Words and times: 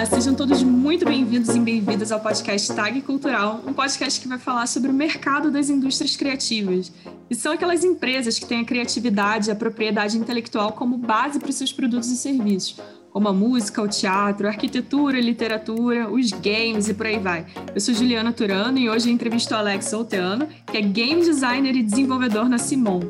Olá, 0.00 0.06
sejam 0.06 0.34
todos 0.34 0.62
muito 0.62 1.04
bem-vindos 1.04 1.54
e 1.54 1.60
bem-vindas 1.60 2.10
ao 2.10 2.20
podcast 2.20 2.74
Tag 2.74 3.02
Cultural, 3.02 3.62
um 3.66 3.74
podcast 3.74 4.18
que 4.18 4.26
vai 4.26 4.38
falar 4.38 4.66
sobre 4.66 4.90
o 4.90 4.94
mercado 4.94 5.50
das 5.50 5.68
indústrias 5.68 6.16
criativas. 6.16 6.90
E 7.28 7.34
são 7.34 7.52
aquelas 7.52 7.84
empresas 7.84 8.38
que 8.38 8.46
têm 8.46 8.62
a 8.62 8.64
criatividade 8.64 9.50
e 9.50 9.52
a 9.52 9.54
propriedade 9.54 10.16
intelectual 10.16 10.72
como 10.72 10.96
base 10.96 11.38
para 11.38 11.50
os 11.50 11.54
seus 11.54 11.70
produtos 11.70 12.10
e 12.10 12.16
serviços 12.16 12.80
como 13.10 13.28
a 13.28 13.32
música, 13.32 13.82
o 13.82 13.88
teatro, 13.88 14.46
a 14.46 14.50
arquitetura, 14.50 15.18
a 15.18 15.20
literatura, 15.20 16.08
os 16.08 16.30
games 16.30 16.88
e 16.88 16.94
por 16.94 17.06
aí 17.06 17.18
vai. 17.18 17.44
Eu 17.74 17.80
sou 17.80 17.92
Juliana 17.92 18.32
Turano 18.32 18.78
e 18.78 18.88
hoje 18.88 19.10
entrevisto 19.10 19.52
o 19.52 19.56
Alex 19.56 19.92
Olteano, 19.92 20.46
que 20.66 20.76
é 20.76 20.80
game 20.80 21.20
designer 21.20 21.74
e 21.74 21.82
desenvolvedor 21.82 22.48
na 22.48 22.58
Simon. 22.58 23.00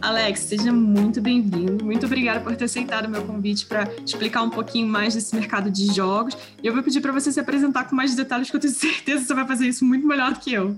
Alex, 0.00 0.40
seja 0.40 0.72
muito 0.72 1.20
bem-vindo. 1.20 1.84
Muito 1.84 2.06
obrigada 2.06 2.40
por 2.40 2.54
ter 2.54 2.64
aceitado 2.64 3.06
o 3.06 3.10
meu 3.10 3.24
convite 3.24 3.66
para 3.66 3.90
explicar 4.04 4.42
um 4.42 4.50
pouquinho 4.50 4.86
mais 4.86 5.14
desse 5.14 5.34
mercado 5.34 5.70
de 5.70 5.92
jogos. 5.92 6.36
E 6.62 6.66
eu 6.66 6.72
vou 6.72 6.82
pedir 6.82 7.00
para 7.00 7.12
você 7.12 7.32
se 7.32 7.40
apresentar 7.40 7.88
com 7.88 7.96
mais 7.96 8.14
detalhes, 8.14 8.50
que 8.50 8.56
eu 8.56 8.60
tenho 8.60 8.72
certeza 8.72 9.22
que 9.22 9.26
você 9.26 9.34
vai 9.34 9.46
fazer 9.46 9.66
isso 9.66 9.84
muito 9.84 10.06
melhor 10.06 10.32
do 10.32 10.40
que 10.40 10.52
eu. 10.52 10.76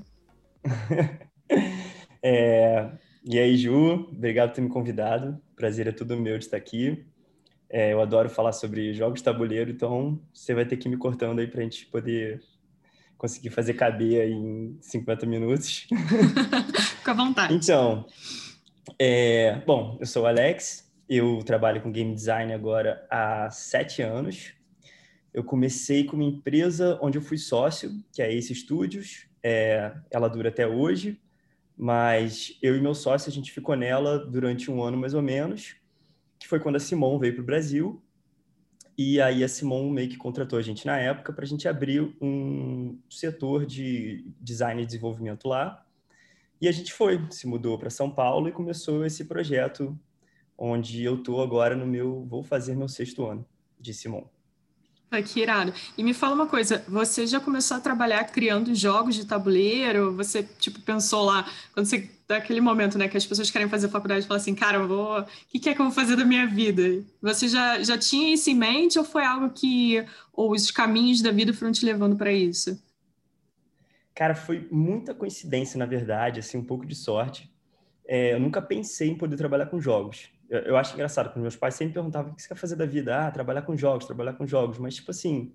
é... 2.22 2.90
E 3.22 3.38
aí, 3.38 3.54
Ju, 3.58 4.08
obrigado 4.10 4.48
por 4.48 4.54
ter 4.54 4.62
me 4.62 4.70
convidado. 4.70 5.38
Prazer 5.54 5.86
é 5.86 5.92
tudo 5.92 6.16
meu 6.16 6.38
de 6.38 6.44
estar 6.46 6.56
aqui. 6.56 7.04
É, 7.72 7.92
eu 7.92 8.00
adoro 8.00 8.28
falar 8.28 8.52
sobre 8.52 8.92
jogos 8.92 9.20
de 9.20 9.24
tabuleiro, 9.24 9.70
então 9.70 10.20
você 10.34 10.52
vai 10.52 10.64
ter 10.64 10.76
que 10.76 10.88
ir 10.88 10.90
me 10.90 10.96
cortando 10.96 11.38
aí 11.38 11.46
para 11.46 11.60
a 11.60 11.62
gente 11.62 11.86
poder 11.86 12.42
conseguir 13.16 13.50
fazer 13.50 13.74
caber 13.74 14.22
aí 14.22 14.32
em 14.32 14.76
50 14.80 15.24
minutos. 15.24 15.86
Fica 16.98 17.12
à 17.12 17.14
vontade. 17.14 17.54
Então, 17.54 18.06
é, 18.98 19.62
bom, 19.64 19.96
eu 20.00 20.06
sou 20.06 20.24
o 20.24 20.26
Alex, 20.26 20.90
eu 21.08 21.44
trabalho 21.44 21.80
com 21.80 21.92
game 21.92 22.12
design 22.12 22.52
agora 22.52 23.06
há 23.08 23.48
sete 23.50 24.02
anos. 24.02 24.52
Eu 25.32 25.44
comecei 25.44 26.02
com 26.02 26.16
uma 26.16 26.24
empresa 26.24 26.98
onde 27.00 27.18
eu 27.18 27.22
fui 27.22 27.38
sócio, 27.38 27.92
que 28.12 28.20
é 28.20 28.32
Ace 28.32 28.52
Studios. 28.52 29.28
É, 29.44 29.92
ela 30.10 30.28
dura 30.28 30.48
até 30.48 30.66
hoje, 30.66 31.20
mas 31.76 32.58
eu 32.60 32.76
e 32.76 32.80
meu 32.80 32.96
sócio, 32.96 33.30
a 33.30 33.32
gente 33.32 33.52
ficou 33.52 33.76
nela 33.76 34.18
durante 34.18 34.72
um 34.72 34.82
ano 34.82 34.96
mais 34.96 35.14
ou 35.14 35.22
menos 35.22 35.79
que 36.40 36.48
foi 36.48 36.58
quando 36.58 36.76
a 36.76 36.80
Simon 36.80 37.18
veio 37.18 37.34
para 37.34 37.42
o 37.42 37.46
Brasil. 37.46 38.02
E 38.96 39.20
aí 39.20 39.44
a 39.44 39.48
Simon 39.48 39.90
meio 39.90 40.08
que 40.08 40.16
contratou 40.16 40.58
a 40.58 40.62
gente 40.62 40.86
na 40.86 40.98
época 40.98 41.32
para 41.32 41.44
a 41.44 41.48
gente 41.48 41.68
abrir 41.68 42.00
um 42.20 42.98
setor 43.08 43.64
de 43.64 44.26
design 44.40 44.82
e 44.82 44.86
desenvolvimento 44.86 45.46
lá. 45.46 45.86
E 46.60 46.66
a 46.66 46.72
gente 46.72 46.92
foi, 46.92 47.24
se 47.30 47.46
mudou 47.46 47.78
para 47.78 47.90
São 47.90 48.10
Paulo 48.10 48.48
e 48.48 48.52
começou 48.52 49.04
esse 49.04 49.24
projeto, 49.26 49.98
onde 50.58 51.02
eu 51.02 51.16
estou 51.16 51.42
agora 51.42 51.76
no 51.76 51.86
meu, 51.86 52.26
vou 52.26 52.42
fazer 52.42 52.74
meu 52.74 52.88
sexto 52.88 53.26
ano 53.26 53.46
de 53.78 53.94
Simon. 53.94 54.24
Ai, 55.10 55.22
que 55.22 55.40
irado. 55.40 55.74
E 55.98 56.04
me 56.04 56.14
fala 56.14 56.34
uma 56.34 56.46
coisa, 56.46 56.84
você 56.86 57.26
já 57.26 57.40
começou 57.40 57.76
a 57.76 57.80
trabalhar 57.80 58.22
criando 58.24 58.74
jogos 58.74 59.14
de 59.14 59.26
tabuleiro? 59.26 60.14
Você, 60.16 60.42
tipo, 60.42 60.80
pensou 60.80 61.24
lá, 61.24 61.50
quando 61.74 61.86
você, 61.86 62.08
daquele 62.30 62.60
momento, 62.60 62.96
né, 62.96 63.08
que 63.08 63.16
as 63.16 63.26
pessoas 63.26 63.50
querem 63.50 63.68
fazer 63.68 63.88
faculdade 63.88 64.24
e 64.24 64.26
falam 64.26 64.40
assim, 64.40 64.54
cara, 64.54 64.78
eu 64.78 64.88
vou, 64.88 65.20
o 65.20 65.26
que, 65.48 65.68
é 65.68 65.74
que 65.74 65.80
eu 65.80 65.84
vou 65.84 65.94
fazer 65.94 66.16
da 66.16 66.24
minha 66.24 66.46
vida? 66.46 67.04
Você 67.20 67.48
já, 67.48 67.82
já 67.82 67.98
tinha 67.98 68.32
isso 68.32 68.48
em 68.50 68.54
mente 68.54 68.98
ou 68.98 69.04
foi 69.04 69.24
algo 69.24 69.50
que, 69.50 70.04
ou 70.32 70.52
os 70.52 70.70
caminhos 70.70 71.22
da 71.22 71.30
vida 71.30 71.52
foram 71.52 71.72
te 71.72 71.84
levando 71.84 72.16
para 72.16 72.32
isso? 72.32 72.82
Cara, 74.14 74.34
foi 74.34 74.68
muita 74.70 75.14
coincidência, 75.14 75.78
na 75.78 75.86
verdade, 75.86 76.40
assim, 76.40 76.58
um 76.58 76.64
pouco 76.64 76.84
de 76.84 76.94
sorte. 76.94 77.50
É, 78.06 78.34
eu 78.34 78.40
nunca 78.40 78.60
pensei 78.60 79.08
em 79.08 79.16
poder 79.16 79.36
trabalhar 79.36 79.66
com 79.66 79.80
jogos 79.80 80.28
eu, 80.50 80.60
eu 80.60 80.76
acho 80.76 80.94
engraçado, 80.94 81.26
porque 81.26 81.38
meus 81.38 81.56
pais 81.56 81.74
sempre 81.74 81.94
perguntavam 81.94 82.32
o 82.32 82.34
que 82.34 82.42
você 82.42 82.48
quer 82.48 82.56
fazer 82.56 82.74
da 82.74 82.84
vida? 82.84 83.26
Ah, 83.26 83.30
trabalhar 83.30 83.62
com 83.62 83.76
jogos, 83.76 84.04
trabalhar 84.04 84.32
com 84.32 84.46
jogos. 84.46 84.78
Mas, 84.78 84.96
tipo 84.96 85.12
assim, 85.12 85.52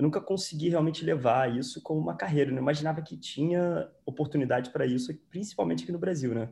eu 0.00 0.02
nunca 0.02 0.18
consegui 0.18 0.70
realmente 0.70 1.04
levar 1.04 1.54
isso 1.54 1.82
como 1.82 2.00
uma 2.00 2.16
carreira. 2.16 2.50
Eu 2.50 2.54
não 2.54 2.62
imaginava 2.62 3.02
que 3.02 3.18
tinha 3.18 3.86
oportunidade 4.06 4.70
para 4.70 4.86
isso, 4.86 5.14
principalmente 5.28 5.82
aqui 5.82 5.92
no 5.92 5.98
Brasil, 5.98 6.34
né? 6.34 6.48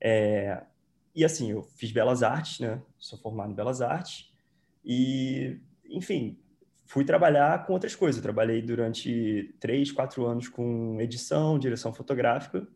É, 0.00 0.64
e 1.14 1.24
assim, 1.24 1.52
eu 1.52 1.62
fiz 1.62 1.92
belas 1.92 2.24
artes, 2.24 2.58
né? 2.58 2.82
Sou 2.98 3.16
formado 3.20 3.52
em 3.52 3.54
belas 3.54 3.80
artes. 3.80 4.32
E, 4.84 5.60
enfim, 5.88 6.36
fui 6.84 7.04
trabalhar 7.04 7.64
com 7.64 7.72
outras 7.72 7.94
coisas. 7.94 8.16
Eu 8.16 8.22
trabalhei 8.24 8.60
durante 8.60 9.54
três, 9.60 9.92
quatro 9.92 10.26
anos 10.26 10.48
com 10.48 11.00
edição, 11.00 11.60
direção 11.60 11.94
fotográfica. 11.94 12.66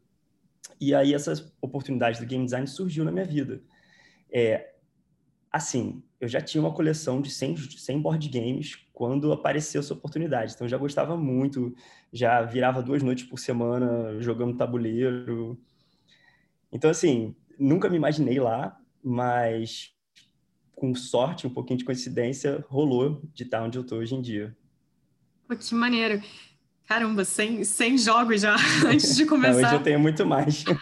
E 0.80 0.94
aí 0.94 1.14
essa 1.14 1.52
oportunidade 1.60 2.20
do 2.20 2.26
game 2.26 2.44
design 2.44 2.68
surgiu 2.68 3.04
na 3.04 3.10
minha 3.10 3.24
vida. 3.24 3.60
É, 4.30 4.72
assim, 5.56 6.02
eu 6.20 6.28
já 6.28 6.40
tinha 6.40 6.62
uma 6.62 6.72
coleção 6.72 7.20
de 7.20 7.30
100, 7.30 7.56
100 7.56 8.00
board 8.00 8.28
games 8.28 8.78
quando 8.92 9.32
apareceu 9.32 9.80
essa 9.80 9.94
oportunidade. 9.94 10.52
Então, 10.54 10.66
eu 10.66 10.70
já 10.70 10.78
gostava 10.78 11.16
muito, 11.16 11.74
já 12.12 12.42
virava 12.42 12.82
duas 12.82 13.02
noites 13.02 13.24
por 13.24 13.38
semana 13.38 14.20
jogando 14.20 14.56
tabuleiro. 14.56 15.58
Então, 16.72 16.90
assim, 16.90 17.34
nunca 17.58 17.88
me 17.88 17.96
imaginei 17.96 18.38
lá, 18.38 18.78
mas 19.02 19.94
com 20.74 20.94
sorte, 20.94 21.46
um 21.46 21.50
pouquinho 21.50 21.78
de 21.78 21.84
coincidência, 21.84 22.64
rolou 22.68 23.22
de 23.32 23.44
estar 23.44 23.62
onde 23.62 23.78
eu 23.78 23.82
estou 23.82 23.98
hoje 23.98 24.14
em 24.14 24.20
dia. 24.20 24.54
Pô, 25.48 25.56
que 25.56 25.74
maneiro. 25.74 26.22
Caramba, 26.86 27.24
100, 27.24 27.64
100 27.64 27.98
jogos 27.98 28.40
já 28.42 28.54
antes 28.86 29.16
de 29.16 29.24
começar. 29.26 29.60
Não, 29.60 29.68
hoje 29.68 29.74
eu 29.74 29.82
tenho 29.82 29.98
muito 29.98 30.24
mais. 30.26 30.64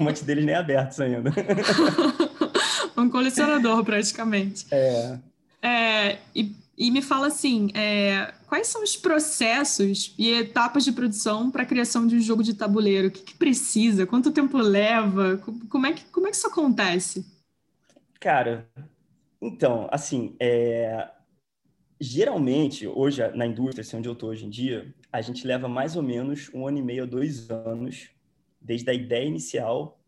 um 0.00 0.04
monte 0.04 0.24
deles 0.24 0.44
nem 0.44 0.54
abertos 0.54 1.00
ainda. 1.00 1.30
Um 3.04 3.10
colecionador, 3.10 3.82
praticamente. 3.84 4.66
É. 4.70 5.18
é 5.62 6.18
e, 6.34 6.54
e, 6.76 6.90
me 6.90 7.02
fala 7.02 7.28
assim, 7.28 7.70
é, 7.74 8.32
quais 8.46 8.66
são 8.66 8.82
os 8.82 8.96
processos 8.96 10.14
e 10.18 10.30
etapas 10.30 10.84
de 10.84 10.92
produção 10.92 11.50
para 11.50 11.62
a 11.62 11.66
criação 11.66 12.06
de 12.06 12.16
um 12.16 12.20
jogo 12.20 12.42
de 12.42 12.54
tabuleiro? 12.54 13.08
O 13.08 13.10
que, 13.10 13.22
que, 13.22 13.34
precisa? 13.34 14.06
Quanto 14.06 14.32
tempo 14.32 14.58
leva? 14.58 15.38
Como 15.68 15.86
é, 15.86 15.92
que, 15.92 16.04
como 16.06 16.26
é 16.26 16.30
que 16.30 16.36
isso 16.36 16.46
acontece? 16.46 17.24
Cara, 18.20 18.68
então, 19.40 19.88
assim, 19.92 20.34
é, 20.40 21.08
geralmente, 22.00 22.86
hoje, 22.86 23.26
na 23.34 23.46
indústria, 23.46 23.82
assim, 23.82 23.98
onde 23.98 24.08
eu 24.08 24.14
estou 24.14 24.30
hoje 24.30 24.46
em 24.46 24.50
dia, 24.50 24.94
a 25.12 25.20
gente 25.20 25.46
leva 25.46 25.68
mais 25.68 25.96
ou 25.96 26.02
menos 26.02 26.50
um 26.54 26.66
ano 26.66 26.78
e 26.78 26.82
meio 26.82 27.02
a 27.04 27.06
dois 27.06 27.50
anos 27.50 28.08
desde 28.60 28.90
a 28.90 28.94
ideia 28.94 29.26
inicial 29.26 30.00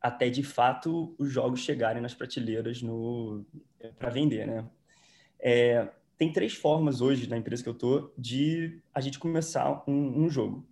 até 0.00 0.30
de 0.30 0.42
fato 0.42 1.14
os 1.18 1.30
jogos 1.30 1.60
chegarem 1.60 2.00
nas 2.00 2.14
prateleiras 2.14 2.80
no 2.82 3.44
para 3.98 4.10
vender, 4.10 4.46
né? 4.46 4.68
É, 5.38 5.88
tem 6.16 6.32
três 6.32 6.54
formas 6.54 7.00
hoje 7.00 7.28
na 7.28 7.36
empresa 7.36 7.62
que 7.62 7.68
eu 7.68 7.74
tô 7.74 8.12
de 8.16 8.82
a 8.94 9.00
gente 9.00 9.18
começar 9.18 9.82
um, 9.86 10.24
um 10.24 10.28
jogo. 10.28 10.66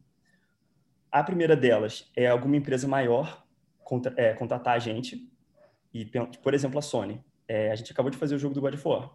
A 1.11 1.23
primeira 1.25 1.57
delas 1.57 2.11
é 2.15 2.27
alguma 2.27 2.57
empresa 2.57 2.87
maior 2.87 3.47
contra, 3.83 4.13
é, 4.17 4.35
contratar 4.35 4.77
a 4.77 4.79
gente 4.79 5.31
e, 5.93 6.05
por 6.43 6.53
exemplo, 6.53 6.79
a 6.79 6.83
Sony. 6.83 7.25
É, 7.47 7.71
a 7.71 7.77
gente 7.77 7.91
acabou 7.93 8.11
de 8.11 8.19
fazer 8.19 8.35
o 8.35 8.39
jogo 8.39 8.55
do 8.55 8.61
God 8.61 8.75
of 8.75 8.87
War. 8.87 9.11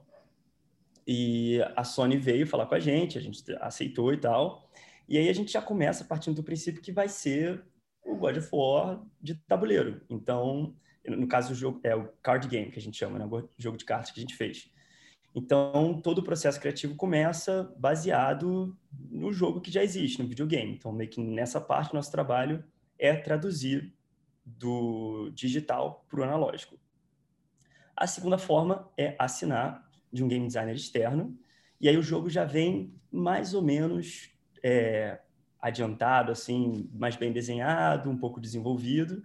E 1.06 1.60
a 1.76 1.84
Sony 1.84 2.18
veio 2.18 2.48
falar 2.48 2.66
com 2.66 2.74
a 2.74 2.80
gente, 2.80 3.18
a 3.18 3.22
gente 3.22 3.44
aceitou 3.60 4.12
e 4.12 4.18
tal. 4.18 4.68
E 5.08 5.18
aí 5.18 5.30
a 5.30 5.34
gente 5.34 5.52
já 5.52 5.62
começa 5.62 6.04
partindo 6.04 6.36
do 6.36 6.44
princípio 6.44 6.82
que 6.82 6.92
vai 6.92 7.08
ser 7.08 7.64
o 8.04 8.16
God 8.16 8.38
of 8.38 8.50
War 8.52 9.02
de 9.22 9.36
tabuleiro. 9.36 10.02
Então, 10.10 10.76
no 11.06 11.28
caso, 11.28 11.54
o 11.54 11.56
jogo 11.56 11.80
é 11.84 11.96
o 11.96 12.08
card 12.22 12.48
game 12.48 12.72
que 12.72 12.80
a 12.80 12.82
gente 12.82 12.98
chama, 12.98 13.20
né? 13.20 13.26
O 13.26 13.50
jogo 13.58 13.78
de 13.78 13.86
cartas 13.86 14.12
que 14.12 14.20
a 14.20 14.22
gente 14.22 14.36
fez. 14.36 14.72
Então, 15.36 16.00
todo 16.02 16.20
o 16.20 16.24
processo 16.24 16.60
criativo 16.60 16.96
começa 16.96 17.74
baseado 17.78 18.78
no 19.10 19.34
jogo 19.34 19.62
que 19.62 19.72
já 19.72 19.84
existe, 19.84 20.22
no 20.22 20.28
videogame. 20.28 20.74
Então, 20.74 20.92
meio 20.92 21.10
que 21.10 21.20
nessa 21.20 21.60
parte, 21.60 21.94
nosso 21.94 22.12
trabalho 22.12 22.64
é 23.00 23.16
traduzir 23.16 23.94
do 24.46 25.32
digital 25.34 26.06
para 26.08 26.22
o 26.22 26.24
analógico. 26.24 26.78
A 27.96 28.06
segunda 28.06 28.38
forma 28.38 28.92
é 28.98 29.16
assinar 29.18 29.90
de 30.12 30.24
um 30.24 30.28
game 30.28 30.46
designer 30.46 30.76
externo, 30.76 31.38
e 31.82 31.90
aí 31.90 31.98
o 31.98 32.04
jogo 32.04 32.30
já 32.30 32.46
vem 32.46 32.94
mais 33.12 33.54
ou 33.54 33.62
menos 33.62 34.30
é, 34.64 35.20
adiantado, 35.64 36.30
assim, 36.30 36.90
mais 36.94 37.16
bem 37.16 37.32
desenhado, 37.32 38.10
um 38.10 38.18
pouco 38.18 38.42
desenvolvido. 38.42 39.24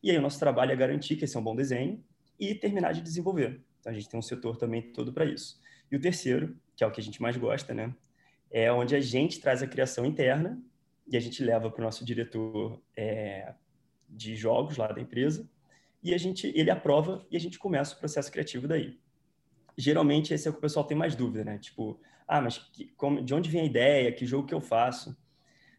E 0.00 0.12
aí 0.12 0.16
o 0.16 0.22
nosso 0.22 0.38
trabalho 0.38 0.70
é 0.70 0.76
garantir 0.76 1.16
que 1.16 1.24
esse 1.24 1.36
é 1.36 1.40
um 1.40 1.42
bom 1.42 1.56
desenho 1.56 2.00
e 2.38 2.54
terminar 2.54 2.92
de 2.92 3.00
desenvolver. 3.00 3.60
Então 3.80 3.90
a 3.90 3.94
gente 3.94 4.08
tem 4.08 4.16
um 4.16 4.22
setor 4.22 4.56
também 4.56 4.80
todo 4.80 5.12
para 5.12 5.24
isso. 5.24 5.60
E 5.90 5.96
o 5.96 6.00
terceiro, 6.00 6.56
que 6.76 6.84
é 6.84 6.86
o 6.86 6.92
que 6.92 7.00
a 7.00 7.02
gente 7.02 7.20
mais 7.20 7.36
gosta, 7.36 7.74
né, 7.74 7.92
é 8.48 8.70
onde 8.70 8.94
a 8.94 9.00
gente 9.00 9.40
traz 9.40 9.60
a 9.60 9.66
criação 9.66 10.06
interna 10.06 10.62
e 11.04 11.16
a 11.16 11.20
gente 11.20 11.42
leva 11.42 11.68
para 11.68 11.80
o 11.80 11.84
nosso 11.84 12.04
diretor 12.04 12.80
é, 12.96 13.52
de 14.08 14.36
jogos 14.36 14.76
lá 14.76 14.86
da 14.86 15.00
empresa 15.00 15.48
e 16.00 16.14
a 16.14 16.18
gente 16.18 16.52
ele 16.54 16.70
aprova 16.70 17.26
e 17.28 17.36
a 17.36 17.40
gente 17.40 17.58
começa 17.58 17.96
o 17.96 17.98
processo 17.98 18.30
criativo 18.30 18.68
daí. 18.68 19.00
Geralmente 19.76 20.32
esse 20.32 20.46
é 20.46 20.50
o 20.50 20.52
que 20.52 20.58
o 20.58 20.62
pessoal 20.62 20.86
tem 20.86 20.96
mais 20.96 21.16
dúvida, 21.16 21.44
né? 21.44 21.58
Tipo, 21.58 22.00
ah, 22.28 22.40
mas 22.40 22.58
que, 22.58 22.86
como, 22.96 23.20
de 23.20 23.34
onde 23.34 23.50
vem 23.50 23.62
a 23.62 23.64
ideia? 23.64 24.12
Que 24.12 24.24
jogo 24.24 24.46
que 24.46 24.54
eu 24.54 24.60
faço? 24.60 25.16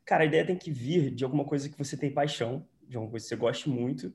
Cara, 0.08 0.24
a 0.24 0.26
ideia 0.26 0.46
tem 0.46 0.56
que 0.56 0.72
vir 0.72 1.14
de 1.14 1.26
alguma 1.26 1.44
coisa 1.44 1.68
que 1.68 1.78
você 1.78 1.98
tem 1.98 2.10
paixão, 2.10 2.66
de 2.88 2.96
alguma 2.96 3.12
coisa 3.12 3.26
que 3.26 3.28
você 3.28 3.36
goste 3.36 3.70
muito. 3.70 4.14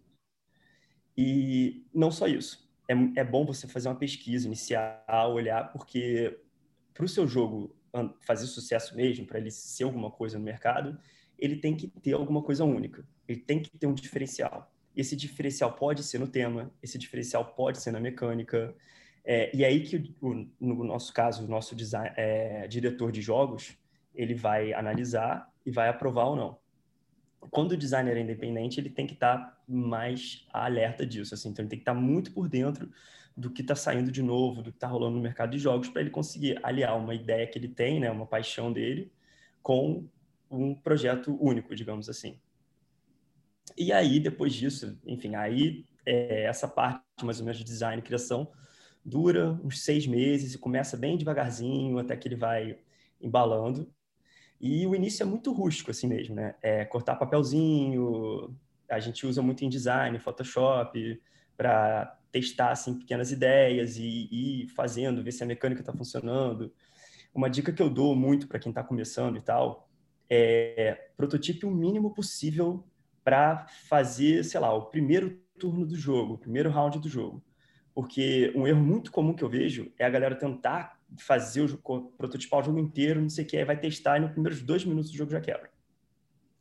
E 1.15 1.87
não 1.95 2.11
só 2.11 2.27
isso. 2.27 2.67
é, 2.89 2.95
é 3.21 3.23
bom 3.23 3.45
você 3.45 3.69
fazer 3.69 3.91
uma 3.91 3.95
pesquisa 3.99 4.47
inicial, 4.47 5.35
olhar, 5.35 5.71
porque 5.71 6.41
para 6.95 7.05
o 7.05 7.09
seu 7.09 7.29
jogo 7.29 7.77
fazer 8.23 8.47
sucesso 8.47 8.97
mesmo, 8.97 9.27
para 9.27 9.39
ele 9.39 9.51
ser 9.51 9.85
alguma 9.85 10.11
coisa 10.11 10.39
no 10.39 10.45
mercado, 10.45 10.99
ele 11.39 11.57
tem 11.57 11.77
que 11.77 11.89
ter 11.89 12.15
alguma 12.15 12.43
coisa 12.43 12.65
única. 12.65 13.07
Ele 13.29 13.41
tem 13.41 13.61
que 13.61 13.77
ter 13.77 13.87
um 13.87 13.93
diferencial. 13.93 14.73
Esse 14.97 15.15
diferencial 15.15 15.75
pode 15.75 16.03
ser 16.03 16.19
no 16.19 16.27
tema, 16.27 16.73
esse 16.83 16.97
diferencial 16.97 17.55
pode 17.55 17.83
ser 17.83 17.91
na 17.91 18.01
mecânica. 18.01 18.75
É, 19.23 19.55
e 19.55 19.63
aí 19.63 19.83
que, 19.83 20.17
no 20.59 20.85
nosso 20.85 21.13
caso, 21.13 21.45
o 21.45 21.49
nosso 21.49 21.77
design, 21.77 22.15
é, 22.17 22.67
diretor 22.67 23.13
de 23.13 23.21
jogos, 23.21 23.77
ele 24.15 24.35
vai 24.35 24.73
analisar 24.73 25.51
e 25.65 25.71
vai 25.71 25.89
aprovar 25.89 26.27
ou 26.27 26.37
não. 26.37 26.59
Quando 27.51 27.73
o 27.73 27.77
designer 27.77 28.17
é 28.17 28.21
independente, 28.21 28.79
ele 28.79 28.91
tem 28.91 29.07
que 29.07 29.15
estar 29.15 29.39
tá 29.39 29.63
mais 29.67 30.47
alerta 30.53 31.05
disso. 31.05 31.35
Assim, 31.35 31.49
então, 31.49 31.63
ele 31.63 31.71
tem 31.71 31.79
que 31.79 31.83
estar 31.83 31.95
tá 31.95 32.01
muito 32.01 32.33
por 32.33 32.49
dentro 32.49 32.91
do 33.37 33.51
que 33.51 33.63
está 33.63 33.75
saindo 33.75 34.13
de 34.13 34.23
novo, 34.23 34.63
do 34.63 34.71
que 34.71 34.77
está 34.77 34.87
rolando 34.87 35.17
no 35.17 35.23
mercado 35.23 35.51
de 35.51 35.59
jogos, 35.59 35.89
para 35.89 36.03
ele 36.03 36.11
conseguir 36.11 36.59
aliar 36.63 36.97
uma 36.97 37.15
ideia 37.15 37.47
que 37.47 37.59
ele 37.59 37.69
tem, 37.69 37.99
né, 37.99 38.11
uma 38.11 38.27
paixão 38.27 38.73
dele, 38.73 39.11
com 39.63 40.07
um 40.51 40.75
projeto 40.75 41.37
único, 41.41 41.75
digamos 41.75 42.09
assim. 42.09 42.39
E 43.77 43.93
aí, 43.93 44.21
depois 44.21 44.53
disso, 44.53 44.99
enfim, 45.07 45.35
aí 45.35 45.87
é, 46.05 46.45
essa 46.45 46.69
parte 46.69 47.03
mais 47.25 47.39
ou 47.39 47.45
menos 47.45 47.59
de 47.59 47.65
design 47.65 48.01
e 48.01 48.05
criação 48.05 48.51
dura 49.05 49.53
uns 49.65 49.83
seis 49.83 50.07
meses 50.07 50.55
e 50.55 50.59
começa 50.59 50.97
bem 50.97 51.17
devagarzinho 51.17 51.99
até 51.99 52.17
que 52.17 52.29
ele 52.29 52.37
vai 52.37 52.79
embalando. 53.21 53.91
E 54.63 54.87
o 54.87 54.95
início 54.95 55.25
é 55.25 55.27
muito 55.27 55.53
rústico 55.53 55.91
assim 55.91 56.07
mesmo, 56.07 56.37
né? 56.37 56.55
É 56.63 56.85
cortar 56.85 57.17
papelzinho, 57.17 58.57
a 58.89 59.01
gente 59.01 59.27
usa 59.27 59.43
muito 59.43 59.65
em 59.65 59.69
design, 59.69 60.17
Photoshop, 60.21 61.21
para 61.57 62.17
testar 62.31 62.71
assim 62.71 62.97
pequenas 62.97 63.33
ideias 63.33 63.97
e 63.97 64.29
ir 64.31 64.69
fazendo, 64.69 65.23
ver 65.23 65.33
se 65.33 65.43
a 65.43 65.47
mecânica 65.47 65.83
está 65.83 65.93
funcionando. 65.93 66.73
Uma 67.35 67.51
dica 67.51 67.73
que 67.73 67.83
eu 67.83 67.91
dou 67.91 68.15
muito 68.15 68.47
para 68.47 68.61
quem 68.61 68.71
está 68.71 68.85
começando 68.85 69.37
e 69.37 69.41
tal 69.41 69.89
é 70.31 71.11
prototipe 71.15 71.67
o 71.67 71.71
mínimo 71.71 72.15
possível 72.15 72.87
para 73.23 73.67
fazer, 73.89 74.43
sei 74.45 74.61
lá, 74.61 74.73
o 74.73 74.87
primeiro 74.87 75.39
turno 75.59 75.85
do 75.85 75.95
jogo, 75.95 76.35
o 76.35 76.39
primeiro 76.39 76.71
round 76.71 76.99
do 76.99 77.09
jogo. 77.09 77.43
Porque 77.95 78.51
um 78.57 78.67
erro 78.67 78.81
muito 78.81 79.13
comum 79.13 79.35
que 79.35 79.45
eu 79.45 79.49
vejo 79.49 79.93
é 79.99 80.07
a 80.07 80.11
galera 80.11 80.35
tentar 80.35 81.02
fazer 81.19 81.63
o 81.63 81.69
jogo, 81.69 82.13
prototipar 82.17 82.61
o 82.61 82.63
jogo 82.63 82.79
inteiro, 82.79 83.21
não 83.21 83.29
sei 83.29 83.45
o 83.45 83.47
que, 83.47 83.57
aí 83.57 83.65
vai 83.65 83.79
testar 83.79 84.19
e 84.19 84.21
nos 84.21 84.33
primeiros 84.33 84.63
dois 84.63 84.85
minutos 84.85 85.11
do 85.11 85.17
jogo 85.17 85.31
já 85.31 85.41
quebra. 85.41 85.71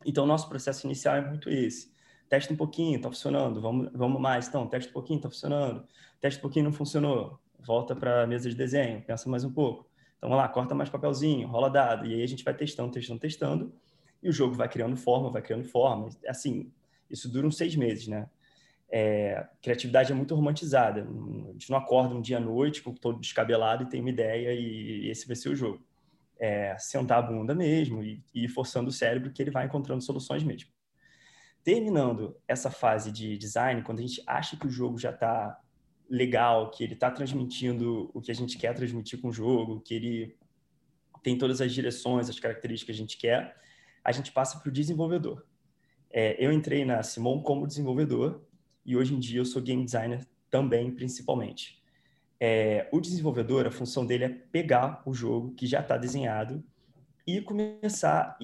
Então, 0.04 0.26
nosso 0.26 0.48
processo 0.48 0.86
inicial 0.86 1.16
é 1.16 1.28
muito 1.28 1.48
esse. 1.48 1.92
Testa 2.28 2.52
um 2.52 2.56
pouquinho, 2.56 3.00
tá 3.00 3.08
funcionando, 3.08 3.60
vamos, 3.60 3.90
vamos 3.92 4.20
mais. 4.20 4.48
Então, 4.48 4.66
testa 4.66 4.90
um 4.90 4.92
pouquinho, 4.92 5.20
tá 5.20 5.30
funcionando. 5.30 5.86
Testa 6.20 6.38
um 6.38 6.42
pouquinho, 6.42 6.64
não 6.64 6.72
funcionou. 6.72 7.38
Volta 7.60 7.94
para 7.94 8.22
a 8.22 8.26
mesa 8.26 8.48
de 8.48 8.56
desenho, 8.56 9.02
pensa 9.02 9.28
mais 9.28 9.44
um 9.44 9.52
pouco. 9.52 9.88
Então, 10.16 10.28
vamos 10.28 10.42
lá, 10.42 10.48
corta 10.48 10.74
mais 10.74 10.88
papelzinho, 10.88 11.46
rola 11.46 11.70
dado. 11.70 12.06
E 12.06 12.14
aí 12.14 12.22
a 12.22 12.26
gente 12.26 12.42
vai 12.42 12.54
testando, 12.54 12.90
testando, 12.90 13.20
testando 13.20 13.72
e 14.22 14.28
o 14.28 14.32
jogo 14.32 14.54
vai 14.54 14.68
criando 14.68 14.96
forma, 14.96 15.30
vai 15.30 15.42
criando 15.42 15.64
forma. 15.64 16.08
Assim, 16.26 16.72
isso 17.10 17.28
dura 17.28 17.46
uns 17.46 17.56
seis 17.56 17.74
meses, 17.74 18.06
né? 18.06 18.28
É, 18.94 19.48
criatividade 19.62 20.12
é 20.12 20.14
muito 20.14 20.34
romantizada. 20.34 21.00
A 21.00 21.52
gente 21.52 21.70
não 21.70 21.78
acorda 21.78 22.14
um 22.14 22.20
dia 22.20 22.36
à 22.36 22.40
noite 22.40 22.82
com 22.82 22.92
todo 22.92 23.18
descabelado 23.18 23.84
e 23.84 23.88
tem 23.88 24.00
uma 24.00 24.10
ideia 24.10 24.52
e, 24.52 25.08
esse 25.08 25.26
vai 25.26 25.34
ser 25.34 25.48
o 25.48 25.56
jogo. 25.56 25.82
É, 26.38 26.76
sentar 26.78 27.18
a 27.18 27.22
bunda 27.22 27.54
mesmo 27.54 28.02
e, 28.02 28.22
e 28.34 28.48
forçando 28.48 28.90
o 28.90 28.92
cérebro 28.92 29.30
que 29.30 29.40
ele 29.40 29.50
vai 29.50 29.64
encontrando 29.64 30.02
soluções 30.02 30.42
mesmo. 30.42 30.68
Terminando 31.64 32.36
essa 32.46 32.70
fase 32.70 33.10
de 33.10 33.38
design, 33.38 33.82
quando 33.82 34.00
a 34.00 34.02
gente 34.02 34.22
acha 34.26 34.56
que 34.56 34.66
o 34.66 34.70
jogo 34.70 34.98
já 34.98 35.10
está 35.10 35.58
legal, 36.10 36.70
que 36.70 36.84
ele 36.84 36.94
está 36.94 37.10
transmitindo 37.10 38.10
o 38.12 38.20
que 38.20 38.30
a 38.30 38.34
gente 38.34 38.58
quer 38.58 38.74
transmitir 38.74 39.20
com 39.20 39.28
o 39.28 39.32
jogo, 39.32 39.80
que 39.80 39.94
ele 39.94 40.36
tem 41.22 41.38
todas 41.38 41.60
as 41.62 41.72
direções, 41.72 42.28
as 42.28 42.38
características 42.38 42.94
que 42.94 43.00
a 43.00 43.02
gente 43.04 43.16
quer, 43.16 43.56
a 44.04 44.12
gente 44.12 44.32
passa 44.32 44.58
para 44.58 44.68
o 44.68 44.72
desenvolvedor. 44.72 45.46
É, 46.10 46.44
eu 46.44 46.52
entrei 46.52 46.84
na 46.84 47.02
Simon 47.02 47.40
como 47.40 47.66
desenvolvedor 47.66 48.44
e 48.84 48.96
hoje 48.96 49.14
em 49.14 49.18
dia 49.18 49.40
eu 49.40 49.44
sou 49.44 49.62
game 49.62 49.84
designer 49.84 50.26
também, 50.50 50.90
principalmente. 50.90 51.82
É, 52.38 52.88
o 52.92 53.00
desenvolvedor, 53.00 53.66
a 53.66 53.70
função 53.70 54.04
dele 54.04 54.24
é 54.24 54.28
pegar 54.28 55.02
o 55.06 55.14
jogo 55.14 55.54
que 55.54 55.66
já 55.66 55.80
está 55.80 55.96
desenhado 55.96 56.62
e 57.26 57.40
começar 57.40 58.36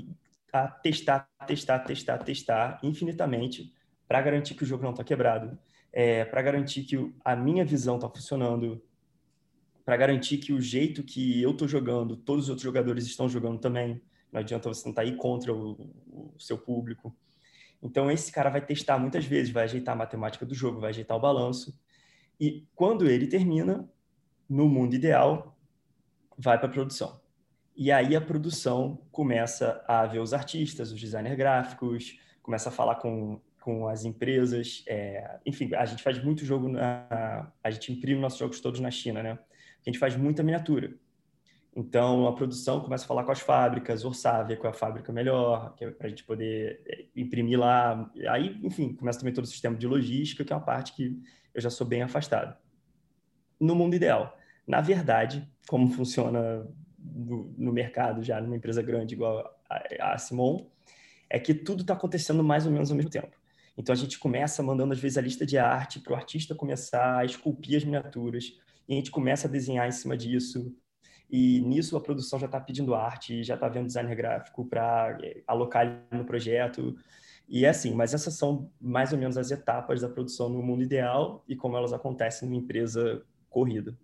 a 0.52 0.68
testar, 0.68 1.28
testar, 1.46 1.80
testar, 1.80 2.18
testar 2.18 2.80
infinitamente 2.82 3.72
para 4.06 4.22
garantir 4.22 4.54
que 4.54 4.62
o 4.62 4.66
jogo 4.66 4.84
não 4.84 4.92
está 4.92 5.04
quebrado, 5.04 5.58
é, 5.92 6.24
para 6.24 6.40
garantir 6.40 6.84
que 6.84 7.12
a 7.24 7.36
minha 7.36 7.64
visão 7.64 7.96
está 7.96 8.08
funcionando, 8.08 8.82
para 9.84 9.96
garantir 9.96 10.38
que 10.38 10.52
o 10.52 10.60
jeito 10.60 11.02
que 11.02 11.42
eu 11.42 11.50
estou 11.50 11.66
jogando, 11.66 12.16
todos 12.16 12.44
os 12.44 12.50
outros 12.50 12.64
jogadores 12.64 13.04
estão 13.04 13.28
jogando 13.28 13.58
também. 13.58 14.00
Não 14.30 14.40
adianta 14.40 14.68
você 14.68 14.84
tentar 14.84 15.04
ir 15.04 15.16
contra 15.16 15.52
o, 15.52 15.72
o 16.06 16.34
seu 16.38 16.58
público. 16.58 17.14
Então, 17.82 18.10
esse 18.10 18.32
cara 18.32 18.50
vai 18.50 18.60
testar 18.60 18.98
muitas 18.98 19.24
vezes, 19.24 19.52
vai 19.52 19.64
ajeitar 19.64 19.94
a 19.94 19.98
matemática 19.98 20.44
do 20.44 20.54
jogo, 20.54 20.80
vai 20.80 20.90
ajeitar 20.90 21.16
o 21.16 21.20
balanço. 21.20 21.78
E 22.40 22.66
quando 22.74 23.08
ele 23.08 23.26
termina, 23.26 23.88
no 24.48 24.68
mundo 24.68 24.94
ideal, 24.94 25.56
vai 26.36 26.58
para 26.58 26.68
a 26.68 26.72
produção. 26.72 27.20
E 27.76 27.92
aí 27.92 28.16
a 28.16 28.20
produção 28.20 29.00
começa 29.12 29.84
a 29.86 30.04
ver 30.06 30.18
os 30.18 30.32
artistas, 30.32 30.90
os 30.90 31.00
designers 31.00 31.36
gráficos, 31.36 32.18
começa 32.42 32.70
a 32.70 32.72
falar 32.72 32.96
com, 32.96 33.40
com 33.60 33.86
as 33.86 34.04
empresas. 34.04 34.82
É, 34.88 35.38
enfim, 35.46 35.72
a 35.74 35.84
gente 35.84 36.02
faz 36.02 36.22
muito 36.22 36.44
jogo, 36.44 36.68
na, 36.68 37.52
a 37.62 37.70
gente 37.70 37.92
imprime 37.92 38.20
nossos 38.20 38.38
jogos 38.38 38.60
todos 38.60 38.80
na 38.80 38.90
China, 38.90 39.22
né? 39.22 39.38
A 39.86 39.90
gente 39.90 39.98
faz 39.98 40.16
muita 40.16 40.42
miniatura. 40.42 40.92
Então, 41.78 42.26
a 42.26 42.32
produção 42.32 42.80
começa 42.80 43.04
a 43.04 43.06
falar 43.06 43.22
com 43.22 43.30
as 43.30 43.38
fábricas, 43.38 44.02
ver 44.48 44.56
qual 44.56 44.72
é 44.72 44.74
a 44.74 44.76
fábrica 44.76 45.12
melhor, 45.12 45.76
é 45.80 45.88
para 45.88 46.08
a 46.08 46.10
gente 46.10 46.24
poder 46.24 46.82
é, 46.84 47.04
imprimir 47.14 47.56
lá. 47.56 48.10
Aí, 48.30 48.58
enfim, 48.64 48.92
começa 48.94 49.20
também 49.20 49.32
todo 49.32 49.44
o 49.44 49.48
sistema 49.48 49.76
de 49.76 49.86
logística, 49.86 50.44
que 50.44 50.52
é 50.52 50.56
uma 50.56 50.64
parte 50.64 50.92
que 50.92 51.22
eu 51.54 51.60
já 51.60 51.70
sou 51.70 51.86
bem 51.86 52.02
afastado. 52.02 52.56
No 53.60 53.76
mundo 53.76 53.94
ideal. 53.94 54.36
Na 54.66 54.80
verdade, 54.80 55.48
como 55.68 55.88
funciona 55.92 56.66
no, 56.98 57.54
no 57.56 57.72
mercado 57.72 58.24
já, 58.24 58.40
numa 58.40 58.56
empresa 58.56 58.82
grande 58.82 59.14
igual 59.14 59.48
a, 59.70 60.14
a 60.14 60.18
Simon, 60.18 60.66
é 61.30 61.38
que 61.38 61.54
tudo 61.54 61.82
está 61.82 61.94
acontecendo 61.94 62.42
mais 62.42 62.66
ou 62.66 62.72
menos 62.72 62.90
ao 62.90 62.96
mesmo 62.96 63.10
tempo. 63.10 63.36
Então, 63.76 63.92
a 63.92 63.96
gente 63.96 64.18
começa 64.18 64.64
mandando, 64.64 64.94
às 64.94 64.98
vezes, 64.98 65.16
a 65.16 65.20
lista 65.20 65.46
de 65.46 65.56
arte 65.56 66.00
para 66.00 66.12
o 66.12 66.16
artista 66.16 66.56
começar 66.56 67.18
a 67.18 67.24
esculpir 67.24 67.76
as 67.76 67.84
miniaturas, 67.84 68.52
e 68.88 68.94
a 68.94 68.96
gente 68.96 69.12
começa 69.12 69.46
a 69.46 69.50
desenhar 69.50 69.86
em 69.86 69.92
cima 69.92 70.16
disso, 70.16 70.74
e 71.30 71.60
nisso 71.60 71.96
a 71.96 72.00
produção 72.00 72.38
já 72.38 72.46
está 72.46 72.58
pedindo 72.58 72.94
arte, 72.94 73.42
já 73.44 73.54
está 73.54 73.68
vendo 73.68 73.86
designer 73.86 74.14
gráfico 74.14 74.64
para 74.64 75.18
eh, 75.22 75.42
alocar 75.46 76.02
no 76.10 76.24
projeto. 76.24 76.96
E 77.48 77.64
é 77.64 77.68
assim, 77.68 77.94
mas 77.94 78.14
essas 78.14 78.34
são 78.34 78.70
mais 78.80 79.12
ou 79.12 79.18
menos 79.18 79.36
as 79.36 79.50
etapas 79.50 80.00
da 80.00 80.08
produção 80.08 80.48
no 80.48 80.62
mundo 80.62 80.82
ideal 80.82 81.44
e 81.48 81.56
como 81.56 81.76
elas 81.76 81.92
acontecem 81.92 82.48
numa 82.48 82.60
empresa 82.60 83.22
corrida. 83.48 83.96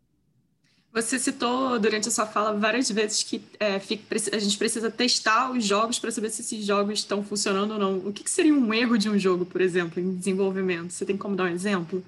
Você 0.93 1.19
citou 1.19 1.77
durante 1.79 2.07
a 2.09 2.11
sua 2.11 2.25
fala 2.25 2.53
várias 2.53 2.89
vezes 2.89 3.25
que 3.25 3.43
é, 3.59 3.75
a 3.75 4.39
gente 4.39 4.57
precisa 4.57 4.91
testar 4.93 5.51
os 5.51 5.65
jogos 5.65 5.99
para 5.99 6.13
saber 6.13 6.31
se 6.31 6.43
esses 6.43 6.65
jogos 6.65 7.01
estão 7.01 7.23
funcionando 7.25 7.73
ou 7.73 7.79
não. 7.79 7.99
O 7.99 8.13
que, 8.13 8.23
que 8.23 8.31
seria 8.31 8.55
um 8.55 8.73
erro 8.73 8.97
de 8.97 9.11
um 9.11 9.19
jogo, 9.19 9.45
por 9.45 9.61
exemplo, 9.61 10.01
em 10.01 10.15
desenvolvimento? 10.15 10.93
Você 10.93 11.05
tem 11.05 11.17
como 11.17 11.35
dar 11.35 11.45
um 11.45 11.49
exemplo? 11.49 12.01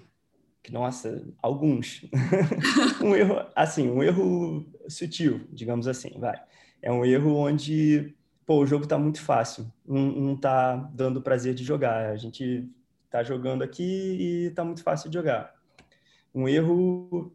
Nossa, 0.70 1.26
alguns. 1.42 2.04
um 3.02 3.14
erro, 3.14 3.46
assim, 3.54 3.88
um 3.88 4.02
erro 4.02 4.66
sutil, 4.88 5.46
digamos 5.52 5.86
assim, 5.86 6.18
vai. 6.18 6.40
É 6.82 6.90
um 6.90 7.04
erro 7.04 7.34
onde, 7.36 8.14
pô, 8.44 8.58
o 8.58 8.66
jogo 8.66 8.84
está 8.84 8.98
muito 8.98 9.20
fácil, 9.20 9.72
não, 9.86 10.34
está 10.34 10.76
dando 10.76 11.22
prazer 11.22 11.54
de 11.54 11.64
jogar. 11.64 12.10
A 12.10 12.16
gente 12.16 12.68
está 13.04 13.22
jogando 13.22 13.62
aqui 13.62 13.82
e 13.82 14.46
está 14.46 14.64
muito 14.64 14.82
fácil 14.82 15.08
de 15.08 15.14
jogar. 15.14 15.54
Um 16.34 16.48
erro, 16.48 17.34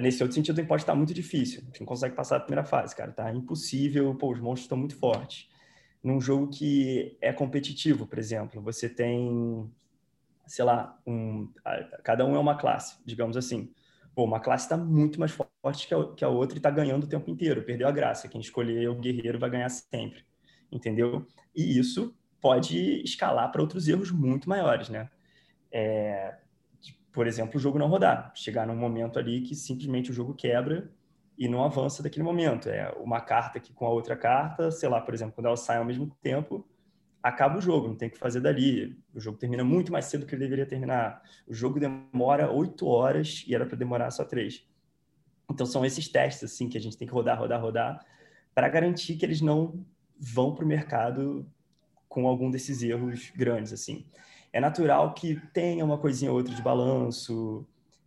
nesse 0.00 0.22
outro 0.22 0.34
sentido, 0.34 0.64
pode 0.64 0.82
estar 0.82 0.94
muito 0.94 1.12
difícil. 1.12 1.62
Não 1.78 1.86
consegue 1.86 2.14
passar 2.14 2.36
a 2.36 2.40
primeira 2.40 2.64
fase, 2.64 2.94
cara. 2.94 3.12
Tá 3.12 3.32
impossível, 3.32 4.14
pô, 4.14 4.32
os 4.32 4.40
monstros 4.40 4.64
estão 4.64 4.78
muito 4.78 4.96
fortes. 4.96 5.48
Num 6.02 6.20
jogo 6.20 6.48
que 6.48 7.16
é 7.20 7.32
competitivo, 7.32 8.06
por 8.06 8.18
exemplo, 8.18 8.62
você 8.62 8.88
tem 8.88 9.70
sei 10.50 10.64
lá, 10.64 10.98
um, 11.06 11.48
cada 12.02 12.26
um 12.26 12.34
é 12.34 12.38
uma 12.38 12.56
classe, 12.56 12.98
digamos 13.06 13.36
assim. 13.36 13.72
Pô, 14.16 14.24
uma 14.24 14.40
classe 14.40 14.64
está 14.64 14.76
muito 14.76 15.20
mais 15.20 15.30
forte 15.30 15.86
que 15.86 15.94
a, 15.94 16.12
que 16.12 16.24
a 16.24 16.28
outra 16.28 16.56
e 16.56 16.58
está 16.58 16.70
ganhando 16.70 17.04
o 17.04 17.08
tempo 17.08 17.30
inteiro, 17.30 17.62
perdeu 17.62 17.86
a 17.86 17.92
graça. 17.92 18.28
Quem 18.28 18.40
escolher 18.40 18.88
o 18.88 18.96
guerreiro 18.96 19.38
vai 19.38 19.48
ganhar 19.48 19.68
sempre, 19.68 20.24
entendeu? 20.70 21.24
E 21.54 21.78
isso 21.78 22.12
pode 22.40 23.00
escalar 23.04 23.52
para 23.52 23.62
outros 23.62 23.86
erros 23.86 24.10
muito 24.10 24.48
maiores, 24.48 24.88
né? 24.88 25.08
É, 25.70 26.36
por 27.12 27.28
exemplo, 27.28 27.56
o 27.56 27.60
jogo 27.60 27.78
não 27.78 27.86
rodar, 27.86 28.32
chegar 28.34 28.66
num 28.66 28.74
momento 28.74 29.20
ali 29.20 29.42
que 29.42 29.54
simplesmente 29.54 30.10
o 30.10 30.14
jogo 30.14 30.34
quebra 30.34 30.90
e 31.38 31.46
não 31.46 31.64
avança 31.64 32.02
daquele 32.02 32.24
momento. 32.24 32.68
É 32.68 32.90
uma 32.98 33.20
carta 33.20 33.60
que 33.60 33.72
com 33.72 33.86
a 33.86 33.90
outra 33.90 34.16
carta, 34.16 34.72
sei 34.72 34.88
lá, 34.88 35.00
por 35.00 35.14
exemplo, 35.14 35.32
quando 35.32 35.46
elas 35.46 35.60
saem 35.60 35.78
ao 35.78 35.84
mesmo 35.84 36.10
tempo, 36.20 36.68
acaba 37.22 37.58
o 37.58 37.60
jogo, 37.60 37.88
não 37.88 37.94
tem 37.94 38.08
o 38.08 38.10
que 38.10 38.18
fazer 38.18 38.40
dali. 38.40 38.98
O 39.14 39.20
jogo 39.20 39.38
termina 39.38 39.62
muito 39.62 39.92
mais 39.92 40.06
cedo 40.06 40.22
do 40.22 40.26
que 40.26 40.34
ele 40.34 40.42
deveria 40.42 40.66
terminar. 40.66 41.22
O 41.46 41.54
jogo 41.54 41.78
demora 41.78 42.50
oito 42.50 42.86
horas 42.86 43.44
e 43.46 43.54
era 43.54 43.66
para 43.66 43.76
demorar 43.76 44.10
só 44.10 44.24
três. 44.24 44.66
Então 45.50 45.66
são 45.66 45.84
esses 45.84 46.08
testes 46.08 46.44
assim 46.44 46.68
que 46.68 46.78
a 46.78 46.80
gente 46.80 46.96
tem 46.96 47.06
que 47.06 47.14
rodar, 47.14 47.38
rodar, 47.38 47.60
rodar 47.60 48.06
para 48.54 48.68
garantir 48.68 49.16
que 49.16 49.24
eles 49.24 49.40
não 49.40 49.84
vão 50.18 50.54
para 50.54 50.64
o 50.64 50.68
mercado 50.68 51.46
com 52.08 52.26
algum 52.26 52.50
desses 52.50 52.82
erros 52.82 53.30
grandes 53.34 53.72
assim. 53.72 54.06
É 54.52 54.60
natural 54.60 55.14
que 55.14 55.40
tenha 55.52 55.84
uma 55.84 55.98
coisinha 55.98 56.30
ou 56.30 56.38
outra 56.38 56.54
de 56.54 56.62
balanço. 56.62 57.66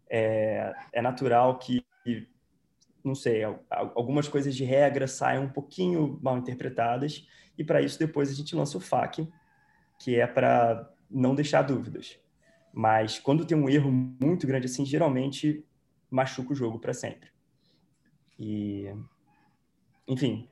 É, 0.10 0.74
é 0.91 1.01
natural 1.01 1.58
que 1.58 1.84
não 3.03 3.15
sei, 3.15 3.43
algumas 3.70 4.29
coisas 4.29 4.55
de 4.55 4.63
regra 4.63 5.08
saiam 5.08 5.43
um 5.43 5.50
pouquinho 5.50 6.17
mal 6.22 6.38
interpretadas, 6.38 7.27
e 7.57 7.63
para 7.63 7.81
isso 7.81 8.00
depois 8.00 8.29
a 8.29 8.33
gente 8.33 8.55
lança 8.55 8.77
o 8.77 8.81
FAQ, 8.81 9.27
que 10.00 10.15
é 10.15 10.27
para 10.27 10.91
não 11.10 11.36
deixar 11.36 11.62
dúvidas. 11.62 12.17
Mas 12.74 13.19
quando 13.19 13.45
tem 13.45 13.57
um 13.57 13.69
erro 13.69 13.91
muito 13.91 14.48
grande 14.48 14.65
assim, 14.65 14.86
geralmente 14.86 15.63
machuca 16.10 16.53
o 16.53 16.55
jogo 16.55 16.79
para 16.79 16.93
sempre. 16.93 17.29
E 18.39 18.88
enfim, 20.07 20.50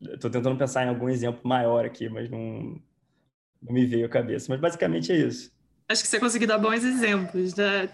estou 0.00 0.30
tentando 0.30 0.56
pensar 0.58 0.84
em 0.84 0.88
algum 0.88 1.08
exemplo 1.08 1.40
maior 1.44 1.84
aqui, 1.84 2.08
mas 2.08 2.28
não, 2.28 2.80
não 3.62 3.72
me 3.72 3.86
veio 3.86 4.06
à 4.06 4.08
cabeça. 4.08 4.46
Mas 4.50 4.60
basicamente 4.60 5.10
é 5.10 5.16
isso. 5.16 5.52
Acho 5.92 6.02
que 6.02 6.08
você 6.08 6.18
conseguiu 6.18 6.48
dar 6.48 6.58
bons 6.58 6.82
exemplos. 6.82 7.52
Dá, 7.52 7.86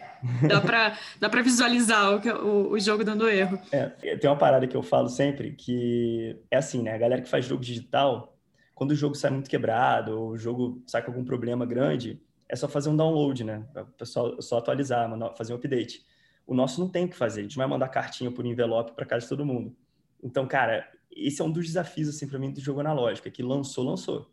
dá 0.49 0.61
para 0.61 0.99
dá 1.21 1.29
visualizar 1.43 2.15
o, 2.15 2.47
o, 2.47 2.73
o, 2.73 2.79
jogo 2.81 3.05
dando 3.05 3.29
erro. 3.29 3.61
É, 3.73 4.17
tem 4.17 4.31
uma 4.31 4.37
parada 4.37 4.67
que 4.67 4.77
eu 4.77 4.83
falo 4.83 5.09
sempre 5.09 5.53
que 5.53 6.41
é 6.51 6.57
assim, 6.57 6.83
né? 6.83 6.95
A 6.95 6.99
galera 6.99 7.21
que 7.21 7.29
faz 7.29 7.45
jogo 7.45 7.63
digital, 7.63 8.37
quando 8.75 8.93
o 8.93 8.95
jogo 8.95 9.15
sai 9.15 9.31
muito 9.31 9.51
quebrado, 9.51 10.19
ou 10.19 10.31
o 10.31 10.39
jogo 10.39 10.83
sai 10.87 11.03
com 11.03 11.11
algum 11.11 11.25
problema 11.25 11.67
grande, 11.67 12.23
é 12.49 12.57
só 12.57 12.69
fazer 12.69 12.89
um 12.89 12.97
download, 12.97 13.45
né? 13.45 13.65
O 13.77 13.87
pessoal 13.87 14.41
só 14.41 14.59
atualizar, 14.59 15.11
fazer 15.37 15.53
um 15.53 15.57
update. 15.57 16.05
O 16.47 16.55
nosso 16.55 16.81
não 16.81 16.89
tem 16.89 17.05
o 17.05 17.09
que 17.09 17.17
fazer, 17.17 17.41
a 17.41 17.43
gente 17.43 17.57
vai 17.57 17.67
mandar 17.67 17.89
cartinha 17.89 18.31
por 18.31 18.47
envelope 18.47 18.93
para 18.93 19.05
casa 19.05 19.25
de 19.25 19.29
todo 19.29 19.45
mundo. 19.45 19.77
Então, 20.23 20.47
cara, 20.47 20.89
esse 21.11 21.43
é 21.43 21.45
um 21.45 21.51
dos 21.51 21.67
desafios, 21.67 22.09
assim, 22.09 22.27
para 22.27 22.39
mim, 22.39 22.53
do 22.53 22.61
jogo 22.61 22.81
analógico, 22.81 23.29
é 23.29 23.31
que 23.31 23.43
lançou, 23.43 23.85
lançou. 23.85 24.31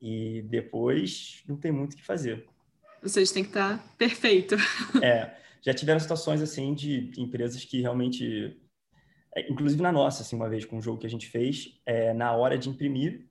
E 0.00 0.42
depois 0.42 1.42
não 1.46 1.56
tem 1.56 1.72
muito 1.72 1.94
o 1.94 1.96
que 1.96 2.04
fazer. 2.04 2.46
Seja, 3.06 3.34
tem 3.34 3.42
que 3.42 3.50
estar 3.50 3.78
tá 3.78 3.84
perfeito. 3.98 4.56
É, 5.02 5.34
já 5.60 5.72
tiveram 5.72 6.00
situações 6.00 6.42
assim 6.42 6.74
de 6.74 7.10
empresas 7.18 7.64
que 7.64 7.80
realmente, 7.80 8.60
é, 9.34 9.50
inclusive 9.50 9.82
na 9.82 9.92
nossa, 9.92 10.22
assim, 10.22 10.36
uma 10.36 10.48
vez 10.48 10.64
com 10.64 10.76
um 10.76 10.82
jogo 10.82 10.98
que 10.98 11.06
a 11.06 11.10
gente 11.10 11.28
fez, 11.28 11.80
é, 11.86 12.12
na 12.12 12.32
hora 12.32 12.56
de 12.58 12.68
imprimir, 12.68 13.26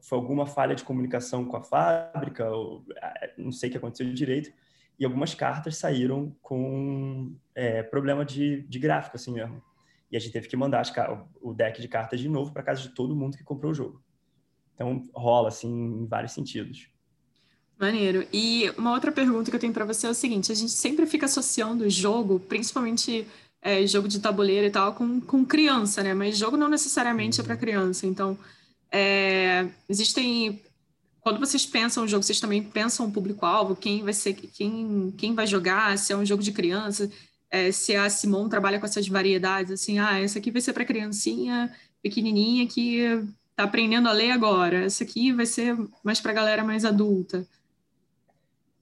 foi 0.00 0.18
alguma 0.18 0.46
falha 0.46 0.74
de 0.74 0.84
comunicação 0.84 1.44
com 1.44 1.56
a 1.56 1.62
fábrica, 1.62 2.50
ou, 2.50 2.84
é, 2.96 3.32
não 3.38 3.52
sei 3.52 3.68
o 3.68 3.72
que 3.72 3.78
aconteceu 3.78 4.12
direito, 4.12 4.52
e 4.98 5.04
algumas 5.04 5.34
cartas 5.34 5.76
saíram 5.76 6.36
com 6.42 7.34
é, 7.54 7.82
problema 7.82 8.24
de, 8.24 8.62
de 8.62 8.78
gráfico, 8.78 9.16
assim 9.16 9.32
mesmo. 9.32 9.62
E 10.10 10.16
a 10.16 10.20
gente 10.20 10.32
teve 10.32 10.48
que 10.48 10.56
mandar 10.56 10.80
as, 10.80 10.92
o 11.40 11.54
deck 11.54 11.80
de 11.80 11.88
cartas 11.88 12.20
de 12.20 12.28
novo 12.28 12.52
para 12.52 12.62
casa 12.62 12.82
de 12.82 12.90
todo 12.90 13.16
mundo 13.16 13.36
que 13.36 13.44
comprou 13.44 13.72
o 13.72 13.74
jogo. 13.74 14.02
Então 14.74 15.02
rola 15.14 15.48
assim 15.48 15.68
em 15.68 16.06
vários 16.06 16.32
sentidos. 16.32 16.88
Maneiro. 17.82 18.24
E 18.32 18.70
uma 18.78 18.92
outra 18.92 19.10
pergunta 19.10 19.50
que 19.50 19.56
eu 19.56 19.60
tenho 19.60 19.72
para 19.72 19.84
você 19.84 20.06
é 20.06 20.10
o 20.10 20.14
seguinte: 20.14 20.52
a 20.52 20.54
gente 20.54 20.70
sempre 20.70 21.04
fica 21.04 21.26
associando 21.26 21.84
o 21.84 21.90
jogo, 21.90 22.38
principalmente 22.38 23.26
é, 23.60 23.84
jogo 23.88 24.06
de 24.06 24.20
tabuleiro 24.20 24.68
e 24.68 24.70
tal, 24.70 24.94
com, 24.94 25.20
com 25.20 25.44
criança, 25.44 26.00
né? 26.00 26.14
Mas 26.14 26.38
jogo 26.38 26.56
não 26.56 26.68
necessariamente 26.68 27.40
é 27.40 27.42
para 27.42 27.54
uhum. 27.54 27.60
criança. 27.60 28.06
Então, 28.06 28.38
é, 28.88 29.66
existem. 29.88 30.62
Quando 31.20 31.40
vocês 31.40 31.66
pensam 31.66 32.04
o 32.04 32.08
jogo, 32.08 32.22
vocês 32.22 32.38
também 32.38 32.62
pensam 32.62 33.06
o 33.06 33.10
público-alvo, 33.12 33.74
quem 33.74 34.04
vai 34.04 34.12
ser, 34.12 34.34
quem, 34.34 35.12
quem 35.18 35.34
vai 35.34 35.46
jogar, 35.48 35.98
se 35.98 36.12
é 36.12 36.16
um 36.16 36.24
jogo 36.24 36.42
de 36.42 36.52
criança, 36.52 37.10
é, 37.50 37.72
se 37.72 37.96
a 37.96 38.08
Simon 38.08 38.48
trabalha 38.48 38.78
com 38.78 38.86
essas 38.86 39.08
variedades, 39.08 39.72
assim, 39.72 39.98
ah, 39.98 40.20
essa 40.20 40.38
aqui 40.38 40.52
vai 40.52 40.60
ser 40.60 40.72
para 40.72 40.84
criancinha 40.84 41.72
pequenininha 42.00 42.66
que 42.66 42.98
está 43.50 43.64
aprendendo 43.64 44.08
a 44.08 44.12
ler 44.12 44.30
agora, 44.32 44.84
essa 44.84 45.04
aqui 45.04 45.32
vai 45.32 45.46
ser 45.46 45.76
mais 46.04 46.20
para 46.20 46.32
galera 46.32 46.64
mais 46.64 46.84
adulta. 46.84 47.46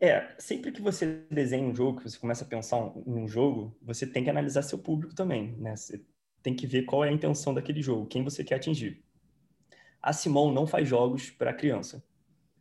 É, 0.00 0.34
sempre 0.38 0.72
que 0.72 0.80
você 0.80 1.24
desenha 1.30 1.68
um 1.68 1.74
jogo, 1.74 1.98
que 1.98 2.08
você 2.08 2.18
começa 2.18 2.42
a 2.42 2.48
pensar 2.48 2.78
em 3.06 3.14
um 3.14 3.28
jogo, 3.28 3.76
você 3.82 4.06
tem 4.06 4.24
que 4.24 4.30
analisar 4.30 4.62
seu 4.62 4.78
público 4.78 5.14
também, 5.14 5.52
né? 5.58 5.76
Você 5.76 6.02
tem 6.42 6.54
que 6.54 6.66
ver 6.66 6.84
qual 6.84 7.04
é 7.04 7.10
a 7.10 7.12
intenção 7.12 7.52
daquele 7.52 7.82
jogo, 7.82 8.06
quem 8.06 8.24
você 8.24 8.42
quer 8.42 8.54
atingir. 8.54 9.04
A 10.00 10.14
Simon 10.14 10.52
não 10.52 10.66
faz 10.66 10.88
jogos 10.88 11.28
para 11.28 11.52
criança. 11.52 12.02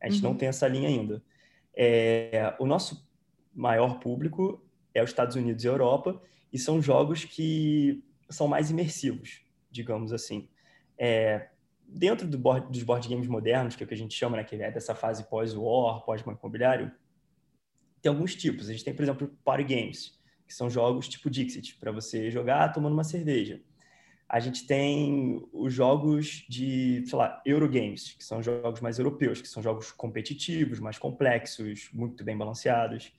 A 0.01 0.09
gente 0.09 0.21
uhum. 0.21 0.31
não 0.31 0.37
tem 0.37 0.49
essa 0.49 0.67
linha 0.67 0.89
ainda. 0.89 1.23
É, 1.73 2.53
o 2.59 2.65
nosso 2.65 3.09
maior 3.53 3.99
público 3.99 4.61
é 4.93 5.01
os 5.01 5.09
Estados 5.09 5.37
Unidos 5.37 5.63
e 5.63 5.67
Europa, 5.67 6.21
e 6.51 6.59
são 6.59 6.81
jogos 6.81 7.23
que 7.23 8.03
são 8.29 8.49
mais 8.49 8.69
imersivos, 8.69 9.41
digamos 9.71 10.11
assim. 10.11 10.49
É, 10.97 11.47
dentro 11.87 12.27
do 12.27 12.37
board, 12.37 12.69
dos 12.69 12.83
board 12.83 13.07
games 13.07 13.27
modernos, 13.27 13.77
que 13.77 13.83
é 13.83 13.85
o 13.85 13.87
que 13.87 13.93
a 13.93 13.97
gente 13.97 14.13
chama, 14.13 14.35
né, 14.35 14.43
que 14.43 14.55
é 14.55 14.71
dessa 14.71 14.93
fase 14.93 15.23
pós-war, 15.29 16.03
pós-banco 16.03 16.39
imobiliário, 16.41 16.91
tem 18.01 18.09
alguns 18.09 18.35
tipos. 18.35 18.69
A 18.69 18.71
gente 18.71 18.83
tem, 18.83 18.93
por 18.93 19.03
exemplo, 19.03 19.37
party 19.43 19.63
games, 19.63 20.19
que 20.47 20.53
são 20.53 20.69
jogos 20.69 21.07
tipo 21.07 21.29
Dixit, 21.29 21.77
para 21.79 21.91
você 21.91 22.31
jogar 22.31 22.71
tomando 22.73 22.93
uma 22.93 23.03
cerveja. 23.03 23.61
A 24.27 24.39
gente 24.39 24.67
tem 24.67 25.47
os 25.51 25.73
jogos 25.73 26.45
de, 26.47 27.03
sei 27.07 27.17
lá, 27.17 27.41
Eurogames, 27.43 28.13
que 28.13 28.23
são 28.23 28.43
jogos 28.43 28.79
mais 28.79 28.99
europeus, 28.99 29.41
que 29.41 29.47
são 29.47 29.61
jogos 29.61 29.91
competitivos, 29.91 30.79
mais 30.79 30.99
complexos, 30.99 31.89
muito 31.91 32.23
bem 32.23 32.37
balanceados. 32.37 33.11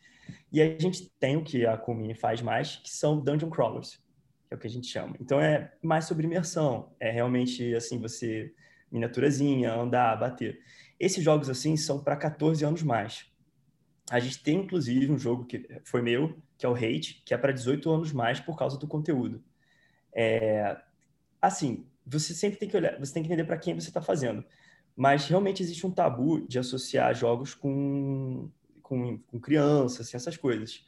E 0.53 0.63
a 0.63 0.79
gente 0.79 1.11
tem 1.19 1.37
o 1.37 1.43
que 1.43 1.67
a 1.67 1.77
Kumini 1.77 2.15
faz 2.15 2.41
mais, 2.41 2.77
que 2.77 2.91
são 2.91 3.19
dungeon 3.19 3.51
crawlers, 3.51 4.01
que 4.47 4.55
é 4.55 4.57
o 4.57 4.59
que 4.59 4.69
a 4.69 4.71
gente 4.71 4.87
chama. 4.87 5.17
Então 5.21 5.41
é 5.41 5.73
mais 5.83 6.05
sobre 6.05 6.27
imersão, 6.27 6.93
é 7.01 7.11
realmente 7.11 7.75
assim 7.75 7.99
você 7.99 8.55
miniaturazinha, 8.91 9.73
andar, 9.73 10.17
bater. 10.17 10.61
Esses 10.99 11.23
jogos 11.25 11.49
assim 11.49 11.77
são 11.77 12.03
para 12.03 12.17
14 12.17 12.65
anos 12.65 12.83
mais. 12.83 13.30
A 14.11 14.19
gente 14.19 14.43
tem, 14.43 14.57
inclusive, 14.57 15.11
um 15.11 15.19
jogo 15.19 15.45
que 15.45 15.69
foi 15.85 16.03
meu, 16.03 16.37
que 16.59 16.67
é 16.67 16.69
o 16.69 16.75
Hate, 16.75 17.23
que 17.25 17.33
é 17.33 17.39
para 17.39 17.53
18 17.53 17.89
anos 17.89 18.13
mais 18.13 18.41
por 18.41 18.59
causa 18.59 18.77
do 18.77 18.89
conteúdo. 18.89 19.41
É, 20.13 20.77
assim, 21.41 21.87
você 22.05 22.35
sempre 22.35 22.59
tem 22.59 22.69
que 22.69 22.77
olhar, 22.77 22.99
você 22.99 23.15
tem 23.15 23.23
que 23.23 23.29
entender 23.29 23.45
para 23.45 23.57
quem 23.57 23.73
você 23.73 23.87
está 23.87 24.03
fazendo. 24.03 24.45
Mas 24.97 25.27
realmente 25.27 25.63
existe 25.63 25.87
um 25.87 25.93
tabu 25.93 26.41
de 26.41 26.59
associar 26.59 27.15
jogos 27.15 27.55
com, 27.55 28.51
com, 28.83 29.17
com 29.19 29.39
crianças, 29.39 30.09
assim, 30.09 30.17
essas 30.17 30.37
coisas. 30.37 30.85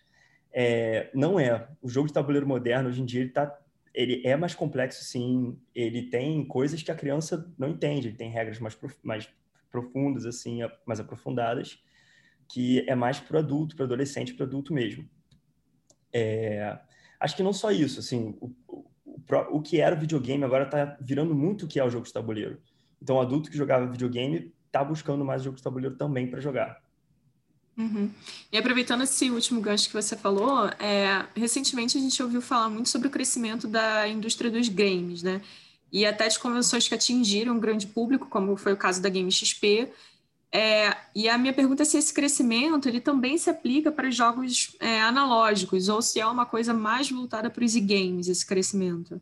É, 0.53 1.09
não 1.15 1.39
é. 1.39 1.69
O 1.81 1.89
jogo 1.89 2.09
de 2.09 2.15
tabuleiro 2.15 2.47
moderno, 2.47 2.89
hoje 2.89 3.03
em 3.03 3.05
dia, 3.05 3.21
ele, 3.21 3.31
tá, 3.31 3.57
ele 3.95 4.21
é 4.27 4.35
mais 4.37 4.53
complexo, 4.53 5.05
sim. 5.05 5.57
Ele 5.73 6.03
tem 6.11 6.45
coisas 6.45 6.83
que 6.83 6.91
a 6.91 6.97
criança 6.97 7.49
não 7.57 7.69
entende. 7.69 8.09
Ele 8.09 8.17
tem 8.17 8.31
regras 8.31 8.59
mais, 8.59 8.77
mais 9.01 9.29
profundas, 9.71 10.27
assim, 10.27 10.59
mais 10.85 10.99
aprofundadas 10.99 11.81
que 12.49 12.85
é 12.89 12.95
mais 12.95 13.19
para 13.19 13.39
adulto, 13.39 13.77
para 13.77 13.85
adolescente, 13.85 14.35
para 14.35 14.47
adulto 14.47 14.73
mesmo. 14.73 15.09
É, 16.13 16.79
acho 17.19 17.37
que 17.37 17.43
não 17.43 17.53
só 17.53 17.71
isso, 17.71 18.01
assim, 18.01 18.37
o, 18.41 18.55
o, 18.69 18.85
o 19.51 19.63
que 19.63 19.81
era 19.81 19.97
o 19.97 19.99
videogame 19.99 20.45
agora 20.45 20.65
está 20.65 20.97
virando 21.01 21.35
muito 21.35 21.65
o 21.65 21.69
que 21.69 21.81
é 21.81 21.85
o 21.85 21.91
jogo 21.91 22.07
de 22.07 22.13
tabuleiro. 22.13 22.61
Então, 23.01 23.17
o 23.17 23.21
adulto 23.21 23.51
que 23.51 23.57
jogava 23.57 23.91
videogame 23.91 24.53
está 24.67 24.85
buscando 24.85 25.25
mais 25.25 25.43
jogo 25.43 25.57
de 25.57 25.63
tabuleiro 25.63 25.97
também 25.97 26.29
para 26.29 26.41
jogar. 26.41 26.83
Uhum. 27.77 28.11
E 28.51 28.59
aproveitando 28.59 29.03
esse 29.03 29.31
último 29.31 29.61
gancho 29.61 29.89
que 29.89 29.95
você 29.95 30.17
falou, 30.17 30.69
é, 30.79 31.27
recentemente 31.35 31.97
a 31.97 32.01
gente 32.01 32.23
ouviu 32.23 32.43
falar 32.43 32.69
muito 32.69 32.89
sobre 32.89 33.09
o 33.09 33.11
crescimento 33.11 33.67
da 33.67 34.07
indústria 34.07 34.51
dos 34.51 34.69
games, 34.69 35.23
né? 35.23 35.41
E 35.91 36.07
até 36.07 36.29
de 36.29 36.39
convenções 36.39 36.89
que 36.89 36.95
atingiram 36.95 37.55
um 37.55 37.61
grande 37.61 37.87
público, 37.87 38.29
como 38.29 38.57
foi 38.57 38.73
o 38.73 38.77
caso 38.77 39.01
da 39.01 39.09
Game 39.09 39.31
XP, 39.31 39.91
é, 40.55 40.95
e 41.15 41.31
a 41.31 41.39
minha 41.39 41.55
pergunta 41.55 41.83
é 41.83 41.85
se 41.87 41.97
esse 41.97 42.13
crescimento 42.13 42.87
ele 42.87 43.01
também 43.01 43.39
se 43.39 43.49
aplica 43.49 43.91
para 43.91 44.07
os 44.07 44.15
jogos 44.15 44.77
é, 44.81 45.01
analógicos 45.01 45.89
ou 45.89 46.03
se 46.03 46.21
é 46.21 46.27
uma 46.27 46.45
coisa 46.45 46.75
mais 46.75 47.11
voltada 47.11 47.49
para 47.49 47.65
os 47.65 47.75
e-games, 47.75 48.29
esse 48.29 48.45
crescimento. 48.45 49.19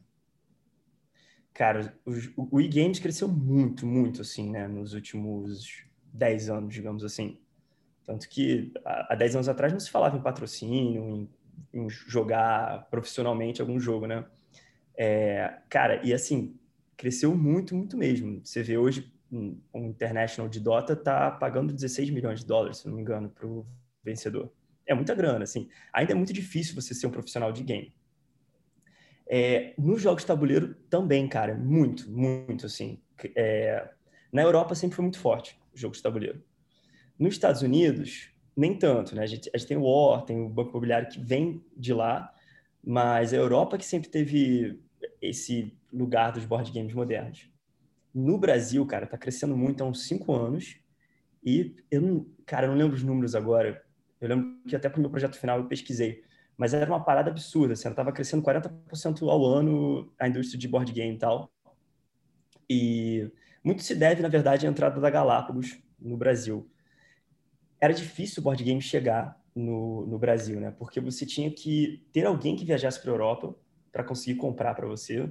Cara, 1.54 1.96
o, 2.04 2.56
o 2.56 2.60
e-games 2.60 2.99
cresceu 2.99 3.28
muito, 3.28 3.87
muito, 3.87 4.22
assim, 4.22 4.50
né, 4.50 4.66
nos 4.66 4.92
últimos 4.92 5.84
10 6.12 6.50
anos, 6.50 6.75
digamos 6.75 7.04
assim. 7.04 7.38
Tanto 8.04 8.28
que 8.28 8.72
há 8.84 9.14
10 9.14 9.37
anos 9.37 9.49
atrás 9.49 9.72
não 9.72 9.78
se 9.78 9.90
falava 9.90 10.16
em 10.16 10.22
patrocínio, 10.22 11.04
em, 11.04 11.28
em 11.72 11.88
jogar 11.88 12.88
profissionalmente 12.90 13.60
algum 13.60 13.78
jogo, 13.78 14.06
né? 14.06 14.25
É, 14.96 15.58
cara, 15.68 16.04
e 16.04 16.12
assim, 16.12 16.56
cresceu 16.96 17.37
muito, 17.37 17.76
muito 17.76 17.96
mesmo. 17.96 18.40
Você 18.42 18.64
vê 18.64 18.76
hoje 18.76 19.12
um, 19.32 19.60
International 19.75 20.49
de 20.49 20.60
Dota 20.60 20.94
está 20.94 21.30
pagando 21.30 21.72
16 21.72 22.10
milhões 22.10 22.40
de 22.40 22.46
dólares, 22.46 22.78
se 22.78 22.88
não 22.88 22.94
me 22.94 23.02
engano, 23.02 23.28
para 23.28 23.46
o 23.46 23.66
vencedor. 24.02 24.52
É 24.87 24.94
muita 24.94 25.14
grana, 25.14 25.44
assim. 25.44 25.68
Ainda 25.92 26.12
é 26.12 26.14
muito 26.14 26.32
difícil 26.32 26.75
você 26.75 26.94
ser 26.94 27.06
um 27.06 27.10
profissional 27.10 27.52
de 27.52 27.62
game. 27.62 27.94
É, 29.28 29.75
nos 29.78 30.02
jogos 30.02 30.22
de 30.22 30.26
tabuleiro 30.26 30.75
também, 30.88 31.28
cara, 31.28 31.54
muito, 31.54 32.10
muito, 32.10 32.66
assim. 32.66 33.00
É, 33.37 33.88
Na 34.32 34.42
Europa 34.42 34.75
sempre 34.75 34.96
foi 34.96 35.04
muito 35.04 35.20
forte 35.20 35.56
o 35.72 35.78
jogo 35.78 35.94
de 35.94 36.02
tabuleiro. 36.02 36.42
Nos 37.16 37.34
Estados 37.34 37.62
Unidos, 37.62 38.32
nem 38.56 38.76
tanto, 38.76 39.14
né? 39.14 39.22
A 39.22 39.26
gente, 39.26 39.49
a 39.54 39.58
gente 39.58 39.68
tem 39.68 39.76
o 39.76 39.84
War, 39.84 40.25
tem 40.25 40.40
o 40.40 40.49
Banco 40.49 40.70
Imobiliário 40.70 41.08
que 41.08 41.20
vem 41.20 41.64
de 41.76 41.92
lá, 41.92 42.34
mas 42.82 43.32
a 43.32 43.37
Europa 43.37 43.78
que 43.78 43.84
sempre 43.84 44.08
teve 44.08 44.80
esse 45.22 45.76
lugar 45.92 46.32
dos 46.32 46.44
board 46.44 46.72
games 46.72 46.94
modernos. 46.94 47.49
No 48.14 48.38
Brasil, 48.38 48.84
cara, 48.86 49.06
tá 49.06 49.16
crescendo 49.16 49.56
muito 49.56 49.82
há 49.82 49.86
uns 49.86 50.06
cinco 50.06 50.34
anos 50.34 50.76
e 51.44 51.76
eu 51.90 52.00
não, 52.00 52.26
cara, 52.44 52.66
eu 52.66 52.70
não 52.70 52.78
lembro 52.78 52.96
os 52.96 53.02
números 53.02 53.34
agora. 53.34 53.82
Eu 54.20 54.28
lembro 54.28 54.60
que 54.68 54.76
até 54.76 54.88
para 54.88 54.98
o 54.98 55.00
meu 55.00 55.10
projeto 55.10 55.36
final 55.36 55.58
eu 55.58 55.66
pesquisei, 55.66 56.22
mas 56.56 56.74
era 56.74 56.90
uma 56.90 57.02
parada 57.02 57.30
absurda, 57.30 57.72
assim, 57.72 57.86
ela 57.86 57.94
tava 57.94 58.12
crescendo 58.12 58.42
40% 58.42 59.28
ao 59.28 59.44
ano 59.46 60.12
a 60.18 60.28
indústria 60.28 60.58
de 60.58 60.68
board 60.68 60.92
game 60.92 61.14
e 61.14 61.18
tal. 61.18 61.50
E 62.68 63.30
muito 63.64 63.82
se 63.82 63.94
deve, 63.94 64.22
na 64.22 64.28
verdade, 64.28 64.66
à 64.66 64.70
entrada 64.70 65.00
da 65.00 65.10
Galápagos 65.10 65.78
no 65.98 66.16
Brasil. 66.16 66.70
Era 67.80 67.94
difícil 67.94 68.40
o 68.40 68.44
board 68.44 68.62
game 68.62 68.80
chegar 68.80 69.40
no, 69.54 70.06
no 70.06 70.18
Brasil, 70.18 70.60
né? 70.60 70.70
Porque 70.70 71.00
você 71.00 71.24
tinha 71.24 71.50
que 71.50 72.06
ter 72.12 72.26
alguém 72.26 72.56
que 72.56 72.64
viajasse 72.64 73.00
para 73.00 73.10
a 73.10 73.14
Europa 73.14 73.54
para 73.90 74.04
conseguir 74.04 74.36
comprar 74.36 74.74
para 74.74 74.86
você. 74.86 75.30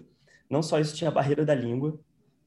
Não 0.50 0.62
só 0.62 0.80
isso, 0.80 0.96
tinha 0.96 1.10
a 1.10 1.14
barreira 1.14 1.46
da 1.46 1.56
língua. 1.56 2.00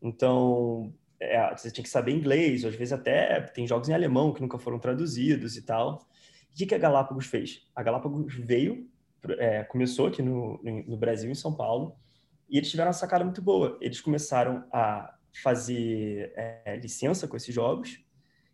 Então, 0.03 0.93
é, 1.21 1.57
você 1.57 1.71
tinha 1.71 1.85
que 1.85 1.89
saber 1.89 2.13
inglês, 2.13 2.65
ou 2.65 2.71
às 2.71 2.75
vezes 2.75 2.93
até 2.93 3.41
tem 3.41 3.67
jogos 3.67 3.89
em 3.89 3.95
alemão 3.95 4.33
que 4.33 4.43
nunca 4.43 4.59
foram 4.59 4.79
traduzidos 4.79 5.57
e 5.57 5.63
tal. 5.63 6.09
O 6.51 6.55
que, 6.57 6.67
que 6.67 6.75
a 6.75 6.79
Galápagos 6.79 7.27
fez? 7.27 7.67
A 7.75 7.83
Galápagos 7.83 8.35
veio, 8.35 8.91
é, 9.39 9.63
começou 9.63 10.09
aqui 10.09 10.21
no, 10.21 10.61
no 10.63 10.97
Brasil, 10.97 11.31
em 11.31 11.35
São 11.35 11.55
Paulo, 11.55 11.97
e 12.51 12.59
eles 12.59 12.69
tiveram 12.69 12.89
uma 12.89 12.95
sacada 12.95 13.25
muito 13.25 13.41
boa. 13.41 13.79
Eles 13.81 14.01
começaram 14.01 14.65
a 14.73 15.15
fazer 15.43 16.33
é, 16.37 16.77
licença 16.83 17.29
com 17.29 17.37
esses 17.37 17.55
jogos, 17.55 18.05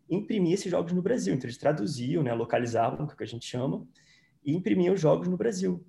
imprimir 0.09 0.53
esses 0.53 0.71
jogos 0.71 0.93
no 0.93 1.03
Brasil. 1.03 1.35
Então, 1.35 1.47
eles 1.47 1.59
traduziam, 1.59 2.23
né, 2.23 2.33
localizavam, 2.35 3.07
que 3.07 3.13
é 3.13 3.15
o 3.15 3.17
que 3.17 3.25
a 3.25 3.27
gente 3.27 3.47
chama, 3.47 3.87
e 4.45 4.55
imprimiam 4.55 4.95
os 4.95 5.01
jogos 5.01 5.27
no 5.27 5.37
Brasil. 5.37 5.85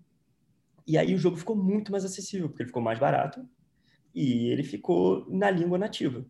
E 0.88 0.98
aí 0.98 1.13
o 1.13 1.20
jogo 1.20 1.38
ficou 1.38 1.56
muito 1.56 1.92
mais 1.92 2.04
acessível, 2.06 2.48
porque 2.48 2.63
ele 2.63 2.70
ficou 2.70 2.82
mais 2.82 2.98
barato 2.98 3.48
e 4.13 4.48
ele 4.48 4.63
ficou 4.63 5.25
na 5.30 5.50
língua 5.50 5.78
nativa. 5.78 6.25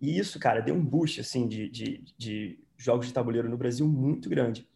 E 0.00 0.18
isso, 0.18 0.38
cara, 0.38 0.60
deu 0.60 0.74
um 0.74 0.84
boost, 0.84 1.20
assim, 1.20 1.46
de, 1.46 1.68
de, 1.68 2.04
de 2.16 2.58
jogos 2.76 3.06
de 3.06 3.12
tabuleiro 3.12 3.48
no 3.48 3.58
Brasil 3.58 3.86
muito 3.86 4.28
grande. 4.28 4.66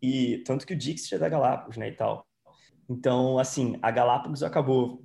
E 0.00 0.38
tanto 0.46 0.66
que 0.66 0.74
o 0.74 0.76
Dixit 0.76 1.14
é 1.14 1.18
da 1.18 1.28
Galápagos, 1.28 1.76
né, 1.76 1.88
e 1.88 1.92
tal. 1.92 2.26
Então, 2.88 3.38
assim, 3.38 3.78
a 3.82 3.90
Galápagos 3.90 4.42
acabou 4.42 5.04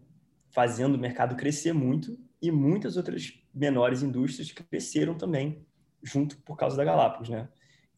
fazendo 0.49 0.95
o 0.95 0.99
mercado 0.99 1.35
crescer 1.35 1.73
muito 1.73 2.17
e 2.41 2.51
muitas 2.51 2.97
outras 2.97 3.33
menores 3.53 4.01
indústrias 4.01 4.51
cresceram 4.51 5.15
também 5.15 5.65
junto 6.01 6.37
por 6.37 6.55
causa 6.55 6.77
da 6.77 6.83
Galápagos, 6.83 7.29
né? 7.29 7.49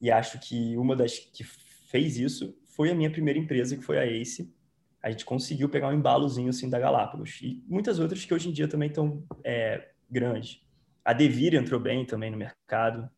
E 0.01 0.10
acho 0.10 0.39
que 0.39 0.77
uma 0.77 0.96
das 0.96 1.19
que 1.19 1.43
fez 1.43 2.17
isso 2.17 2.58
foi 2.65 2.89
a 2.89 2.96
minha 2.96 3.12
primeira 3.12 3.39
empresa, 3.39 3.75
que 3.75 3.84
foi 3.84 3.98
a 3.98 4.05
Ace. 4.05 4.53
A 5.01 5.10
gente 5.10 5.25
conseguiu 5.25 5.70
pegar 5.70 5.88
um 5.88 5.94
embalozinho 5.94 6.50
assim 6.50 6.70
da 6.70 6.79
Galápagos 6.79 7.39
e 7.41 7.63
muitas 7.68 8.00
outras 8.00 8.25
que 8.25 8.34
hoje 8.34 8.50
em 8.50 8.51
dia 8.51 8.68
também 8.68 8.89
estão 8.89 9.24
é, 9.44 9.89
grandes. 10.10 10.62
A 11.03 11.13
Devir 11.13 11.56
entrou 11.56 11.79
bem 11.79 12.06
também 12.06 12.29
no 12.29 12.38
mercado. 12.38 13.10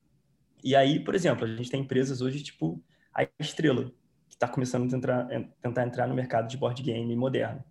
E 0.64 0.76
aí, 0.76 1.04
por 1.04 1.16
exemplo, 1.16 1.46
a 1.46 1.48
gente 1.48 1.72
tem 1.72 1.82
empresas 1.82 2.22
hoje 2.22 2.44
tipo 2.44 2.84
a 3.14 3.28
Estrela, 3.40 3.86
que 4.30 4.36
está 4.36 4.48
começando 4.48 4.86
a 4.86 4.90
tentar, 4.90 5.28
tentar 5.62 5.86
entrar 5.86 6.08
no 6.08 6.16
mercado 6.16 6.48
de 6.48 6.58
board 6.58 6.82
game 6.82 7.16
moderno. 7.16 7.64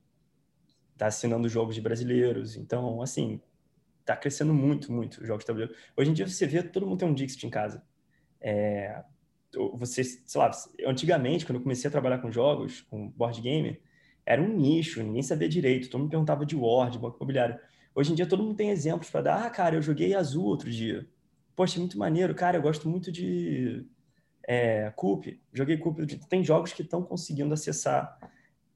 Está 0.93 1.07
assinando 1.07 1.49
jogos 1.49 1.75
de 1.75 1.81
brasileiros. 1.81 2.57
Então, 2.57 3.00
assim, 3.00 3.40
está 4.00 4.17
crescendo 4.17 4.52
muito, 4.52 4.93
muito 4.93 5.21
os 5.21 5.26
jogos 5.26 5.45
de 5.45 5.47
tabuleiro. 5.47 5.75
Hoje 5.97 6.11
em 6.11 6.14
dia 6.14 6.26
você 6.26 6.47
vê 6.47 6.62
todo 6.62 6.87
mundo 6.87 6.99
tem 6.99 7.09
um 7.09 7.14
Dixit 7.14 7.47
em 7.47 7.50
casa. 7.50 7.83
É, 8.40 9.02
você, 9.75 10.05
sei 10.05 10.40
lá, 10.40 10.50
antigamente, 10.87 11.47
quando 11.47 11.57
eu 11.57 11.62
comecei 11.62 11.88
a 11.88 11.90
trabalhar 11.90 12.19
com 12.19 12.31
jogos, 12.31 12.83
com 12.83 13.09
board 13.09 13.40
game, 13.40 13.81
era 14.30 14.40
um 14.40 14.56
nicho, 14.56 15.02
ninguém 15.02 15.25
sabia 15.25 15.49
direito, 15.49 15.90
todo 15.90 16.02
mundo 16.02 16.10
perguntava 16.10 16.46
de 16.46 16.54
Word, 16.54 16.96
banco 17.00 17.16
imobiliário. 17.16 17.58
Hoje 17.92 18.12
em 18.12 18.14
dia 18.14 18.28
todo 18.28 18.44
mundo 18.44 18.54
tem 18.54 18.70
exemplos 18.70 19.10
para 19.10 19.22
dar. 19.22 19.44
Ah, 19.44 19.50
cara, 19.50 19.75
eu 19.75 19.82
joguei 19.82 20.14
azul 20.14 20.45
outro 20.45 20.71
dia. 20.71 21.04
Poxa, 21.56 21.80
muito 21.80 21.99
maneiro. 21.99 22.32
Cara, 22.32 22.56
eu 22.56 22.62
gosto 22.62 22.88
muito 22.88 23.10
de 23.10 23.84
é, 24.47 24.93
Coop. 24.95 25.43
Joguei 25.52 25.76
Coop. 25.78 26.06
Tem 26.28 26.45
jogos 26.45 26.73
que 26.73 26.82
estão 26.82 27.02
conseguindo 27.02 27.52
acessar 27.52 28.16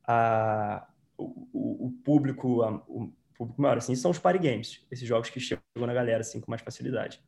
a, 0.04 0.88
o, 1.16 1.46
o, 1.52 1.86
o 1.86 1.92
público, 2.02 2.62
a, 2.62 2.74
o 2.88 3.12
público 3.38 3.62
maior. 3.62 3.78
Assim, 3.78 3.94
são 3.94 4.10
os 4.10 4.18
party 4.18 4.40
games. 4.40 4.84
Esses 4.90 5.06
jogos 5.06 5.30
que 5.30 5.38
chegam 5.38 5.62
na 5.76 5.94
galera 5.94 6.22
assim, 6.22 6.40
com 6.40 6.50
mais 6.50 6.62
facilidade. 6.62 7.22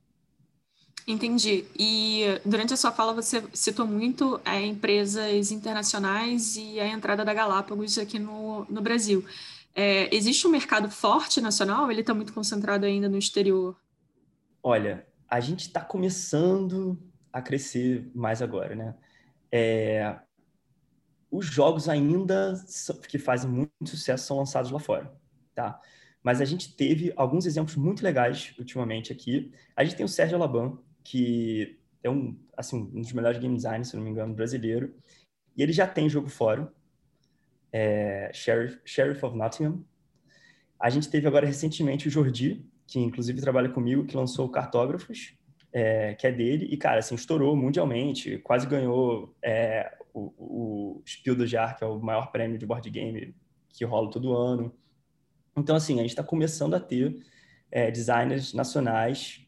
Entendi. 1.07 1.65
E 1.79 2.25
durante 2.45 2.75
a 2.75 2.77
sua 2.77 2.91
fala 2.91 3.15
você 3.15 3.45
citou 3.53 3.87
muito 3.87 4.41
é, 4.45 4.61
empresas 4.65 5.53
internacionais 5.53 6.57
e 6.57 6.81
a 6.81 6.89
entrada 6.89 7.25
da 7.25 7.33
Galápagos 7.33 7.97
aqui 7.97 8.19
no, 8.19 8.67
no 8.69 8.83
Brasil. 8.83 9.25
É, 9.75 10.13
existe 10.15 10.47
um 10.47 10.51
mercado 10.51 10.91
forte 10.91 11.41
nacional 11.41 11.91
ele 11.91 12.01
está 12.01 12.15
muito 12.15 12.33
concentrado 12.33 12.87
ainda 12.87 13.09
no 13.09 13.19
exterior? 13.19 13.77
Olha, 14.63 15.07
a 15.29 15.39
gente 15.39 15.67
está 15.67 15.81
começando 15.81 16.99
a 17.33 17.41
crescer 17.41 18.11
mais 18.15 18.43
agora, 18.43 18.75
né? 18.75 18.95
É, 19.53 20.19
os 21.31 21.47
jogos 21.47 21.89
ainda 21.89 22.55
que 23.09 23.19
fazem 23.19 23.49
muito 23.51 23.91
sucesso 23.91 24.27
são 24.27 24.39
lançados 24.39 24.71
lá 24.71 24.81
fora, 24.81 25.15
tá? 25.55 25.81
Mas 26.23 26.41
a 26.41 26.45
gente 26.45 26.75
teve 26.75 27.13
alguns 27.15 27.47
exemplos 27.47 27.77
muito 27.77 28.03
legais 28.03 28.55
ultimamente 28.59 29.13
aqui. 29.13 29.53
A 29.77 29.85
gente 29.85 29.97
tem 29.97 30.05
o 30.05 30.09
Sérgio 30.09 30.37
Alaban, 30.37 30.79
que 31.07 31.79
é 32.03 32.11
um, 32.11 32.37
assim, 32.57 32.91
um 32.93 33.01
dos 33.01 33.13
melhores 33.13 33.39
game 33.39 33.55
designers, 33.55 33.89
se 33.89 33.97
não 33.97 34.03
me 34.03 34.11
engano, 34.11 34.35
brasileiro. 34.35 34.93
E 35.57 35.63
ele 35.63 35.73
já 35.73 35.87
tem 35.87 36.09
jogo 36.09 36.29
fora, 36.29 36.73
é, 37.73 38.31
Sheriff, 38.35 38.81
Sheriff 38.85 39.25
of 39.25 39.37
Nottingham. 39.37 39.85
A 40.81 40.91
gente 40.91 41.09
teve 41.09 41.27
agora 41.27 41.47
recentemente 41.47 42.09
o 42.09 42.11
Jordi, 42.11 42.67
que 42.87 42.99
inclusive 42.99 43.41
trabalha 43.41 43.69
comigo, 43.69 44.05
que 44.05 44.17
lançou 44.17 44.49
Cartógrafos, 44.49 45.35
é, 45.73 46.15
que 46.15 46.27
é 46.27 46.33
dele, 46.33 46.67
e, 46.67 46.77
cara, 46.77 46.99
assim, 46.99 47.15
estourou 47.15 47.57
mundialmente, 47.57 48.39
quase 48.39 48.67
ganhou 48.67 49.35
é, 49.43 49.97
o, 50.13 50.33
o 50.99 51.03
Spiel 51.07 51.37
do 51.37 51.47
Jar, 51.47 51.77
que 51.77 51.85
é 51.85 51.87
o 51.87 52.01
maior 52.01 52.33
prêmio 52.33 52.59
de 52.59 52.67
board 52.67 52.89
game 52.91 53.35
que 53.69 53.85
rola 53.85 54.11
todo 54.11 54.37
ano. 54.37 54.75
Então, 55.57 55.77
assim, 55.77 55.95
a 55.95 56.03
gente 56.03 56.11
está 56.11 56.23
começando 56.25 56.75
a 56.75 56.81
ter 56.81 57.17
é, 57.71 57.91
designers 57.91 58.53
nacionais 58.53 59.46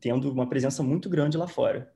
tendo 0.00 0.30
uma 0.30 0.48
presença 0.48 0.82
muito 0.82 1.08
grande 1.08 1.36
lá 1.36 1.46
fora. 1.46 1.92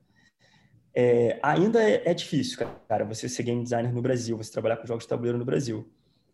É, 0.93 1.39
ainda 1.43 1.83
é, 1.83 2.03
é, 2.05 2.13
difícil, 2.13 2.65
cara, 2.87 3.03
você 3.03 3.27
ser 3.27 3.43
game 3.43 3.61
designer 3.61 3.93
no 3.93 4.01
Brasil, 4.01 4.37
você 4.37 4.51
trabalhar 4.51 4.77
com 4.77 4.87
jogos 4.87 5.03
de 5.03 5.09
tabuleiro 5.09 5.37
no 5.37 5.43
Brasil. 5.43 5.91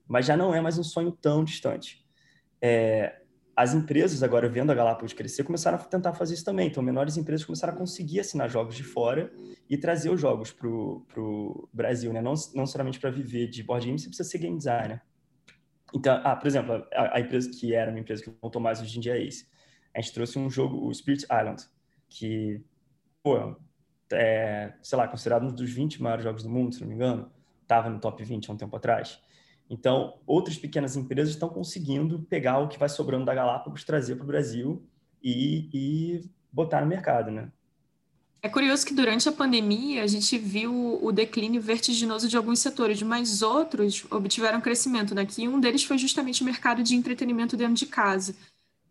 Mas 0.08 0.26
já 0.26 0.38
não 0.38 0.54
é 0.54 0.62
mais 0.62 0.78
um 0.78 0.84
sonho 0.84 1.12
tão 1.12 1.44
distante. 1.44 2.06
É, 2.62 3.22
as 3.56 3.74
empresas, 3.74 4.24
agora 4.24 4.48
vendo 4.48 4.72
a 4.72 4.76
Galápagos 4.76 5.14
crescer, 5.14 5.44
começaram 5.44 5.78
a 5.78 5.82
tentar 5.82 6.14
fazer 6.14 6.36
isso 6.36 6.46
também. 6.46 6.68
Então, 6.68 6.82
menores 6.84 7.18
empresas 7.18 7.46
começaram 7.46 7.74
a 7.74 7.78
conseguir 7.78 8.20
assinar 8.20 8.50
jogos 8.50 8.76
de 8.76 8.84
fora 8.84 9.32
e 9.70 9.78
trazer 9.78 10.10
os 10.10 10.20
jogos 10.20 10.52
para 10.52 10.68
o 10.68 11.70
Brasil, 11.74 12.14
né? 12.14 12.22
Não, 12.22 12.34
não 12.54 12.66
somente 12.66 13.00
para 13.00 13.10
viver 13.10 13.48
de 13.48 13.64
board 13.64 13.86
game, 13.86 14.00
você 14.00 14.08
precisa 14.08 14.30
ser 14.30 14.38
game 14.38 14.58
designer. 14.58 15.02
Então, 15.94 16.22
ah, 16.24 16.36
por 16.36 16.48
exemplo, 16.48 16.86
a, 16.94 17.18
a, 17.18 17.20
empresa 17.20 17.50
que 17.50 17.74
era 17.74 17.92
uma 17.92 18.00
empresa 18.00 18.24
que 18.24 18.32
voltou 18.42 18.62
mais 18.62 18.82
hoje 18.82 18.98
em 18.98 19.02
dia 19.02 19.18
é 19.18 19.24
esse. 19.24 19.46
A 19.93 20.01
gente 20.01 20.13
trouxe 20.13 20.39
um 20.39 20.49
jogo, 20.49 20.88
o 20.88 20.93
Spirit 20.93 21.23
Island, 21.25 21.63
que, 22.10 22.62
pô, 23.21 23.56
é, 24.12 24.73
sei 24.82 24.97
lá, 24.97 25.08
considerado 25.08 25.43
um 25.43 25.54
dos 25.54 25.69
20 25.69 26.01
maiores 26.01 26.23
jogos 26.23 26.43
do 26.43 26.49
mundo, 26.49 26.73
se 26.73 26.82
não 26.82 26.88
me 26.88 26.95
engano, 26.95 27.32
estava 27.62 27.89
no 27.89 27.99
top 27.99 28.23
20 28.23 28.49
há 28.49 28.54
um 28.54 28.58
tempo 28.58 28.75
atrás. 28.75 29.21
Então, 29.69 30.19
outras 30.27 30.58
pequenas 30.58 30.97
empresas 30.97 31.34
estão 31.34 31.47
conseguindo 31.47 32.23
pegar 32.23 32.60
o 32.60 32.67
que 32.67 32.77
vai 32.77 32.89
sobrando 32.89 33.25
da 33.25 33.34
Galápagos, 33.34 33.86
trazer 33.86 34.15
para 34.15 34.25
o 34.25 34.27
Brasil 34.27 34.86
e, 35.23 35.69
e 35.73 36.30
botar 36.51 36.82
no 36.82 36.88
mercado, 36.88 37.32
né? 37.32 37.49
É 38.43 38.49
curioso 38.49 38.86
que 38.86 38.93
durante 38.93 39.30
a 39.30 39.32
pandemia 39.32 40.04
a 40.04 40.08
gente 40.08 40.36
viu 40.38 40.99
o 41.01 41.12
declínio 41.12 41.62
vertiginoso 41.62 42.27
de 42.27 42.36
alguns 42.36 42.60
setores, 42.60 43.01
mas 43.04 43.43
outros 43.43 44.04
obtiveram 44.10 44.60
crescimento, 44.60 45.13
né? 45.13 45.25
Um 45.41 45.60
deles 45.60 45.84
foi 45.84 45.97
justamente 45.97 46.41
o 46.41 46.45
mercado 46.45 46.82
de 46.82 46.95
entretenimento 46.95 47.56
dentro 47.56 47.75
de 47.75 47.86
casa. 47.86 48.36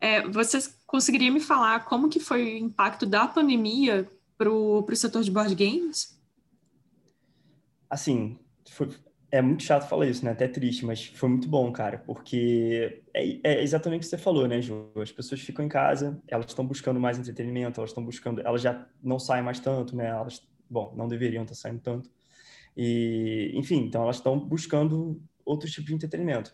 É, 0.01 0.27
você 0.29 0.63
conseguiria 0.91 1.31
me 1.31 1.39
falar 1.39 1.85
como 1.85 2.09
que 2.09 2.19
foi 2.19 2.43
o 2.43 2.59
impacto 2.59 3.07
da 3.07 3.29
pandemia 3.29 4.11
para 4.37 4.51
o 4.51 4.85
setor 4.97 5.23
de 5.23 5.31
board 5.31 5.55
games? 5.55 6.21
Assim, 7.89 8.37
foi, 8.69 8.89
é 9.31 9.41
muito 9.41 9.63
chato 9.63 9.89
falar 9.89 10.09
isso, 10.09 10.25
né? 10.25 10.33
Até 10.33 10.49
triste, 10.49 10.85
mas 10.85 11.07
foi 11.07 11.29
muito 11.29 11.47
bom, 11.47 11.71
cara, 11.71 11.99
porque 11.99 13.05
é, 13.15 13.39
é, 13.45 13.63
exatamente 13.63 14.01
o 14.01 14.03
que 14.03 14.07
você 14.09 14.19
falou, 14.19 14.49
né, 14.49 14.61
Ju? 14.61 14.91
As 14.97 15.13
pessoas 15.13 15.41
ficam 15.41 15.65
em 15.65 15.69
casa, 15.69 16.21
elas 16.27 16.47
estão 16.47 16.67
buscando 16.67 16.99
mais 16.99 17.17
entretenimento, 17.17 17.79
elas 17.79 17.91
estão 17.91 18.05
buscando, 18.05 18.41
elas 18.41 18.61
já 18.61 18.85
não 19.01 19.21
saem 19.21 19.45
mais 19.45 19.61
tanto, 19.61 19.95
né? 19.95 20.09
Elas, 20.09 20.45
bom, 20.69 20.93
não 20.97 21.07
deveriam 21.07 21.45
estar 21.45 21.55
saindo 21.55 21.81
tanto. 21.81 22.11
E, 22.77 23.53
enfim, 23.55 23.85
então 23.85 24.03
elas 24.03 24.17
estão 24.17 24.37
buscando 24.37 25.23
outro 25.45 25.71
tipo 25.71 25.87
de 25.87 25.95
entretenimento. 25.95 26.53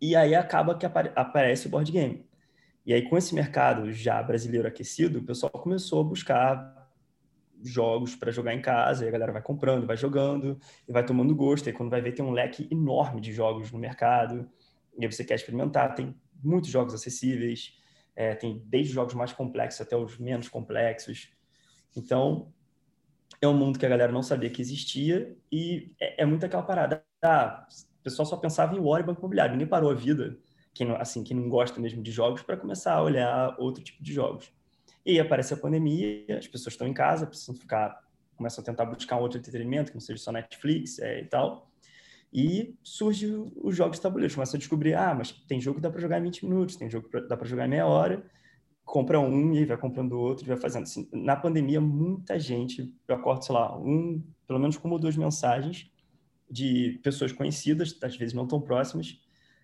E 0.00 0.16
aí 0.16 0.34
acaba 0.34 0.76
que 0.76 0.84
apare 0.84 1.12
aparece 1.14 1.68
o 1.68 1.70
board 1.70 1.92
game. 1.92 2.31
E 2.84 2.92
aí, 2.92 3.08
com 3.08 3.16
esse 3.16 3.34
mercado 3.34 3.92
já 3.92 4.20
brasileiro 4.22 4.66
aquecido, 4.66 5.20
o 5.20 5.24
pessoal 5.24 5.52
começou 5.52 6.00
a 6.00 6.04
buscar 6.04 6.90
jogos 7.62 8.16
para 8.16 8.32
jogar 8.32 8.54
em 8.54 8.60
casa, 8.60 9.04
e 9.04 9.08
a 9.08 9.10
galera 9.10 9.32
vai 9.32 9.42
comprando, 9.42 9.86
vai 9.86 9.96
jogando, 9.96 10.58
e 10.88 10.92
vai 10.92 11.04
tomando 11.04 11.34
gosto. 11.34 11.68
E 11.68 11.72
quando 11.72 11.90
vai 11.90 12.00
ver, 12.00 12.12
tem 12.12 12.24
um 12.24 12.32
leque 12.32 12.68
enorme 12.72 13.20
de 13.20 13.32
jogos 13.32 13.70
no 13.70 13.78
mercado, 13.78 14.48
e 14.98 15.04
aí 15.04 15.12
você 15.12 15.24
quer 15.24 15.34
experimentar. 15.34 15.94
Tem 15.94 16.14
muitos 16.42 16.70
jogos 16.70 16.92
acessíveis, 16.92 17.78
é, 18.16 18.34
tem 18.34 18.60
desde 18.66 18.92
jogos 18.92 19.14
mais 19.14 19.32
complexos 19.32 19.80
até 19.80 19.96
os 19.96 20.18
menos 20.18 20.48
complexos. 20.48 21.30
Então, 21.96 22.52
é 23.40 23.46
um 23.46 23.54
mundo 23.54 23.78
que 23.78 23.86
a 23.86 23.88
galera 23.88 24.10
não 24.10 24.24
sabia 24.24 24.50
que 24.50 24.60
existia, 24.60 25.36
e 25.50 25.92
é, 26.00 26.22
é 26.22 26.26
muito 26.26 26.44
aquela 26.44 26.64
parada. 26.64 27.04
Ah, 27.22 27.64
o 28.00 28.02
pessoal 28.02 28.26
só 28.26 28.36
pensava 28.36 28.74
em 28.74 28.80
War 28.80 29.00
e 29.00 29.04
Banco 29.04 29.20
Imobiliário, 29.20 29.52
ninguém 29.52 29.68
parou 29.68 29.88
a 29.88 29.94
vida 29.94 30.36
quem 30.74 30.86
não, 30.86 30.96
assim, 30.96 31.22
quem 31.22 31.36
não 31.36 31.48
gosta 31.48 31.80
mesmo 31.80 32.02
de 32.02 32.10
jogos, 32.10 32.42
para 32.42 32.56
começar 32.56 32.94
a 32.94 33.02
olhar 33.02 33.54
outro 33.58 33.82
tipo 33.82 34.02
de 34.02 34.12
jogos. 34.12 34.52
E 35.04 35.12
aí 35.12 35.20
aparece 35.20 35.52
a 35.52 35.56
pandemia, 35.56 36.38
as 36.38 36.46
pessoas 36.46 36.74
estão 36.74 36.86
em 36.86 36.94
casa, 36.94 37.26
precisam 37.26 37.54
ficar, 37.54 38.00
começam 38.36 38.62
a 38.62 38.64
tentar 38.64 38.84
buscar 38.86 39.16
um 39.16 39.20
outro 39.20 39.38
entretenimento, 39.38 39.90
que 39.90 39.96
não 39.96 40.00
seja 40.00 40.22
só 40.22 40.32
Netflix 40.32 40.98
é, 40.98 41.20
e 41.20 41.24
tal. 41.24 41.70
E 42.32 42.74
surge 42.82 43.26
os 43.56 43.76
jogos 43.76 43.98
de 43.98 44.02
tabuleiro, 44.02 44.32
começa 44.32 44.56
a 44.56 44.58
descobrir, 44.58 44.94
ah, 44.94 45.14
mas 45.14 45.32
tem 45.32 45.60
jogo 45.60 45.76
que 45.76 45.82
dá 45.82 45.90
para 45.90 46.00
jogar 46.00 46.18
em 46.18 46.22
20 46.22 46.46
minutos, 46.46 46.76
tem 46.76 46.88
jogo 46.88 47.08
que 47.08 47.20
dá 47.22 47.36
para 47.36 47.46
jogar 47.46 47.66
em 47.66 47.70
meia 47.70 47.86
hora, 47.86 48.24
compra 48.84 49.20
um 49.20 49.52
e 49.52 49.66
vai 49.66 49.76
comprando 49.76 50.12
outro 50.12 50.44
e 50.44 50.48
vai 50.48 50.56
fazendo. 50.56 50.84
Assim, 50.84 51.08
na 51.12 51.36
pandemia, 51.36 51.80
muita 51.80 52.38
gente, 52.38 52.94
eu 53.06 53.14
acordo, 53.14 53.44
sei 53.44 53.54
lá, 53.54 53.76
um, 53.78 54.22
pelo 54.46 54.58
menos 54.58 54.76
uma 54.76 54.94
ou 54.94 54.98
duas 54.98 55.16
mensagens 55.16 55.90
de 56.50 57.00
pessoas 57.02 57.32
conhecidas, 57.32 57.98
às 58.02 58.16
vezes 58.16 58.34
não 58.34 58.46
tão 58.46 58.60
próximas, 58.60 59.20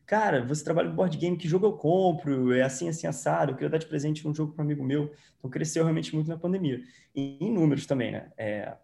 cara, 0.09 0.42
você 0.42 0.64
trabalha 0.64 0.88
com 0.88 0.97
board 0.97 1.14
game, 1.18 1.37
que 1.37 1.47
jogo 1.47 1.66
eu 1.66 1.73
compro? 1.75 2.51
É 2.55 2.62
assim, 2.62 2.88
assim, 2.88 3.07
assado, 3.07 3.53
eu 3.53 3.55
queria 3.55 3.68
dar 3.68 3.77
de 3.77 3.87
presente 3.87 4.27
um 4.27 4.35
jogo 4.35 4.55
para 4.55 4.62
um 4.62 4.64
amigo 4.64 4.83
meu. 4.83 5.12
Então, 5.38 5.51
cresceu 5.51 5.85
realmente 5.85 6.14
muito 6.14 6.29
na 6.29 6.38
pandemia. 6.38 6.83
E 7.14 7.37
em 7.38 7.53
números 7.53 7.85
também, 7.85 8.12
né? 8.12 8.33
É, 8.38 8.75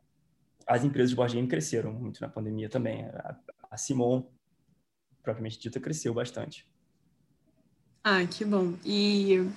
as 0.67 0.85
empresas 0.85 1.11
de 1.11 1.17
board 1.17 1.35
game 1.35 1.49
cresceram 1.49 1.95
muito 1.95 2.21
na 2.21 2.29
pandemia 2.29 2.69
também. 2.69 3.07
A, 3.07 3.37
a 3.71 3.77
Simon, 3.79 4.23
propriamente 5.23 5.59
dita, 5.59 5.81
cresceu 5.81 6.13
bastante. 6.13 6.69
Ah, 8.05 8.27
que 8.27 8.45
bom. 8.45 8.75
E 8.85 9.49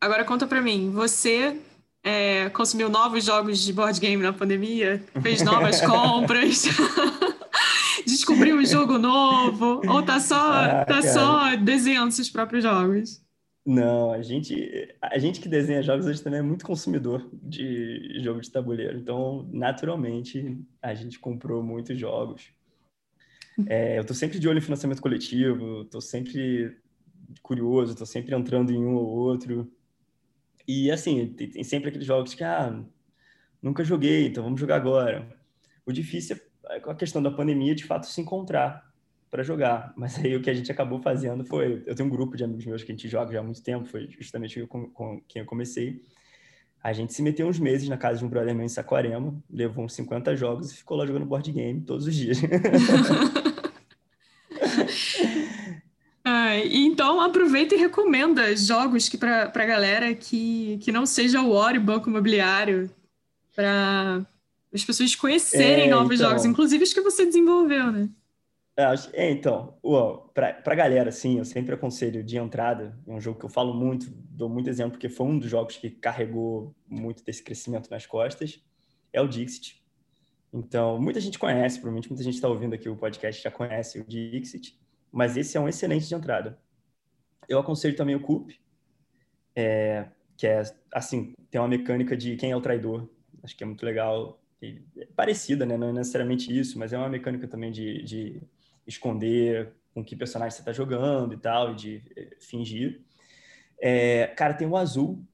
agora 0.00 0.24
conta 0.24 0.46
para 0.46 0.62
mim, 0.62 0.92
você 0.92 1.60
é, 2.04 2.48
consumiu 2.50 2.88
novos 2.88 3.24
jogos 3.24 3.58
de 3.58 3.72
board 3.72 3.98
game 3.98 4.22
na 4.22 4.32
pandemia? 4.32 5.04
Fez 5.20 5.42
novas 5.42 5.80
compras? 5.84 6.66
descobriu 8.12 8.56
um 8.56 8.64
jogo 8.64 8.98
novo? 8.98 9.80
Ou 9.88 10.02
tá 10.02 10.20
só, 10.20 10.52
ah, 10.52 10.84
tá 10.84 11.02
só 11.02 11.56
desenhando 11.56 12.12
seus 12.12 12.30
próprios 12.30 12.62
jogos? 12.62 13.22
Não, 13.64 14.10
a 14.10 14.20
gente, 14.22 14.92
a 15.00 15.18
gente 15.18 15.40
que 15.40 15.48
desenha 15.48 15.82
jogos 15.82 16.06
hoje 16.06 16.22
também 16.22 16.40
é 16.40 16.42
muito 16.42 16.64
consumidor 16.64 17.28
de 17.32 18.20
jogo 18.22 18.40
de 18.40 18.50
tabuleiro. 18.50 18.98
Então, 18.98 19.48
naturalmente, 19.52 20.58
a 20.80 20.94
gente 20.94 21.18
comprou 21.18 21.62
muitos 21.62 21.96
jogos. 21.98 22.50
É, 23.66 23.98
eu 23.98 24.04
tô 24.04 24.14
sempre 24.14 24.38
de 24.38 24.48
olho 24.48 24.58
em 24.58 24.62
financiamento 24.62 25.00
coletivo, 25.00 25.84
tô 25.84 26.00
sempre 26.00 26.76
curioso, 27.40 27.94
tô 27.94 28.04
sempre 28.04 28.34
entrando 28.34 28.72
em 28.72 28.78
um 28.78 28.94
ou 28.94 29.06
outro. 29.06 29.70
E, 30.66 30.90
assim, 30.90 31.28
tem, 31.28 31.48
tem 31.48 31.62
sempre 31.62 31.88
aqueles 31.88 32.06
jogos 32.06 32.34
que, 32.34 32.42
ah, 32.42 32.82
nunca 33.62 33.84
joguei, 33.84 34.26
então 34.26 34.42
vamos 34.42 34.60
jogar 34.60 34.76
agora. 34.76 35.28
O 35.86 35.92
difícil 35.92 36.36
é 36.36 36.40
a 36.76 36.94
questão 36.94 37.22
da 37.22 37.30
pandemia, 37.30 37.74
de 37.74 37.84
fato, 37.84 38.06
se 38.06 38.20
encontrar 38.20 38.92
para 39.30 39.42
jogar. 39.42 39.92
Mas 39.96 40.18
aí 40.18 40.36
o 40.36 40.42
que 40.42 40.50
a 40.50 40.54
gente 40.54 40.70
acabou 40.70 41.00
fazendo 41.00 41.44
foi, 41.44 41.82
eu 41.86 41.94
tenho 41.94 42.08
um 42.08 42.12
grupo 42.12 42.36
de 42.36 42.44
amigos 42.44 42.66
meus 42.66 42.84
que 42.84 42.92
a 42.92 42.94
gente 42.94 43.08
joga 43.08 43.32
já 43.32 43.40
há 43.40 43.42
muito 43.42 43.62
tempo, 43.62 43.86
foi 43.86 44.08
justamente 44.18 44.64
com, 44.66 44.90
com 44.90 45.22
quem 45.26 45.40
eu 45.40 45.46
comecei. 45.46 46.02
A 46.82 46.92
gente 46.92 47.14
se 47.14 47.22
meteu 47.22 47.48
uns 47.48 47.58
meses 47.58 47.88
na 47.88 47.96
casa 47.96 48.18
de 48.18 48.24
um 48.24 48.28
brother 48.28 48.54
meu 48.54 48.66
em 48.66 48.68
Saquarema, 48.68 49.34
levou 49.48 49.84
uns 49.84 49.94
50 49.94 50.36
jogos 50.36 50.70
e 50.70 50.76
ficou 50.76 50.96
lá 50.98 51.06
jogando 51.06 51.24
board 51.24 51.50
game 51.50 51.80
todos 51.80 52.06
os 52.06 52.14
dias. 52.14 52.42
ah, 56.24 56.58
então 56.58 57.20
aproveita 57.20 57.74
e 57.74 57.78
recomenda 57.78 58.54
jogos 58.56 59.08
que 59.08 59.16
para 59.16 59.44
a 59.44 59.64
galera 59.64 60.12
que, 60.12 60.78
que 60.82 60.92
não 60.92 61.06
seja 61.06 61.40
o 61.40 61.70
e 61.70 61.78
Banco 61.78 62.10
Imobiliário 62.10 62.90
para 63.54 64.26
as 64.72 64.84
pessoas 64.84 65.14
conhecerem 65.14 65.86
é, 65.86 65.90
novos 65.90 66.18
então, 66.18 66.30
jogos, 66.30 66.44
inclusive 66.44 66.84
os 66.84 66.92
que 66.92 67.00
você 67.00 67.26
desenvolveu, 67.26 67.92
né? 67.92 68.08
É, 68.76 68.84
é 69.12 69.30
então, 69.30 69.78
para 70.32 70.62
a 70.64 70.74
galera, 70.74 71.10
assim, 71.10 71.38
eu 71.38 71.44
sempre 71.44 71.74
aconselho 71.74 72.24
de 72.24 72.38
entrada, 72.38 72.98
é 73.06 73.12
um 73.12 73.20
jogo 73.20 73.38
que 73.38 73.44
eu 73.44 73.50
falo 73.50 73.74
muito, 73.74 74.10
dou 74.10 74.48
muito 74.48 74.70
exemplo, 74.70 74.92
porque 74.92 75.10
foi 75.10 75.26
um 75.26 75.38
dos 75.38 75.50
jogos 75.50 75.76
que 75.76 75.90
carregou 75.90 76.74
muito 76.88 77.22
desse 77.22 77.42
crescimento 77.42 77.90
nas 77.90 78.06
costas, 78.06 78.62
é 79.12 79.20
o 79.20 79.28
Dixit. 79.28 79.82
Então, 80.52 80.98
muita 80.98 81.20
gente 81.20 81.38
conhece, 81.38 81.76
provavelmente 81.76 82.08
muita 82.08 82.24
gente 82.24 82.34
está 82.34 82.48
ouvindo 82.48 82.74
aqui 82.74 82.88
o 82.88 82.96
podcast 82.96 83.42
já 83.42 83.50
conhece 83.50 84.00
o 84.00 84.04
Dixit, 84.04 84.78
mas 85.10 85.36
esse 85.36 85.56
é 85.56 85.60
um 85.60 85.68
excelente 85.68 86.08
de 86.08 86.14
entrada. 86.14 86.58
Eu 87.46 87.58
aconselho 87.58 87.94
também 87.94 88.14
o 88.14 88.20
Coop, 88.20 88.58
é, 89.54 90.08
que 90.36 90.46
é, 90.46 90.62
assim, 90.92 91.34
tem 91.50 91.60
uma 91.60 91.68
mecânica 91.68 92.16
de 92.16 92.36
quem 92.36 92.50
é 92.50 92.56
o 92.56 92.60
traidor, 92.60 93.06
acho 93.42 93.54
que 93.54 93.62
é 93.62 93.66
muito 93.66 93.84
legal 93.84 94.41
é 94.96 95.06
parecida, 95.16 95.66
né? 95.66 95.76
Não 95.76 95.88
é 95.88 95.92
necessariamente 95.92 96.56
isso, 96.56 96.78
mas 96.78 96.92
é 96.92 96.98
uma 96.98 97.08
mecânica 97.08 97.48
também 97.48 97.72
de, 97.72 98.02
de 98.02 98.42
esconder 98.86 99.72
com 99.94 100.04
que 100.04 100.16
personagem 100.16 100.54
você 100.54 100.62
está 100.62 100.72
jogando 100.72 101.34
e 101.34 101.36
tal, 101.36 101.72
e 101.72 101.74
de 101.74 102.02
é, 102.16 102.36
fingir. 102.40 103.02
É, 103.80 104.28
cara, 104.28 104.54
tem 104.54 104.66
o 104.66 104.76
Azul. 104.76 105.24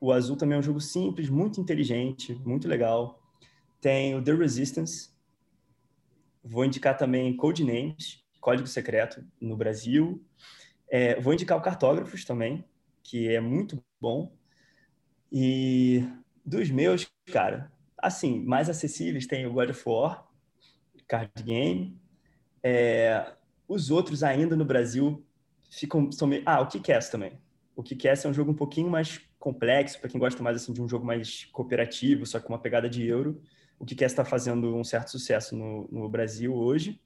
O 0.00 0.12
Azul 0.12 0.36
também 0.36 0.56
é 0.56 0.58
um 0.58 0.62
jogo 0.62 0.80
simples, 0.80 1.28
muito 1.28 1.60
inteligente, 1.60 2.34
muito 2.44 2.66
legal. 2.66 3.22
Tem 3.80 4.14
o 4.14 4.22
The 4.22 4.32
Resistance. 4.32 5.10
Vou 6.42 6.64
indicar 6.64 6.96
também 6.96 7.36
Codenames, 7.36 8.24
Código 8.40 8.66
Secreto, 8.66 9.24
no 9.40 9.56
Brasil. 9.56 10.24
É, 10.90 11.20
vou 11.20 11.32
indicar 11.32 11.56
o 11.56 11.62
Cartógrafos 11.62 12.24
também, 12.24 12.64
que 13.02 13.28
é 13.28 13.40
muito 13.40 13.82
bom. 14.00 14.32
E 15.30 16.04
dos 16.44 16.70
meus, 16.70 17.10
cara, 17.26 17.71
assim, 18.02 18.44
mais 18.44 18.68
acessíveis 18.68 19.26
tem 19.26 19.46
o 19.46 19.52
God 19.52 19.70
of 19.70 19.82
War, 19.86 20.28
card 21.06 21.30
game. 21.42 21.98
É, 22.62 23.32
os 23.68 23.90
outros 23.90 24.22
ainda 24.22 24.56
no 24.56 24.64
Brasil 24.64 25.24
ficam 25.70 26.10
são 26.10 26.28
meio... 26.28 26.42
ah, 26.44 26.60
o 26.60 26.66
Kickass 26.66 27.08
também. 27.08 27.40
O 27.74 27.82
Kickass 27.82 28.24
é 28.24 28.28
um 28.28 28.34
jogo 28.34 28.50
um 28.50 28.56
pouquinho 28.56 28.90
mais 28.90 29.20
complexo 29.38 29.98
para 30.00 30.10
quem 30.10 30.20
gosta 30.20 30.42
mais 30.42 30.56
assim 30.56 30.72
de 30.72 30.82
um 30.82 30.88
jogo 30.88 31.06
mais 31.06 31.46
cooperativo, 31.46 32.26
só 32.26 32.40
com 32.40 32.52
uma 32.52 32.58
pegada 32.58 32.88
de 32.88 33.06
euro. 33.06 33.40
O 33.78 33.86
Kickass 33.86 34.12
está 34.12 34.24
fazendo 34.24 34.76
um 34.76 34.84
certo 34.84 35.10
sucesso 35.10 35.56
no, 35.56 35.88
no 35.90 36.08
Brasil 36.08 36.54
hoje. 36.54 37.00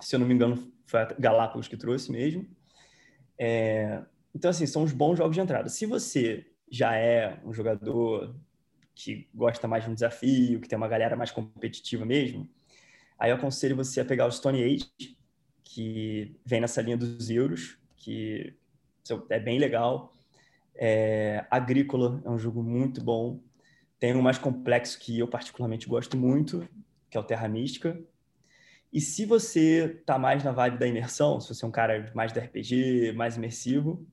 Se 0.00 0.16
eu 0.16 0.20
não 0.20 0.26
me 0.26 0.34
engano, 0.34 0.72
foi 0.86 1.00
a 1.00 1.04
Galápagos 1.18 1.68
que 1.68 1.76
trouxe 1.76 2.10
mesmo. 2.10 2.48
É, 3.38 4.02
então, 4.34 4.50
assim, 4.50 4.66
são 4.66 4.82
os 4.82 4.92
bons 4.92 5.16
jogos 5.16 5.34
de 5.34 5.40
entrada. 5.40 5.68
Se 5.68 5.86
você 5.86 6.46
já 6.68 6.96
é 6.96 7.40
um 7.44 7.52
jogador 7.52 8.34
que 8.94 9.28
gosta 9.34 9.66
mais 9.66 9.84
de 9.84 9.90
um 9.90 9.94
desafio, 9.94 10.60
que 10.60 10.68
tem 10.68 10.76
uma 10.76 10.88
galera 10.88 11.16
mais 11.16 11.30
competitiva 11.30 12.04
mesmo, 12.04 12.48
aí 13.18 13.30
eu 13.30 13.36
aconselho 13.36 13.76
você 13.76 14.00
a 14.00 14.04
pegar 14.04 14.26
o 14.26 14.32
Stone 14.32 14.62
Age, 14.62 15.16
que 15.62 16.36
vem 16.44 16.60
nessa 16.60 16.80
linha 16.80 16.96
dos 16.96 17.30
euros, 17.30 17.76
que 17.96 18.54
é 19.28 19.40
bem 19.40 19.58
legal. 19.58 20.14
É, 20.74 21.44
Agrícola 21.50 22.22
é 22.24 22.30
um 22.30 22.38
jogo 22.38 22.62
muito 22.62 23.02
bom. 23.02 23.40
Tem 23.98 24.14
um 24.14 24.22
mais 24.22 24.38
complexo 24.38 24.98
que 24.98 25.18
eu 25.18 25.26
particularmente 25.26 25.88
gosto 25.88 26.16
muito, 26.16 26.68
que 27.10 27.16
é 27.16 27.20
o 27.20 27.24
Terra 27.24 27.48
Mística. 27.48 28.00
E 28.92 29.00
se 29.00 29.24
você 29.24 30.00
tá 30.06 30.18
mais 30.18 30.44
na 30.44 30.52
vibe 30.52 30.78
da 30.78 30.86
imersão, 30.86 31.40
se 31.40 31.52
você 31.52 31.64
é 31.64 31.68
um 31.68 31.72
cara 31.72 32.12
mais 32.14 32.32
da 32.32 32.40
RPG, 32.40 33.12
mais 33.12 33.36
imersivo, 33.36 34.06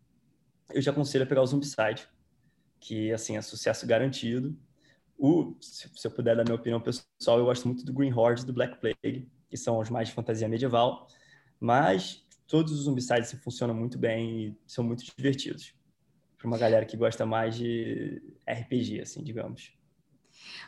eu 0.74 0.82
já 0.82 0.92
aconselho 0.92 1.24
a 1.24 1.28
pegar 1.28 1.44
o 1.44 1.46
Zombicide, 1.46 2.08
que 2.80 3.12
assim 3.12 3.38
é 3.38 3.42
sucesso 3.42 3.86
garantido. 3.86 4.58
O, 5.24 5.56
se, 5.62 5.88
se, 5.96 6.08
eu 6.08 6.10
puder 6.10 6.36
dar 6.36 6.44
minha 6.44 6.56
opinião 6.56 6.82
pessoal, 6.82 7.38
eu 7.38 7.46
gosto 7.46 7.68
muito 7.68 7.86
do 7.86 7.94
Green 7.94 8.12
Horde 8.12 8.42
e 8.42 8.46
do 8.46 8.52
Black 8.52 8.80
Plague, 8.80 9.30
que 9.48 9.56
são 9.56 9.78
os 9.78 9.88
mais 9.88 10.08
de 10.08 10.16
fantasia 10.16 10.50
medieval, 10.50 11.08
mas 11.60 12.26
todos 12.48 12.74
os 12.74 12.86
Zombicides 12.86 13.28
assim, 13.28 13.38
funcionam 13.38 13.76
muito 13.76 14.00
bem 14.00 14.48
e 14.48 14.58
são 14.66 14.84
muito 14.84 15.06
divertidos. 15.16 15.76
Para 16.40 16.48
uma 16.48 16.58
galera 16.58 16.88
que 16.88 16.98
gosta 16.98 17.24
mais 17.24 17.56
de 17.56 18.20
RPG, 18.50 19.02
assim, 19.02 19.24
digamos. 19.24 19.72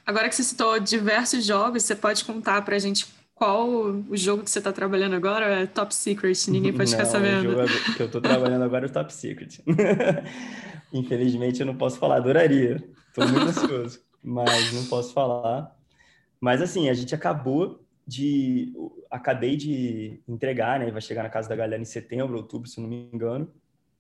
Agora 0.06 0.30
que 0.30 0.36
você 0.36 0.44
citou 0.44 0.80
diversos 0.80 1.44
jogos, 1.44 1.82
você 1.82 1.96
pode 1.96 2.24
contar 2.24 2.62
para 2.62 2.76
a 2.76 2.80
gente 2.80 3.08
qual 3.34 3.68
o 3.68 4.16
jogo 4.16 4.44
que 4.44 4.52
você 4.52 4.60
está 4.60 4.72
trabalhando 4.72 5.16
agora? 5.16 5.64
É 5.64 5.66
Top 5.66 5.96
Secret, 5.96 6.36
ninguém 6.50 6.72
pode 6.72 6.92
não, 6.92 7.00
ficar 7.00 7.10
sabendo. 7.10 7.50
O 7.50 7.68
jogo 7.68 7.96
que 7.96 8.04
eu 8.04 8.06
estou 8.06 8.22
trabalhando 8.22 8.62
agora 8.62 8.86
é 8.86 8.90
o 8.90 8.94
Top 8.94 9.12
Secret. 9.12 9.64
Infelizmente 10.94 11.60
eu 11.60 11.66
não 11.66 11.76
posso 11.76 11.98
falar, 11.98 12.18
adoraria. 12.18 12.88
Estou 13.10 13.28
muito 13.28 13.48
ansioso 13.48 14.13
mas 14.24 14.72
não 14.74 14.86
posso 14.86 15.14
falar. 15.14 15.78
Mas 16.40 16.62
assim, 16.62 16.90
a 16.90 16.94
gente 16.94 17.14
acabou 17.14 17.84
de. 18.08 18.74
Acabei 19.10 19.56
de 19.56 20.22
entregar, 20.28 20.80
né? 20.80 20.90
Vai 20.92 21.02
chegar 21.02 21.24
na 21.24 21.30
casa 21.30 21.50
da 21.50 21.56
galera 21.56 21.82
em 21.82 21.86
setembro, 21.86 22.38
outubro, 22.38 22.70
se 22.70 22.82
não 22.82 22.88
me 22.90 23.10
engano. 23.14 23.52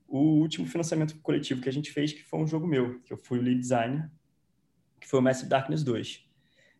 o 0.08 0.20
último 0.42 0.66
financiamento 0.68 1.18
coletivo 1.22 1.62
que 1.62 1.70
a 1.70 1.74
gente 1.74 1.92
fez, 1.92 2.14
que 2.14 2.24
foi 2.24 2.40
um 2.40 2.48
jogo 2.48 2.68
meu, 2.68 3.00
que 3.02 3.14
eu 3.14 3.18
fui 3.18 3.40
o 3.40 3.42
lead 3.42 3.60
designer, 3.60 4.10
que 5.00 5.08
foi 5.08 5.20
o 5.20 5.24
Massive 5.24 5.50
Darkness 5.50 5.84
2. 5.84 6.26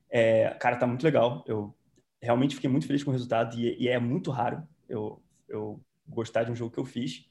É, 0.10 0.50
cara, 0.60 0.76
tá 0.78 0.88
muito 0.88 1.04
legal. 1.04 1.44
Eu 1.48 1.76
realmente 2.22 2.56
fiquei 2.56 2.70
muito 2.70 2.88
feliz 2.88 3.04
com 3.04 3.10
o 3.12 3.14
resultado 3.14 3.58
e, 3.60 3.76
e 3.82 3.88
é 3.88 4.00
muito 4.00 4.32
raro 4.32 4.64
eu, 4.88 5.22
eu 5.50 5.82
gostar 6.08 6.44
de 6.44 6.52
um 6.52 6.56
jogo 6.56 6.72
que 6.72 6.80
eu 6.80 6.86
fiz. 6.86 7.28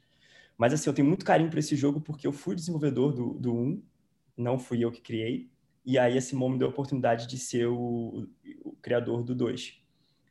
Mas 0.58 0.72
assim, 0.72 0.88
eu 0.90 0.94
tenho 0.94 1.08
muito 1.08 1.24
carinho 1.24 1.50
para 1.50 1.60
esse 1.60 1.76
jogo 1.76 2.00
porque 2.00 2.26
eu 2.26 2.32
fui 2.32 2.54
desenvolvedor 2.54 3.12
do, 3.12 3.34
do 3.34 3.54
1, 3.54 3.82
não 4.36 4.58
fui 4.58 4.84
eu 4.84 4.90
que 4.90 5.00
criei. 5.00 5.50
E 5.84 5.98
aí 5.98 6.16
esse 6.16 6.34
momento 6.34 6.52
me 6.52 6.58
deu 6.60 6.68
a 6.68 6.70
oportunidade 6.70 7.26
de 7.26 7.38
ser 7.38 7.66
o, 7.66 8.28
o 8.64 8.72
criador 8.80 9.22
do 9.22 9.34
2. 9.34 9.80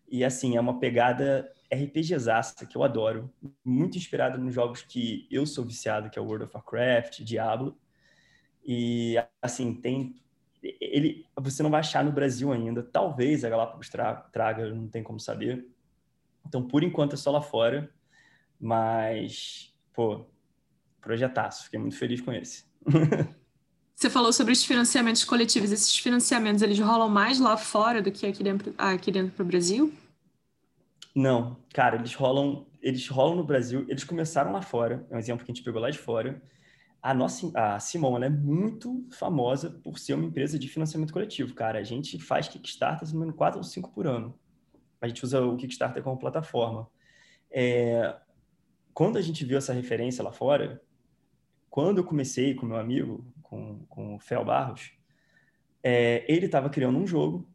E 0.10 0.24
assim, 0.24 0.58
é 0.58 0.62
uma 0.62 0.80
pegada 0.80 1.52
RPGzaça 1.74 2.66
que 2.66 2.76
eu 2.76 2.84
adoro, 2.84 3.34
muito 3.64 3.98
inspirada 3.98 4.38
nos 4.38 4.54
jogos 4.54 4.82
que 4.82 5.28
eu 5.32 5.46
sou 5.46 5.66
viciado, 5.66 6.10
que 6.10 6.20
é 6.20 6.22
World 6.22 6.46
of 6.46 6.56
Warcraft, 6.56 7.22
Diablo. 7.22 7.78
E 8.64 9.16
assim, 9.42 9.74
tem 9.74 10.16
ele 10.62 11.26
você 11.36 11.64
não 11.64 11.72
vai 11.72 11.80
achar 11.80 12.04
no 12.04 12.12
Brasil 12.12 12.52
ainda. 12.52 12.84
Talvez 12.84 13.44
a 13.44 13.50
Galápagos 13.50 13.90
tra 13.90 14.16
traga, 14.16 14.70
não 14.74 14.88
tem 14.88 15.02
como 15.02 15.20
saber. 15.20 15.68
Então, 16.46 16.68
por 16.68 16.84
enquanto 16.84 17.14
é 17.14 17.18
só 17.18 17.32
lá 17.32 17.42
fora, 17.42 17.92
mas 18.60 19.74
pô, 19.94 20.26
projetaço, 21.00 21.66
fiquei 21.66 21.80
muito 21.80 21.98
feliz 21.98 22.22
com 22.22 22.32
esse. 22.32 22.66
Você 23.96 24.10
falou 24.10 24.34
sobre 24.34 24.54
os 24.54 24.64
financiamentos 24.64 25.24
coletivos. 25.24 25.72
Esses 25.72 25.96
financiamentos, 25.96 26.62
eles 26.62 26.80
rolam 26.80 27.10
mais 27.10 27.40
lá 27.40 27.56
fora 27.56 28.02
do 28.02 28.12
que 28.12 28.26
aqui 28.26 28.44
dentro, 28.44 28.74
aqui 28.78 29.12
dentro 29.12 29.32
para 29.32 29.44
o 29.44 29.46
Brasil? 29.46 29.94
Não, 31.14 31.58
cara, 31.74 31.98
eles 31.98 32.16
rolam, 32.16 32.66
eles 32.82 33.08
rolam 33.08 33.36
no 33.36 33.44
Brasil. 33.44 33.86
Eles 33.88 34.04
começaram 34.04 34.52
lá 34.52 34.62
fora. 34.62 35.06
É 35.10 35.16
um 35.16 35.20
exemplo 35.20 35.46
que 35.46 35.52
a 35.52 35.54
gente 35.54 35.64
pegou 35.64 35.82
lá 35.82 35.90
de 35.90 35.98
fora. 35.98 36.42
A 37.02 37.14
nossa, 37.14 37.52
a 37.56 37.80
Simon, 37.80 38.16
ela 38.16 38.28
é 38.28 38.30
muito 38.30 39.08
famosa 39.12 39.72
por 39.84 39.98
ser 39.98 40.14
uma 40.14 40.26
empresa 40.26 40.58
de 40.58 40.68
financiamento 40.68 41.12
coletivo, 41.12 41.54
cara. 41.54 41.80
A 41.80 41.84
gente 41.84 42.20
faz 42.20 42.48
Kickstarter, 42.48 43.08
se 43.08 43.14
não 43.14 43.22
me 43.22 43.26
engano, 43.26 43.38
4 43.38 43.58
ou 43.58 43.64
5 43.64 43.92
por 43.92 44.08
ano. 44.08 44.38
A 45.02 45.08
gente 45.08 45.24
usa 45.24 45.42
o 45.42 45.58
Kickstarter 45.58 46.04
como 46.04 46.18
plataforma. 46.18 46.88
É, 47.50 48.16
quando 48.94 49.18
a 49.18 49.22
gente 49.22 49.44
viu 49.44 49.58
essa 49.58 49.74
referência 49.74 50.24
lá 50.24 50.32
fora, 50.32 50.82
quando 51.70 51.98
eu 51.98 52.04
comecei 52.04 52.54
com 52.54 52.68
meu 52.68 52.78
amigo, 52.78 53.26
com, 53.52 53.86
com 53.90 54.16
o 54.16 54.20
Fel 54.20 54.46
Barros, 54.46 54.94
é, 55.84 56.24
ele 56.32 56.46
estava 56.46 56.70
criando 56.70 56.98
um 56.98 57.06
jogo, 57.06 57.46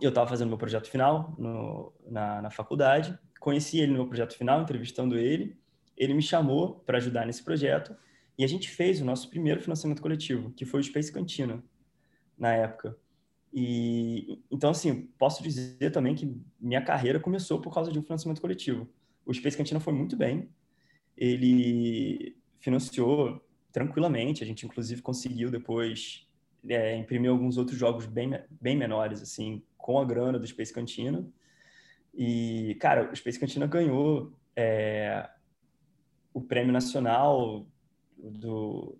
eu 0.00 0.10
estava 0.10 0.28
fazendo 0.28 0.48
meu 0.48 0.58
projeto 0.58 0.90
final 0.90 1.34
no, 1.38 1.90
na, 2.06 2.42
na 2.42 2.50
faculdade, 2.50 3.18
conheci 3.40 3.78
ele 3.78 3.92
no 3.92 3.98
meu 3.98 4.06
projeto 4.06 4.36
final, 4.36 4.60
entrevistando 4.60 5.18
ele, 5.18 5.58
ele 5.96 6.12
me 6.12 6.20
chamou 6.20 6.80
para 6.80 6.98
ajudar 6.98 7.24
nesse 7.24 7.42
projeto, 7.42 7.96
e 8.38 8.44
a 8.44 8.46
gente 8.46 8.68
fez 8.68 9.00
o 9.00 9.06
nosso 9.06 9.30
primeiro 9.30 9.62
financiamento 9.62 10.02
coletivo, 10.02 10.50
que 10.50 10.66
foi 10.66 10.80
o 10.80 10.84
Space 10.84 11.10
Cantina, 11.10 11.64
na 12.36 12.52
época. 12.52 12.94
E 13.50 14.42
então 14.50 14.68
assim, 14.68 15.08
posso 15.18 15.42
dizer 15.42 15.90
também 15.90 16.14
que 16.14 16.36
minha 16.60 16.82
carreira 16.82 17.18
começou 17.18 17.58
por 17.58 17.72
causa 17.72 17.90
de 17.90 17.98
um 17.98 18.02
financiamento 18.02 18.42
coletivo. 18.42 18.86
O 19.24 19.32
Space 19.32 19.56
Cantina 19.56 19.80
foi 19.80 19.94
muito 19.94 20.14
bem. 20.14 20.50
Ele 21.16 22.36
financiou 22.60 23.40
tranquilamente. 23.76 24.42
A 24.42 24.46
gente, 24.46 24.64
inclusive, 24.64 25.02
conseguiu 25.02 25.50
depois 25.50 26.26
é, 26.66 26.96
imprimir 26.96 27.30
alguns 27.30 27.58
outros 27.58 27.78
jogos 27.78 28.06
bem, 28.06 28.30
bem 28.58 28.74
menores, 28.74 29.20
assim, 29.20 29.62
com 29.76 29.98
a 29.98 30.04
grana 30.04 30.38
do 30.38 30.46
Space 30.46 30.72
Cantina. 30.72 31.28
E, 32.14 32.74
cara, 32.80 33.12
o 33.12 33.14
Space 33.14 33.38
Cantina 33.38 33.66
ganhou 33.66 34.32
é, 34.56 35.28
o 36.32 36.40
prêmio 36.40 36.72
nacional 36.72 37.66
do, 38.16 38.96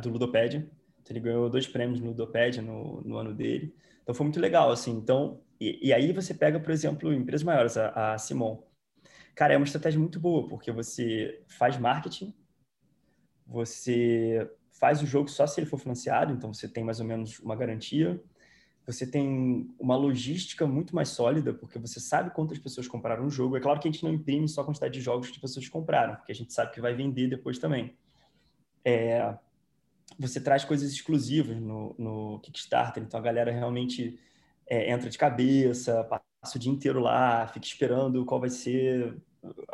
do 0.00 0.08
Ludopédia. 0.08 0.66
Então, 1.02 1.14
ele 1.14 1.20
ganhou 1.20 1.50
dois 1.50 1.66
prêmios 1.66 2.00
no 2.00 2.06
Ludopédia 2.06 2.62
no, 2.62 3.02
no 3.02 3.18
ano 3.18 3.34
dele. 3.34 3.76
Então, 4.02 4.14
foi 4.14 4.24
muito 4.24 4.40
legal, 4.40 4.70
assim. 4.70 4.92
Então, 4.92 5.42
e, 5.60 5.88
e 5.88 5.92
aí 5.92 6.10
você 6.10 6.32
pega, 6.32 6.58
por 6.58 6.70
exemplo, 6.70 7.12
empresas 7.12 7.44
maiores, 7.44 7.76
a, 7.76 8.14
a 8.14 8.18
Simon. 8.18 8.62
Cara, 9.34 9.52
é 9.52 9.58
uma 9.58 9.66
estratégia 9.66 10.00
muito 10.00 10.18
boa, 10.18 10.48
porque 10.48 10.72
você 10.72 11.42
faz 11.48 11.78
marketing, 11.78 12.34
você 13.46 14.50
faz 14.70 15.02
o 15.02 15.06
jogo 15.06 15.28
só 15.28 15.46
se 15.46 15.60
ele 15.60 15.68
for 15.68 15.78
financiado, 15.78 16.32
então 16.32 16.52
você 16.52 16.68
tem 16.68 16.82
mais 16.82 17.00
ou 17.00 17.06
menos 17.06 17.38
uma 17.38 17.54
garantia. 17.54 18.20
Você 18.84 19.06
tem 19.06 19.72
uma 19.78 19.94
logística 19.94 20.66
muito 20.66 20.94
mais 20.94 21.10
sólida, 21.10 21.54
porque 21.54 21.78
você 21.78 22.00
sabe 22.00 22.30
quantas 22.30 22.58
pessoas 22.58 22.88
compraram 22.88 23.24
o 23.24 23.30
jogo. 23.30 23.56
É 23.56 23.60
claro 23.60 23.78
que 23.78 23.86
a 23.86 23.90
gente 23.90 24.02
não 24.02 24.12
imprime 24.12 24.48
só 24.48 24.62
a 24.62 24.64
quantidade 24.64 24.94
de 24.94 25.00
jogos 25.00 25.30
que 25.30 25.38
pessoas 25.40 25.68
compraram, 25.68 26.16
porque 26.16 26.32
a 26.32 26.34
gente 26.34 26.52
sabe 26.52 26.72
que 26.72 26.80
vai 26.80 26.94
vender 26.94 27.28
depois 27.28 27.58
também. 27.58 27.96
É, 28.84 29.36
você 30.18 30.40
traz 30.40 30.64
coisas 30.64 30.92
exclusivas 30.92 31.60
no, 31.60 31.94
no, 31.96 32.40
Kickstarter, 32.40 33.02
então 33.02 33.20
a 33.20 33.22
galera 33.22 33.52
realmente 33.52 34.18
é, 34.66 34.90
entra 34.90 35.08
de 35.08 35.16
cabeça, 35.16 36.02
passa 36.04 36.56
o 36.56 36.58
dia 36.58 36.72
inteiro 36.72 36.98
lá, 36.98 37.46
fica 37.46 37.64
esperando 37.64 38.24
qual 38.24 38.40
vai 38.40 38.50
ser 38.50 39.16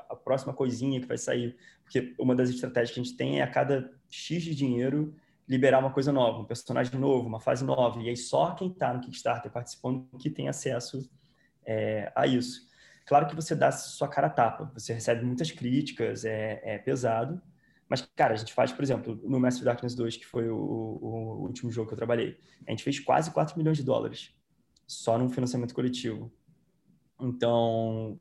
a 0.09 0.17
próxima 0.17 0.53
coisinha 0.53 1.01
que 1.01 1.07
vai 1.07 1.19
sair. 1.19 1.57
Porque 1.89 2.15
uma 2.19 2.35
das 2.35 2.51
estratégias 2.51 2.93
que 2.93 3.01
a 3.01 3.03
gente 3.03 3.17
tem 3.17 3.41
é 3.41 3.43
a 3.43 3.51
cada 3.51 3.91
X 4.11 4.43
de 4.43 4.55
dinheiro 4.55 5.15
liberar 5.49 5.79
uma 5.79 5.91
coisa 5.91 6.13
nova, 6.13 6.41
um 6.41 6.45
personagem 6.45 7.01
novo, 7.01 7.27
uma 7.27 7.41
fase 7.41 7.65
nova. 7.65 7.99
E 8.03 8.11
aí 8.11 8.17
só 8.17 8.51
quem 8.51 8.69
está 8.69 8.93
no 8.93 9.01
Kickstarter 9.01 9.51
participando 9.51 10.07
que 10.19 10.29
tem 10.29 10.49
acesso 10.49 11.11
é, 11.65 12.13
a 12.15 12.27
isso. 12.27 12.69
Claro 13.07 13.27
que 13.27 13.35
você 13.35 13.57
dá 13.57 13.73
sua 13.73 14.07
cara 14.07 14.27
a 14.27 14.31
tapa, 14.31 14.71
você 14.75 14.93
recebe 14.93 15.25
muitas 15.25 15.51
críticas, 15.51 16.27
é, 16.27 16.61
é 16.63 16.77
pesado. 16.77 17.41
Mas, 17.89 18.03
cara, 18.15 18.35
a 18.35 18.37
gente 18.37 18.53
faz, 18.53 18.71
por 18.71 18.85
exemplo, 18.85 19.19
no 19.25 19.41
Massive 19.41 19.65
Darkness 19.65 19.95
2, 19.95 20.19
que 20.19 20.27
foi 20.27 20.51
o, 20.51 20.59
o, 20.59 21.43
último 21.47 21.71
jogo 21.71 21.89
que 21.89 21.95
eu 21.95 21.97
trabalhei, 21.97 22.39
a 22.67 22.71
gente 22.71 22.85
fez 22.85 23.01
quase 23.01 23.31
4 23.31 23.57
milhões 23.57 23.79
de 23.79 23.83
dólares 23.83 24.35
só 24.87 25.17
num 25.19 25.31
financiamento 25.31 25.75
coletivo. 25.75 26.31
Então, 27.19 28.21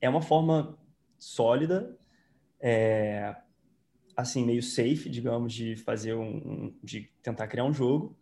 é 0.00 0.08
uma 0.08 0.22
forma 0.22 0.78
sólida, 1.18 1.97
é, 2.60 3.34
assim, 4.16 4.44
meio 4.44 4.62
safe, 4.62 5.08
digamos, 5.08 5.52
de 5.52 5.76
fazer 5.76 6.14
um, 6.14 6.74
de 6.82 7.10
tentar 7.22 7.46
criar 7.46 7.64
um 7.64 7.72
jogo, 7.72 8.18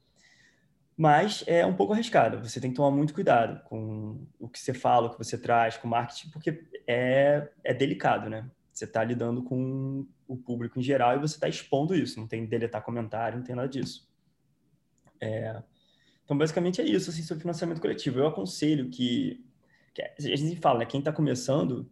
mas 0.97 1.45
é 1.47 1.65
um 1.65 1.75
pouco 1.75 1.93
arriscado. 1.93 2.39
Você 2.47 2.61
tem 2.61 2.71
que 2.71 2.77
tomar 2.77 2.91
muito 2.91 3.15
cuidado 3.15 3.63
com 3.65 4.27
o 4.39 4.49
que 4.49 4.59
você 4.59 4.73
fala, 4.73 5.09
o 5.09 5.11
que 5.11 5.19
você 5.19 5.37
traz, 5.37 5.77
com 5.77 5.87
o 5.87 5.91
marketing, 5.91 6.31
porque 6.31 6.65
é, 6.87 7.49
é 7.63 7.75
delicado, 7.75 8.31
né? 8.31 8.51
Você 8.73 8.85
está 8.85 9.03
lidando 9.03 9.43
com 9.43 10.07
o 10.29 10.37
público 10.37 10.79
em 10.79 10.83
geral 10.83 11.17
e 11.17 11.19
você 11.19 11.37
está 11.37 11.49
expondo 11.49 11.95
isso. 11.95 12.21
Não 12.21 12.27
tem 12.27 12.45
deletar 12.45 12.83
comentário, 12.83 13.39
não 13.39 13.45
tem 13.45 13.55
nada 13.55 13.69
disso. 13.69 14.07
É, 15.21 15.63
então, 16.25 16.37
basicamente 16.37 16.81
é 16.81 16.85
isso, 16.85 17.09
assim, 17.09 17.23
sobre 17.23 17.43
financiamento 17.43 17.81
coletivo. 17.81 18.19
Eu 18.19 18.27
aconselho 18.27 18.91
que, 18.91 19.43
que 19.95 20.03
a 20.03 20.37
gente 20.37 20.61
fala, 20.61 20.81
né, 20.81 20.87
quem 20.87 20.99
está 20.99 21.13
começando 21.13 21.91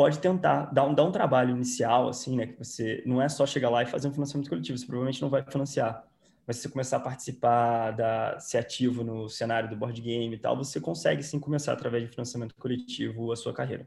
pode 0.00 0.18
tentar 0.18 0.72
dar 0.72 0.84
um, 0.84 0.94
dar 0.94 1.04
um 1.04 1.12
trabalho 1.12 1.54
inicial, 1.54 2.08
assim, 2.08 2.34
né? 2.34 2.46
Que 2.46 2.56
você 2.56 3.02
não 3.04 3.20
é 3.20 3.28
só 3.28 3.44
chegar 3.44 3.68
lá 3.68 3.82
e 3.82 3.86
fazer 3.86 4.08
um 4.08 4.12
financiamento 4.14 4.48
coletivo, 4.48 4.78
você 4.78 4.86
provavelmente 4.86 5.20
não 5.20 5.28
vai 5.28 5.42
financiar. 5.42 6.02
Mas 6.46 6.56
se 6.56 6.62
você 6.62 6.68
começar 6.70 6.96
a 6.96 7.00
participar, 7.00 7.90
da, 7.90 8.40
ser 8.40 8.56
ativo 8.56 9.04
no 9.04 9.28
cenário 9.28 9.68
do 9.68 9.76
board 9.76 10.00
game 10.00 10.34
e 10.34 10.38
tal, 10.38 10.56
você 10.56 10.80
consegue 10.80 11.22
sim 11.22 11.38
começar 11.38 11.74
através 11.74 12.02
de 12.02 12.08
financiamento 12.08 12.54
coletivo 12.54 13.30
a 13.30 13.36
sua 13.36 13.52
carreira. 13.52 13.86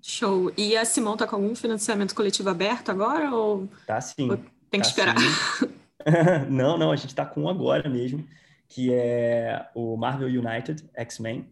Show. 0.00 0.50
E 0.56 0.74
a 0.74 0.86
Simão 0.86 1.14
tá 1.14 1.26
com 1.26 1.36
algum 1.36 1.54
financiamento 1.54 2.14
coletivo 2.14 2.48
aberto 2.48 2.88
agora? 2.88 3.30
Ou... 3.34 3.68
Tá 3.86 4.00
sim. 4.00 4.30
Ou 4.30 4.38
tem 4.70 4.80
que 4.80 4.86
tá 4.86 4.88
esperar. 4.88 5.16
não, 6.48 6.78
não, 6.78 6.90
a 6.90 6.96
gente 6.96 7.14
tá 7.14 7.26
com 7.26 7.42
um 7.42 7.48
agora 7.50 7.86
mesmo, 7.86 8.26
que 8.66 8.90
é 8.94 9.68
o 9.74 9.94
Marvel 9.98 10.28
United 10.28 10.88
X-Men. 10.94 11.46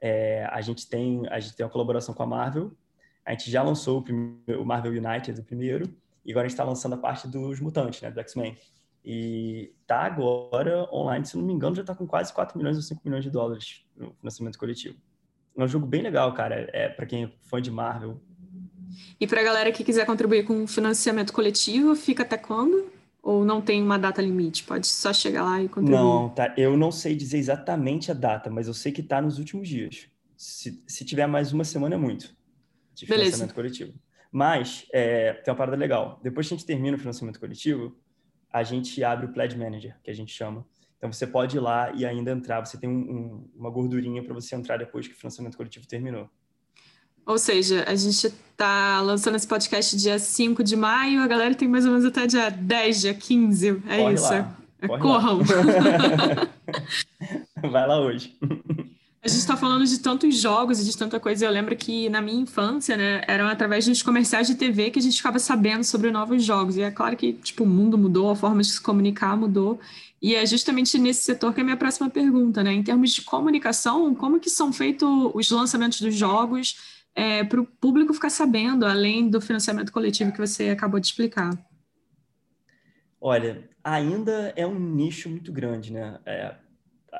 É, 0.00 0.48
a, 0.50 0.60
gente 0.60 0.88
tem, 0.88 1.26
a 1.28 1.38
gente 1.38 1.56
tem 1.56 1.64
uma 1.64 1.72
colaboração 1.72 2.14
com 2.14 2.22
a 2.22 2.26
Marvel. 2.26 2.72
A 3.24 3.32
gente 3.32 3.50
já 3.50 3.62
lançou 3.62 3.98
o, 3.98 4.02
primeiro, 4.02 4.62
o 4.62 4.64
Marvel 4.64 4.92
United, 4.92 5.40
o 5.40 5.44
primeiro, 5.44 5.94
e 6.24 6.30
agora 6.30 6.46
a 6.46 6.48
gente 6.48 6.54
está 6.54 6.64
lançando 6.64 6.94
a 6.94 6.98
parte 6.98 7.28
dos 7.28 7.60
mutantes, 7.60 8.00
né, 8.00 8.10
do 8.10 8.20
X-Men. 8.20 8.56
E 9.04 9.72
tá 9.86 10.00
agora 10.00 10.88
online, 10.92 11.24
se 11.24 11.36
não 11.36 11.44
me 11.44 11.52
engano, 11.52 11.74
já 11.74 11.82
está 11.82 11.94
com 11.94 12.06
quase 12.06 12.32
4 12.32 12.56
milhões 12.58 12.76
ou 12.76 12.82
5 12.82 13.00
milhões 13.04 13.24
de 13.24 13.30
dólares 13.30 13.84
no 13.96 14.12
financiamento 14.14 14.58
coletivo. 14.58 14.96
É 15.56 15.64
um 15.64 15.68
jogo 15.68 15.86
bem 15.86 16.02
legal, 16.02 16.32
cara. 16.34 16.68
É 16.72 16.88
para 16.88 17.06
quem 17.06 17.24
é 17.24 17.30
fã 17.42 17.60
de 17.60 17.70
Marvel. 17.70 18.20
E 19.18 19.26
para 19.26 19.40
a 19.40 19.44
galera 19.44 19.72
que 19.72 19.84
quiser 19.84 20.04
contribuir 20.04 20.44
com 20.44 20.66
financiamento 20.66 21.32
coletivo, 21.32 21.94
fica 21.94 22.22
até 22.22 22.36
quando? 22.36 22.90
Ou 23.22 23.44
não 23.44 23.60
tem 23.60 23.82
uma 23.82 23.98
data 23.98 24.22
limite? 24.22 24.64
Pode 24.64 24.86
só 24.86 25.12
chegar 25.12 25.44
lá 25.44 25.62
e 25.62 25.68
contribuir? 25.68 25.98
Não, 25.98 26.28
tá. 26.30 26.54
Eu 26.56 26.76
não 26.76 26.90
sei 26.90 27.14
dizer 27.14 27.38
exatamente 27.38 28.10
a 28.10 28.14
data, 28.14 28.48
mas 28.48 28.66
eu 28.66 28.74
sei 28.74 28.92
que 28.92 29.02
está 29.02 29.20
nos 29.20 29.38
últimos 29.38 29.68
dias. 29.68 30.08
Se, 30.36 30.82
se 30.86 31.04
tiver 31.04 31.26
mais 31.26 31.52
uma 31.52 31.64
semana, 31.64 31.96
é 31.96 31.98
muito. 31.98 32.34
De 32.94 33.06
financiamento 33.06 33.54
Beleza. 33.54 33.54
coletivo. 33.54 33.94
Mas 34.32 34.86
é, 34.92 35.34
tem 35.34 35.52
uma 35.52 35.58
parada 35.58 35.76
legal. 35.76 36.18
Depois 36.22 36.48
que 36.48 36.54
a 36.54 36.56
gente 36.56 36.66
termina 36.66 36.96
o 36.96 37.00
financiamento 37.00 37.38
coletivo, 37.38 37.96
a 38.52 38.62
gente 38.62 39.02
abre 39.04 39.26
o 39.26 39.32
Pledge 39.32 39.56
Manager, 39.56 39.96
que 40.02 40.10
a 40.10 40.14
gente 40.14 40.32
chama. 40.32 40.66
Então 40.96 41.12
você 41.12 41.26
pode 41.26 41.56
ir 41.56 41.60
lá 41.60 41.92
e 41.92 42.06
ainda 42.06 42.30
entrar. 42.30 42.64
Você 42.64 42.78
tem 42.78 42.88
um, 42.88 42.92
um, 42.92 43.50
uma 43.54 43.70
gordurinha 43.70 44.22
para 44.22 44.34
você 44.34 44.54
entrar 44.54 44.76
depois 44.76 45.08
que 45.08 45.14
o 45.14 45.16
financiamento 45.16 45.56
coletivo 45.56 45.86
terminou. 45.86 46.28
Ou 47.30 47.38
seja, 47.38 47.84
a 47.86 47.94
gente 47.94 48.26
está 48.26 49.00
lançando 49.00 49.36
esse 49.36 49.46
podcast 49.46 49.96
dia 49.96 50.18
5 50.18 50.64
de 50.64 50.74
maio, 50.74 51.22
a 51.22 51.28
galera 51.28 51.54
tem 51.54 51.68
mais 51.68 51.84
ou 51.84 51.92
menos 51.92 52.04
até 52.04 52.26
dia 52.26 52.50
10, 52.50 53.02
dia 53.02 53.14
15. 53.14 53.82
É 53.86 53.98
Corre 53.98 54.14
isso. 54.14 54.24
Lá. 54.24 54.56
É, 54.82 54.88
corram. 54.98 55.38
Vai 57.70 57.86
lá 57.86 58.00
hoje. 58.00 58.36
A 59.22 59.28
gente 59.28 59.38
está 59.38 59.56
falando 59.56 59.86
de 59.86 60.00
tantos 60.00 60.36
jogos 60.36 60.80
e 60.80 60.84
de 60.84 60.96
tanta 60.96 61.20
coisa. 61.20 61.46
Eu 61.46 61.52
lembro 61.52 61.76
que 61.76 62.08
na 62.08 62.20
minha 62.20 62.40
infância, 62.40 62.96
né, 62.96 63.22
eram 63.28 63.46
através 63.46 63.86
dos 63.86 64.02
comerciais 64.02 64.48
de 64.48 64.56
TV 64.56 64.90
que 64.90 64.98
a 64.98 65.02
gente 65.02 65.18
ficava 65.18 65.38
sabendo 65.38 65.84
sobre 65.84 66.10
novos 66.10 66.42
jogos. 66.42 66.76
E 66.76 66.82
é 66.82 66.90
claro 66.90 67.16
que 67.16 67.34
tipo, 67.34 67.62
o 67.62 67.66
mundo 67.66 67.96
mudou, 67.96 68.28
a 68.28 68.34
forma 68.34 68.60
de 68.60 68.70
se 68.70 68.80
comunicar 68.80 69.36
mudou. 69.36 69.78
E 70.20 70.34
é 70.34 70.44
justamente 70.44 70.98
nesse 70.98 71.22
setor 71.22 71.54
que 71.54 71.60
é 71.60 71.62
a 71.62 71.64
minha 71.64 71.76
próxima 71.76 72.10
pergunta, 72.10 72.64
né? 72.64 72.72
Em 72.72 72.82
termos 72.82 73.12
de 73.12 73.22
comunicação, 73.22 74.12
como 74.16 74.40
que 74.40 74.50
são 74.50 74.72
feitos 74.72 75.08
os 75.32 75.48
lançamentos 75.50 76.00
dos 76.00 76.16
jogos 76.16 76.98
é, 77.14 77.44
para 77.44 77.60
o 77.60 77.66
público 77.66 78.14
ficar 78.14 78.30
sabendo, 78.30 78.86
além 78.86 79.28
do 79.28 79.40
financiamento 79.40 79.92
coletivo 79.92 80.32
que 80.32 80.38
você 80.38 80.70
acabou 80.70 81.00
de 81.00 81.06
explicar? 81.06 81.50
Olha, 83.20 83.68
ainda 83.84 84.52
é 84.56 84.66
um 84.66 84.78
nicho 84.78 85.28
muito 85.28 85.52
grande, 85.52 85.92
né? 85.92 86.18
É, 86.24 86.56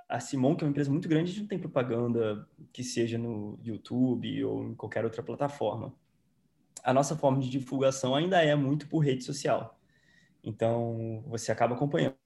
a 0.09 0.20
Simon, 0.20 0.57
que 0.57 0.64
é 0.64 0.66
uma 0.66 0.70
empresa 0.70 0.90
muito 0.90 1.09
grande, 1.09 1.31
a 1.31 1.33
gente 1.33 1.42
não 1.42 1.48
tem 1.48 1.59
propaganda 1.59 2.48
que 2.72 2.83
seja 2.83 3.18
no 3.18 3.59
YouTube 3.62 4.44
ou 4.44 4.64
em 4.64 4.74
qualquer 4.74 5.05
outra 5.05 5.22
plataforma. 5.22 5.94
A 6.83 6.94
nossa 6.94 7.16
forma 7.16 7.40
de 7.40 7.50
divulgação 7.50 8.14
ainda 8.14 8.40
é 8.42 8.55
muito 8.55 8.88
por 8.88 9.00
rede 9.00 9.24
social. 9.24 9.79
Então, 10.42 11.22
você 11.26 11.53
acaba 11.53 11.74
acompanhando. 11.74 12.16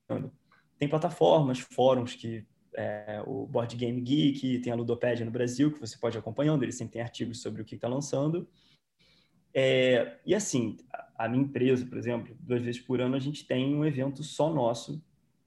Tem 0.78 0.88
plataformas, 0.88 1.58
fóruns 1.58 2.14
que 2.14 2.46
é, 2.76 3.22
o 3.26 3.46
Board 3.46 3.74
Game 3.76 4.00
Geek, 4.00 4.58
tem 4.60 4.72
a 4.72 4.76
Ludopédia 4.76 5.24
no 5.24 5.30
Brasil, 5.30 5.72
que 5.72 5.80
você 5.80 5.96
pode 5.96 6.18
acompanhando, 6.18 6.62
eles 6.62 6.76
sempre 6.76 6.94
têm 6.94 7.02
artigos 7.02 7.40
sobre 7.40 7.62
o 7.62 7.64
que 7.64 7.76
está 7.76 7.88
lançando. 7.88 8.48
É, 9.52 10.18
e 10.26 10.34
assim, 10.34 10.76
a, 11.16 11.28
minha 11.28 11.44
empresa, 11.44 11.86
por 11.86 11.96
exemplo, 11.96 12.36
duas 12.40 12.60
vezes 12.60 12.80
por 12.80 13.00
ano 13.00 13.14
a 13.14 13.20
gente 13.20 13.46
tem 13.46 13.74
um 13.74 13.84
evento 13.84 14.22
só 14.24 14.52
nosso, 14.52 15.02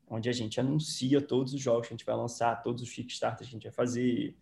onde 0.10 0.30
a 0.30 0.32
gente 0.32 0.58
anuncia 0.60 1.20
todos 1.22 1.54
os 1.54 1.60
jogos 1.60 1.88
que 1.88 1.94
a 1.94 1.98
gente 1.98 2.06
vai 2.06 2.16
lançar, 2.16 2.64
todos 2.64 2.82
os 2.82 2.90
Kickstarters 2.90 3.50
que 3.50 3.56
a 3.56 3.58
gente 3.58 3.64
vai 3.64 3.74
fazer, 3.74 4.38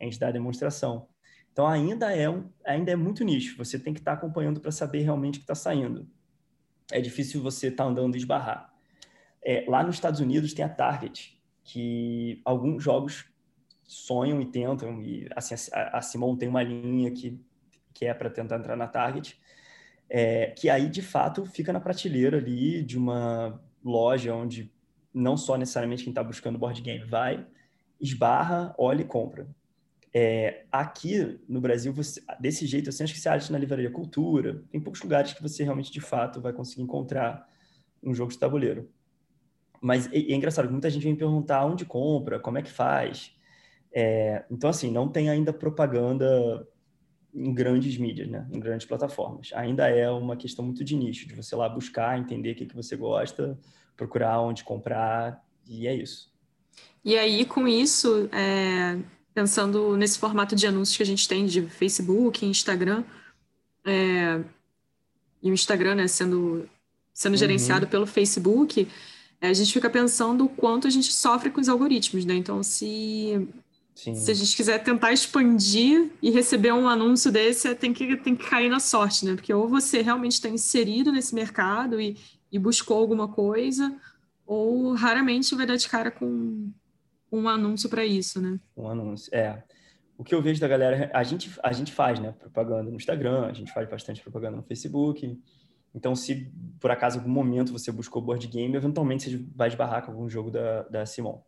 a 0.00 0.04
gente 0.04 0.18
dá 0.18 0.28
a 0.28 0.32
demonstração. 0.32 1.06
Então 1.52 1.66
ainda 1.66 2.10
é, 2.14 2.30
um, 2.30 2.48
ainda 2.64 2.90
é 2.90 2.96
muito 2.96 3.22
nicho, 3.22 3.58
você 3.58 3.78
tem 3.78 3.92
que 3.92 4.00
estar 4.00 4.12
tá 4.12 4.16
acompanhando 4.16 4.60
para 4.60 4.72
saber 4.72 5.00
realmente 5.00 5.34
o 5.34 5.40
que 5.40 5.44
está 5.44 5.54
saindo. 5.54 6.08
É 6.90 7.00
difícil 7.00 7.42
você 7.42 7.68
estar 7.68 7.84
tá 7.84 7.90
andando 7.90 8.14
e 8.14 8.18
esbarrar. 8.18 8.72
É, 9.42 9.66
lá 9.68 9.82
nos 9.82 9.96
Estados 9.96 10.20
Unidos 10.20 10.54
tem 10.54 10.64
a 10.64 10.68
Target, 10.68 11.39
que 11.64 12.40
alguns 12.44 12.82
jogos 12.82 13.26
sonham 13.84 14.40
e 14.40 14.46
tentam, 14.46 15.02
e 15.02 15.28
assim, 15.34 15.54
a, 15.72 16.00
Simon 16.00 16.36
tem 16.36 16.48
uma 16.48 16.62
linha 16.62 17.10
que, 17.10 17.40
que 17.92 18.06
é 18.06 18.14
para 18.14 18.30
tentar 18.30 18.56
entrar 18.56 18.76
na 18.76 18.86
Target, 18.86 19.40
é, 20.08 20.46
que 20.46 20.68
aí 20.68 20.88
de 20.88 21.02
fato 21.02 21.44
fica 21.46 21.72
na 21.72 21.80
prateleira 21.80 22.38
ali 22.38 22.82
de 22.82 22.96
uma 22.96 23.60
loja 23.84 24.34
onde 24.34 24.72
não 25.12 25.36
só 25.36 25.56
necessariamente 25.56 26.04
quem 26.04 26.10
está 26.10 26.22
buscando 26.22 26.58
board 26.58 26.80
game 26.80 27.04
vai, 27.04 27.46
esbarra, 28.00 28.74
olha 28.78 29.02
e 29.02 29.04
compra. 29.04 29.48
É, 30.12 30.64
aqui 30.72 31.40
no 31.48 31.60
Brasil, 31.60 31.92
você, 31.92 32.20
desse 32.40 32.66
jeito, 32.66 32.90
assim, 32.90 33.04
acho 33.04 33.14
que 33.14 33.20
você 33.20 33.28
acha 33.28 33.52
na 33.52 33.58
Livraria 33.58 33.90
Cultura, 33.90 34.62
tem 34.70 34.80
poucos 34.80 35.02
lugares 35.02 35.32
que 35.32 35.42
você 35.42 35.62
realmente, 35.62 35.92
de 35.92 36.00
fato, 36.00 36.40
vai 36.40 36.52
conseguir 36.52 36.82
encontrar 36.82 37.48
um 38.02 38.14
jogo 38.14 38.32
de 38.32 38.38
tabuleiro. 38.38 38.90
Mas 39.80 40.06
é, 40.12 40.18
é 40.18 40.34
engraçado, 40.34 40.70
muita 40.70 40.90
gente 40.90 41.02
vem 41.02 41.16
perguntar 41.16 41.64
onde 41.64 41.84
compra, 41.84 42.38
como 42.38 42.58
é 42.58 42.62
que 42.62 42.70
faz. 42.70 43.34
É, 43.92 44.44
então, 44.50 44.70
assim, 44.70 44.90
não 44.90 45.08
tem 45.08 45.28
ainda 45.28 45.52
propaganda 45.52 46.66
em 47.32 47.52
grandes 47.54 47.96
mídias, 47.96 48.28
né? 48.28 48.46
em 48.52 48.58
grandes 48.58 48.86
plataformas. 48.86 49.50
Ainda 49.54 49.88
é 49.88 50.10
uma 50.10 50.36
questão 50.36 50.64
muito 50.64 50.84
de 50.84 50.96
nicho, 50.96 51.26
de 51.26 51.34
você 51.34 51.54
lá 51.54 51.68
buscar, 51.68 52.18
entender 52.18 52.52
o 52.52 52.54
que, 52.54 52.66
que 52.66 52.74
você 52.74 52.96
gosta, 52.96 53.58
procurar 53.96 54.40
onde 54.40 54.64
comprar, 54.64 55.42
e 55.66 55.86
é 55.86 55.94
isso. 55.94 56.30
E 57.04 57.16
aí, 57.16 57.44
com 57.44 57.66
isso, 57.66 58.28
é, 58.32 58.98
pensando 59.32 59.96
nesse 59.96 60.18
formato 60.18 60.54
de 60.54 60.66
anúncios 60.66 60.96
que 60.96 61.02
a 61.02 61.06
gente 61.06 61.26
tem 61.26 61.46
de 61.46 61.62
Facebook, 61.62 62.44
Instagram, 62.44 63.04
é, 63.84 64.42
e 65.42 65.50
o 65.50 65.54
Instagram 65.54 65.94
né, 65.94 66.08
sendo, 66.08 66.68
sendo 67.12 67.32
uhum. 67.32 67.38
gerenciado 67.38 67.86
pelo 67.86 68.06
Facebook, 68.06 68.86
a 69.48 69.52
gente 69.52 69.72
fica 69.72 69.88
pensando 69.88 70.44
o 70.44 70.48
quanto 70.48 70.86
a 70.86 70.90
gente 70.90 71.12
sofre 71.12 71.50
com 71.50 71.60
os 71.60 71.68
algoritmos, 71.68 72.24
né? 72.24 72.34
Então, 72.34 72.62
se, 72.62 73.48
se 73.94 74.30
a 74.30 74.34
gente 74.34 74.54
quiser 74.54 74.82
tentar 74.82 75.12
expandir 75.12 76.10
e 76.22 76.30
receber 76.30 76.72
um 76.72 76.86
anúncio 76.86 77.32
desse, 77.32 77.74
tem 77.74 77.92
que, 77.92 78.16
tem 78.16 78.36
que 78.36 78.48
cair 78.48 78.68
na 78.68 78.80
sorte, 78.80 79.24
né? 79.24 79.34
Porque 79.34 79.52
ou 79.52 79.66
você 79.66 80.02
realmente 80.02 80.32
está 80.32 80.48
inserido 80.48 81.10
nesse 81.10 81.34
mercado 81.34 82.00
e, 82.00 82.18
e 82.52 82.58
buscou 82.58 82.98
alguma 82.98 83.28
coisa, 83.28 83.96
ou 84.46 84.92
raramente 84.94 85.54
vai 85.54 85.66
dar 85.66 85.76
de 85.76 85.88
cara 85.88 86.10
com 86.10 86.70
um 87.32 87.48
anúncio 87.48 87.88
para 87.88 88.04
isso, 88.04 88.40
né? 88.40 88.58
Um 88.76 88.88
anúncio, 88.88 89.34
é. 89.34 89.62
O 90.18 90.24
que 90.24 90.34
eu 90.34 90.42
vejo 90.42 90.60
da 90.60 90.68
galera, 90.68 91.10
a 91.14 91.22
gente, 91.22 91.50
a 91.62 91.72
gente 91.72 91.92
faz, 91.92 92.20
né? 92.20 92.34
Propaganda 92.38 92.90
no 92.90 92.96
Instagram, 92.96 93.46
a 93.46 93.54
gente 93.54 93.72
faz 93.72 93.88
bastante 93.88 94.20
propaganda 94.20 94.58
no 94.58 94.62
Facebook. 94.62 95.40
Então, 95.94 96.14
se 96.14 96.52
por 96.78 96.90
acaso 96.90 97.18
algum 97.18 97.30
momento 97.30 97.72
você 97.72 97.90
buscou 97.90 98.22
board 98.22 98.46
game, 98.46 98.74
eventualmente 98.76 99.30
você 99.30 99.44
vai 99.54 99.68
esbarrar 99.68 100.04
com 100.04 100.12
algum 100.12 100.28
jogo 100.28 100.50
da, 100.50 100.82
da 100.84 101.06
Simon. 101.06 101.40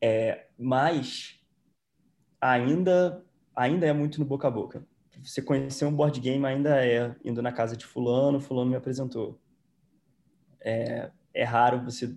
É, 0.00 0.46
mas 0.58 1.40
ainda, 2.40 3.24
ainda 3.54 3.86
é 3.86 3.92
muito 3.92 4.20
no 4.20 4.26
boca 4.26 4.46
a 4.46 4.50
boca. 4.50 4.86
Você 5.22 5.40
conhecer 5.40 5.86
um 5.86 5.94
board 5.94 6.20
game 6.20 6.44
ainda 6.44 6.84
é 6.84 7.14
indo 7.24 7.40
na 7.40 7.50
casa 7.50 7.76
de 7.76 7.86
fulano, 7.86 8.40
fulano 8.40 8.70
me 8.70 8.76
apresentou. 8.76 9.40
É, 10.60 11.10
é 11.32 11.44
raro 11.44 11.82
você. 11.82 12.14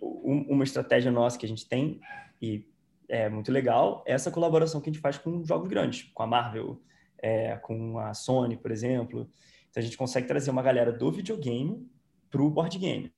Uma 0.00 0.64
estratégia 0.64 1.10
nossa 1.10 1.38
que 1.38 1.46
a 1.46 1.48
gente 1.48 1.68
tem, 1.68 2.00
e 2.40 2.64
é 3.08 3.28
muito 3.28 3.50
legal, 3.52 4.02
é 4.06 4.12
essa 4.12 4.30
colaboração 4.30 4.80
que 4.80 4.90
a 4.90 4.92
gente 4.92 5.00
faz 5.00 5.18
com 5.18 5.44
jogos 5.44 5.68
grandes, 5.68 6.10
com 6.14 6.22
a 6.22 6.26
Marvel, 6.26 6.80
é, 7.18 7.56
com 7.56 7.98
a 7.98 8.14
Sony, 8.14 8.56
por 8.56 8.70
exemplo. 8.70 9.28
Então 9.76 9.82
a 9.82 9.84
gente 9.84 9.98
consegue 9.98 10.26
trazer 10.26 10.50
uma 10.50 10.62
galera 10.62 10.90
do 10.90 11.12
videogame 11.12 11.86
para 12.30 12.40
o 12.40 12.48
board 12.48 12.78
game. 12.78 13.12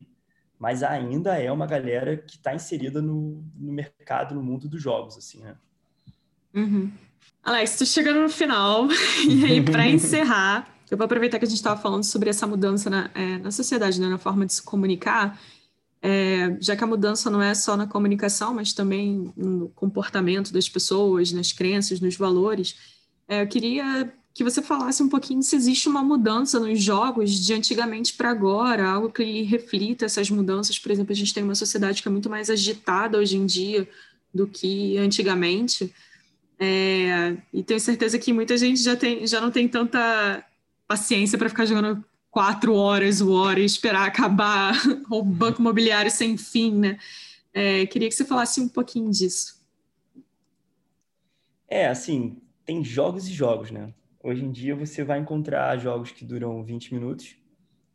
Mas 0.59 0.83
ainda 0.83 1.39
é 1.39 1.53
uma 1.53 1.69
galera 1.69 2.17
que 2.17 2.35
está 2.35 2.53
inserida 2.53 3.01
no, 3.01 3.45
no, 3.55 3.73
mercado, 3.73 4.35
no 4.35 4.43
mundo 4.43 4.69
dos 4.69 4.83
jogos, 4.83 5.17
assim, 5.17 5.41
né? 5.41 5.55
Uhum. 6.53 6.91
Alex, 7.45 7.79
tu 7.79 7.87
chegando 7.87 8.21
no 8.23 8.29
final, 8.29 8.89
e 9.25 9.45
aí 9.45 9.63
para 9.63 9.87
encerrar, 9.87 10.69
eu 10.91 10.99
vou 10.99 11.05
aproveitar 11.05 11.39
que 11.39 11.45
a 11.45 11.49
gente 11.49 11.59
estava 11.59 11.81
falando 11.81 12.03
sobre 12.03 12.29
essa 12.29 12.45
mudança 12.45 12.91
na, 12.91 13.09
é, 13.15 13.39
na 13.39 13.53
sociedade, 13.53 14.01
né, 14.01 14.09
na 14.09 14.19
forma 14.19 14.45
de 14.45 14.55
se 14.55 14.63
comunicar, 14.63 15.41
é, 16.03 16.57
já 16.61 16.75
que 16.75 16.83
a 16.83 16.89
mudança 16.89 17.31
não 17.31 17.41
é 17.41 17.55
só 17.55 17.77
na 17.77 17.87
comunicação, 17.87 18.53
mas 18.53 18.73
também 18.73 19.33
no 19.37 19.69
comportamento 19.69 20.53
das 20.53 20.69
pessoas, 20.69 21.31
nas 21.31 21.53
crenças, 21.53 22.01
nos 22.01 22.17
valores. 22.17 22.99
É, 23.29 23.43
eu 23.43 23.47
queria 23.47 24.13
que 24.39 24.45
você 24.45 24.63
falasse 24.63 25.03
um 25.03 25.09
pouquinho 25.09 25.43
se 25.43 25.57
existe 25.57 25.89
uma 25.89 26.01
mudança 26.01 26.61
nos 26.61 26.81
jogos 26.81 27.33
de 27.33 27.53
antigamente 27.53 28.15
para 28.15 28.31
agora, 28.31 28.89
algo 28.89 29.11
que 29.11 29.43
reflita 29.43 30.05
essas 30.05 30.31
mudanças. 30.31 30.79
Por 30.79 30.93
exemplo, 30.93 31.13
a 31.13 31.17
gente 31.17 31.35
tem 31.35 31.43
uma 31.43 31.57
sociedade 31.57 32.01
que 32.01 32.07
é 32.07 32.11
muito 32.11 32.31
mais 32.31 32.49
agitada 32.49 33.19
hoje 33.19 33.37
em 33.37 33.45
dia 33.45 33.89
do 34.33 34.47
que 34.47 34.97
antigamente. 34.97 35.93
É, 36.57 37.37
e 37.53 37.65
tenho 37.65 37.81
certeza 37.81 38.17
que 38.17 38.33
muita 38.33 38.57
gente 38.57 38.81
já, 38.81 38.95
tem, 38.95 39.27
já 39.27 39.41
não 39.41 39.51
tem 39.51 39.67
tanta 39.67 40.45
paciência 40.87 41.37
para 41.37 41.49
ficar 41.49 41.65
jogando 41.65 42.05
quatro 42.31 42.77
horas 42.77 43.21
o 43.21 43.33
hora 43.33 43.59
e 43.59 43.65
esperar 43.65 44.07
acabar 44.07 44.73
o 45.11 45.21
banco 45.21 45.61
imobiliário 45.61 46.13
sem 46.13 46.37
fim, 46.37 46.77
né? 46.77 46.97
É, 47.53 47.87
queria 47.87 48.09
que 48.09 48.15
você 48.15 48.25
falasse 48.25 48.61
um 48.61 48.69
pouquinho 48.69 49.11
disso. 49.11 49.61
É, 51.67 51.89
assim, 51.89 52.37
tem 52.65 52.85
jogos 52.85 53.27
e 53.27 53.33
jogos, 53.33 53.73
né? 53.73 53.93
Hoje 54.21 54.45
em 54.45 54.51
dia 54.51 54.75
você 54.75 55.05
vai 55.05 55.19
encontrar 55.21 55.77
jogos 55.79 56.11
que 56.11 56.25
duram 56.25 56.65
20 56.65 56.93
minutos, 56.95 57.37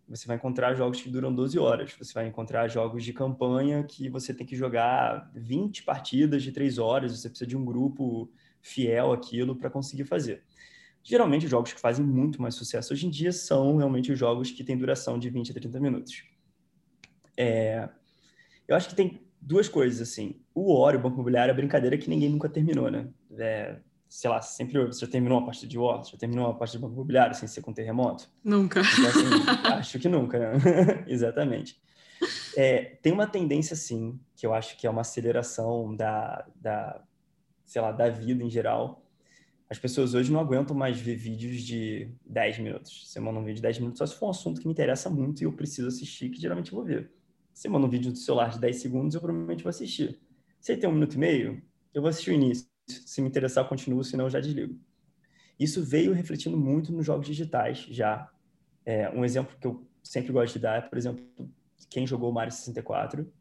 você 0.07 0.25
vai 0.27 0.37
encontrar 0.37 0.73
jogos 0.73 1.01
que 1.01 1.09
duram 1.09 1.33
12 1.33 1.57
horas, 1.59 1.93
você 1.97 2.13
vai 2.13 2.27
encontrar 2.27 2.67
jogos 2.67 3.03
de 3.03 3.11
campanha 3.11 3.83
que 3.83 4.09
você 4.09 4.33
tem 4.33 4.45
que 4.45 4.55
jogar 4.55 5.31
20 5.33 5.83
partidas 5.83 6.43
de 6.43 6.51
3 6.51 6.77
horas, 6.77 7.19
você 7.19 7.29
precisa 7.29 7.47
de 7.47 7.57
um 7.57 7.65
grupo 7.65 8.31
fiel 8.61 9.11
àquilo 9.11 9.55
para 9.55 9.69
conseguir 9.69 10.05
fazer. 10.05 10.43
Geralmente, 11.03 11.45
os 11.45 11.51
jogos 11.51 11.73
que 11.73 11.79
fazem 11.79 12.05
muito 12.05 12.41
mais 12.41 12.55
sucesso 12.55 12.93
hoje 12.93 13.05
em 13.05 13.09
dia 13.09 13.33
são 13.33 13.75
realmente 13.75 14.11
os 14.11 14.17
jogos 14.17 14.49
que 14.51 14.63
têm 14.63 14.77
duração 14.77 15.19
de 15.19 15.29
20 15.29 15.51
a 15.51 15.53
30 15.53 15.79
minutos. 15.81 16.23
É... 17.35 17.89
Eu 18.65 18.77
acho 18.77 18.87
que 18.87 18.95
tem 18.95 19.21
duas 19.41 19.67
coisas, 19.67 19.99
assim. 19.99 20.39
O 20.55 20.73
War, 20.73 20.95
o 20.95 20.99
Banco 20.99 21.15
Imobiliário, 21.15 21.51
é 21.51 21.55
brincadeira 21.55 21.97
que 21.97 22.09
ninguém 22.09 22.29
nunca 22.29 22.47
terminou, 22.47 22.89
né? 22.89 23.09
É... 23.37 23.79
Sei 24.13 24.29
lá, 24.29 24.39
sempre 24.43 24.85
você 24.85 25.03
já 25.03 25.11
terminou 25.11 25.39
uma 25.39 25.45
partida 25.45 25.67
de 25.67 25.75
War, 25.75 26.03
já 26.03 26.15
terminou 26.15 26.45
uma 26.45 26.55
partida 26.55 26.77
de 26.77 26.83
Banco 26.83 26.93
Imobiliário 26.93 27.35
sem 27.35 27.47
ser 27.47 27.63
com 27.63 27.73
terremoto? 27.73 28.29
Nunca. 28.43 28.79
Então, 28.79 29.09
assim, 29.09 29.25
acho 29.73 29.99
que 29.99 30.07
nunca, 30.07 30.37
né? 30.37 31.03
Exatamente. 31.09 31.81
É, 32.55 32.95
tem 33.01 33.11
uma 33.11 33.25
tendência, 33.25 33.75
sim, 33.75 34.19
que 34.35 34.45
eu 34.45 34.53
acho 34.53 34.77
que 34.77 34.85
é 34.85 34.89
uma 34.89 35.01
aceleração 35.01 35.95
da, 35.95 36.47
da, 36.55 37.03
sei 37.65 37.81
lá, 37.81 37.91
da 37.91 38.07
vida 38.07 38.43
em 38.43 38.51
geral, 38.51 39.03
As 39.67 39.79
pessoas 39.79 40.13
hoje 40.13 40.31
não 40.31 40.39
aguentam 40.39 40.75
mais 40.75 40.99
ver 40.99 41.15
vídeos 41.15 41.63
de 41.63 42.07
10 42.23 42.59
minutos. 42.59 43.09
Você 43.09 43.19
manda 43.19 43.39
um 43.39 43.43
vídeo 43.43 43.55
de 43.55 43.61
10 43.63 43.79
minutos 43.79 43.97
só 43.97 44.05
se 44.05 44.15
for 44.15 44.27
um 44.27 44.29
assunto 44.29 44.61
que 44.61 44.67
me 44.67 44.73
interessa 44.73 45.09
muito 45.09 45.41
e 45.41 45.45
eu 45.45 45.53
preciso 45.53 45.87
assistir, 45.87 46.29
que 46.29 46.39
geralmente 46.39 46.71
eu 46.71 46.75
vou 46.77 46.85
ver. 46.85 47.11
Você 47.51 47.67
manda 47.67 47.87
um 47.87 47.89
vídeo 47.89 48.11
do 48.11 48.17
celular 48.19 48.51
de 48.51 48.59
10 48.59 48.75
segundos, 48.75 49.15
eu 49.15 49.21
provavelmente 49.21 49.63
vou 49.63 49.71
assistir. 49.71 50.21
Se 50.59 50.71
ele 50.71 50.81
tem 50.81 50.87
um 50.87 50.93
minuto 50.93 51.15
e 51.15 51.17
meio, 51.17 51.63
eu 51.95 52.03
vou 52.03 52.09
assistir 52.09 52.29
o 52.29 52.33
início. 52.35 52.72
Se 52.87 53.21
me 53.21 53.27
interessar, 53.27 53.67
continuo, 53.67 54.03
senão 54.03 54.29
já 54.29 54.39
desligo. 54.39 54.79
Isso 55.59 55.83
veio 55.83 56.13
refletindo 56.13 56.57
muito 56.57 56.91
nos 56.91 57.05
jogos 57.05 57.27
digitais 57.27 57.79
já. 57.89 58.29
É, 58.85 59.09
um 59.11 59.23
exemplo 59.23 59.55
que 59.59 59.67
eu 59.67 59.87
sempre 60.03 60.31
gosto 60.31 60.53
de 60.53 60.59
dar 60.59 60.77
é, 60.77 60.81
por 60.81 60.97
exemplo, 60.97 61.25
quem 61.89 62.05
jogou 62.05 62.31
Mario 62.31 62.51
64 62.51 63.31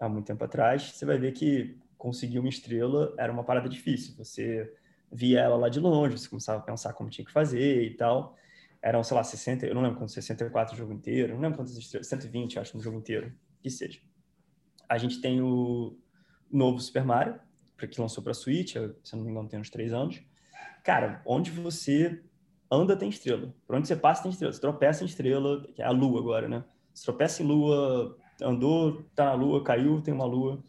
há 0.00 0.08
muito 0.08 0.26
tempo 0.26 0.42
atrás, 0.44 0.92
você 0.92 1.04
vai 1.06 1.18
ver 1.18 1.32
que 1.32 1.78
conseguir 1.96 2.38
uma 2.38 2.48
estrela 2.48 3.14
era 3.18 3.32
uma 3.32 3.44
parada 3.44 3.68
difícil. 3.68 4.14
Você 4.16 4.72
via 5.10 5.40
ela 5.40 5.56
lá 5.56 5.68
de 5.68 5.80
longe, 5.80 6.18
você 6.18 6.28
começava 6.28 6.58
a 6.58 6.62
pensar 6.62 6.92
como 6.92 7.10
tinha 7.10 7.24
que 7.24 7.32
fazer 7.32 7.82
e 7.84 7.94
tal. 7.96 8.36
Eram, 8.82 9.02
sei 9.02 9.16
lá, 9.16 9.24
60, 9.24 9.66
eu 9.66 9.74
não 9.74 9.82
lembro 9.82 9.98
quantos, 9.98 10.14
64 10.14 10.74
o 10.74 10.78
jogo 10.78 10.92
inteiro, 10.92 11.34
não 11.34 11.40
lembro 11.40 11.58
quantas 11.58 11.76
estrelas, 11.76 12.06
120, 12.06 12.58
acho, 12.58 12.76
no 12.76 12.82
jogo 12.82 12.98
inteiro, 12.98 13.32
que 13.62 13.70
seja. 13.70 14.00
A 14.88 14.98
gente 14.98 15.20
tem 15.20 15.40
o 15.40 15.98
novo 16.50 16.78
Super 16.78 17.04
Mario, 17.04 17.40
que 17.76 18.00
lançou 18.00 18.22
para 18.22 18.32
Switch, 18.32 18.74
se 19.02 19.16
não 19.16 19.24
me 19.24 19.30
engano 19.30 19.48
tem 19.48 19.60
uns 19.60 19.70
três 19.70 19.92
anos. 19.92 20.22
Cara, 20.82 21.20
onde 21.26 21.50
você 21.50 22.22
anda 22.70 22.96
tem 22.96 23.08
estrela. 23.08 23.54
Por 23.66 23.76
onde 23.76 23.88
você 23.88 23.96
passa 23.96 24.22
tem 24.22 24.30
estrela. 24.30 24.52
Você 24.52 24.60
tropeça 24.60 25.02
em 25.02 25.06
estrela, 25.06 25.66
que 25.74 25.82
é 25.82 25.84
a 25.84 25.90
lua 25.90 26.20
agora, 26.20 26.48
né? 26.48 26.64
Você 26.94 27.04
tropeça 27.04 27.42
em 27.42 27.46
lua, 27.46 28.16
andou, 28.40 29.02
tá 29.14 29.26
na 29.26 29.34
lua, 29.34 29.62
caiu, 29.62 30.00
tem 30.00 30.14
uma 30.14 30.24
lua. 30.24 30.62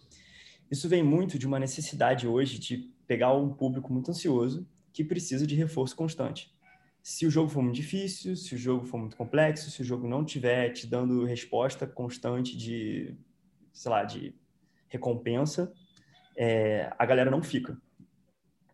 Isso 0.70 0.90
vem 0.90 1.04
muito 1.04 1.40
de 1.40 1.48
uma 1.48 1.60
necessidade 1.60 2.28
hoje 2.28 2.60
de 2.60 2.92
pegar 3.08 3.34
um 3.34 3.54
público 3.54 3.92
muito 3.92 4.12
ansioso 4.12 4.68
que 4.92 5.04
precisa 5.04 5.48
de 5.48 5.56
reforço 5.56 5.96
constante. 5.96 6.54
Se 7.02 7.26
o 7.26 7.32
jogo 7.32 7.50
for 7.50 7.62
muito 7.62 7.76
difícil, 7.76 8.36
se 8.36 8.54
o 8.54 8.58
jogo 8.58 8.86
for 8.86 8.98
muito 8.98 9.16
complexo, 9.16 9.72
se 9.72 9.82
o 9.82 9.86
jogo 9.86 10.08
não 10.08 10.26
tiver 10.26 10.72
te 10.72 10.86
dando 10.86 11.24
resposta 11.24 11.88
constante 11.88 12.58
de, 12.58 13.16
sei 13.72 13.92
lá, 13.92 14.04
de 14.04 14.36
recompensa, 14.90 15.72
é, 16.38 16.94
a 16.98 17.06
galera 17.06 17.32
não 17.32 17.42
fica. 17.42 17.78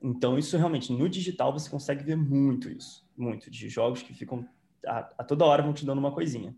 Então, 0.01 0.37
isso 0.37 0.57
realmente, 0.57 0.91
no 0.91 1.07
digital, 1.07 1.53
você 1.53 1.69
consegue 1.69 2.03
ver 2.03 2.17
muito 2.17 2.69
isso. 2.69 3.07
Muito, 3.15 3.49
de 3.49 3.69
jogos 3.69 4.01
que 4.01 4.13
ficam 4.13 4.45
a, 4.85 5.09
a 5.17 5.23
toda 5.23 5.45
hora 5.45 5.63
vão 5.63 5.73
te 5.73 5.85
dando 5.85 5.99
uma 5.99 6.11
coisinha. 6.11 6.55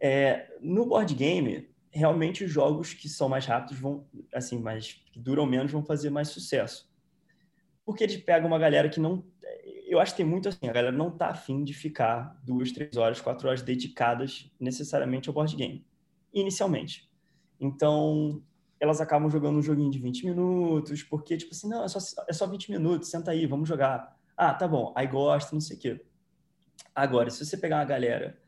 É, 0.00 0.56
no 0.60 0.86
board 0.86 1.14
game, 1.14 1.68
realmente 1.90 2.44
os 2.44 2.50
jogos 2.50 2.94
que 2.94 3.08
são 3.08 3.28
mais 3.28 3.44
rápidos 3.46 3.78
vão, 3.78 4.06
assim, 4.32 4.58
mais 4.58 4.94
que 5.12 5.18
duram 5.18 5.46
menos 5.46 5.72
vão 5.72 5.84
fazer 5.84 6.10
mais 6.10 6.28
sucesso. 6.28 6.90
Porque 7.84 8.04
eles 8.04 8.16
pegam 8.18 8.48
uma 8.48 8.58
galera 8.58 8.88
que 8.88 9.00
não, 9.00 9.24
eu 9.86 9.98
acho 9.98 10.12
que 10.12 10.18
tem 10.18 10.26
muito 10.26 10.48
assim, 10.48 10.68
a 10.68 10.72
galera 10.72 10.96
não 10.96 11.10
tá 11.10 11.28
afim 11.28 11.64
de 11.64 11.72
ficar 11.72 12.38
duas, 12.44 12.70
três 12.72 12.96
horas, 12.96 13.20
quatro 13.20 13.48
horas 13.48 13.62
dedicadas 13.62 14.50
necessariamente 14.60 15.28
ao 15.28 15.34
board 15.34 15.54
game, 15.56 15.84
inicialmente. 16.32 17.08
Então, 17.60 18.42
elas 18.80 19.00
acabam 19.00 19.30
jogando 19.30 19.58
um 19.58 19.62
joguinho 19.62 19.90
de 19.90 19.98
20 19.98 20.24
minutos, 20.26 21.02
porque, 21.02 21.36
tipo 21.36 21.52
assim, 21.52 21.68
não, 21.68 21.84
é 21.84 21.88
só, 21.88 21.98
é 22.28 22.32
só 22.32 22.46
20 22.46 22.70
minutos, 22.70 23.10
senta 23.10 23.30
aí, 23.30 23.46
vamos 23.46 23.68
jogar. 23.68 24.16
Ah, 24.36 24.54
tá 24.54 24.68
bom, 24.68 24.92
aí 24.96 25.06
gosta, 25.06 25.54
não 25.54 25.60
sei 25.60 25.76
o 25.76 25.80
quê. 25.80 26.04
Agora, 26.94 27.30
se 27.30 27.44
você 27.44 27.56
pegar 27.56 27.78
uma 27.78 27.84
galera 27.84 28.38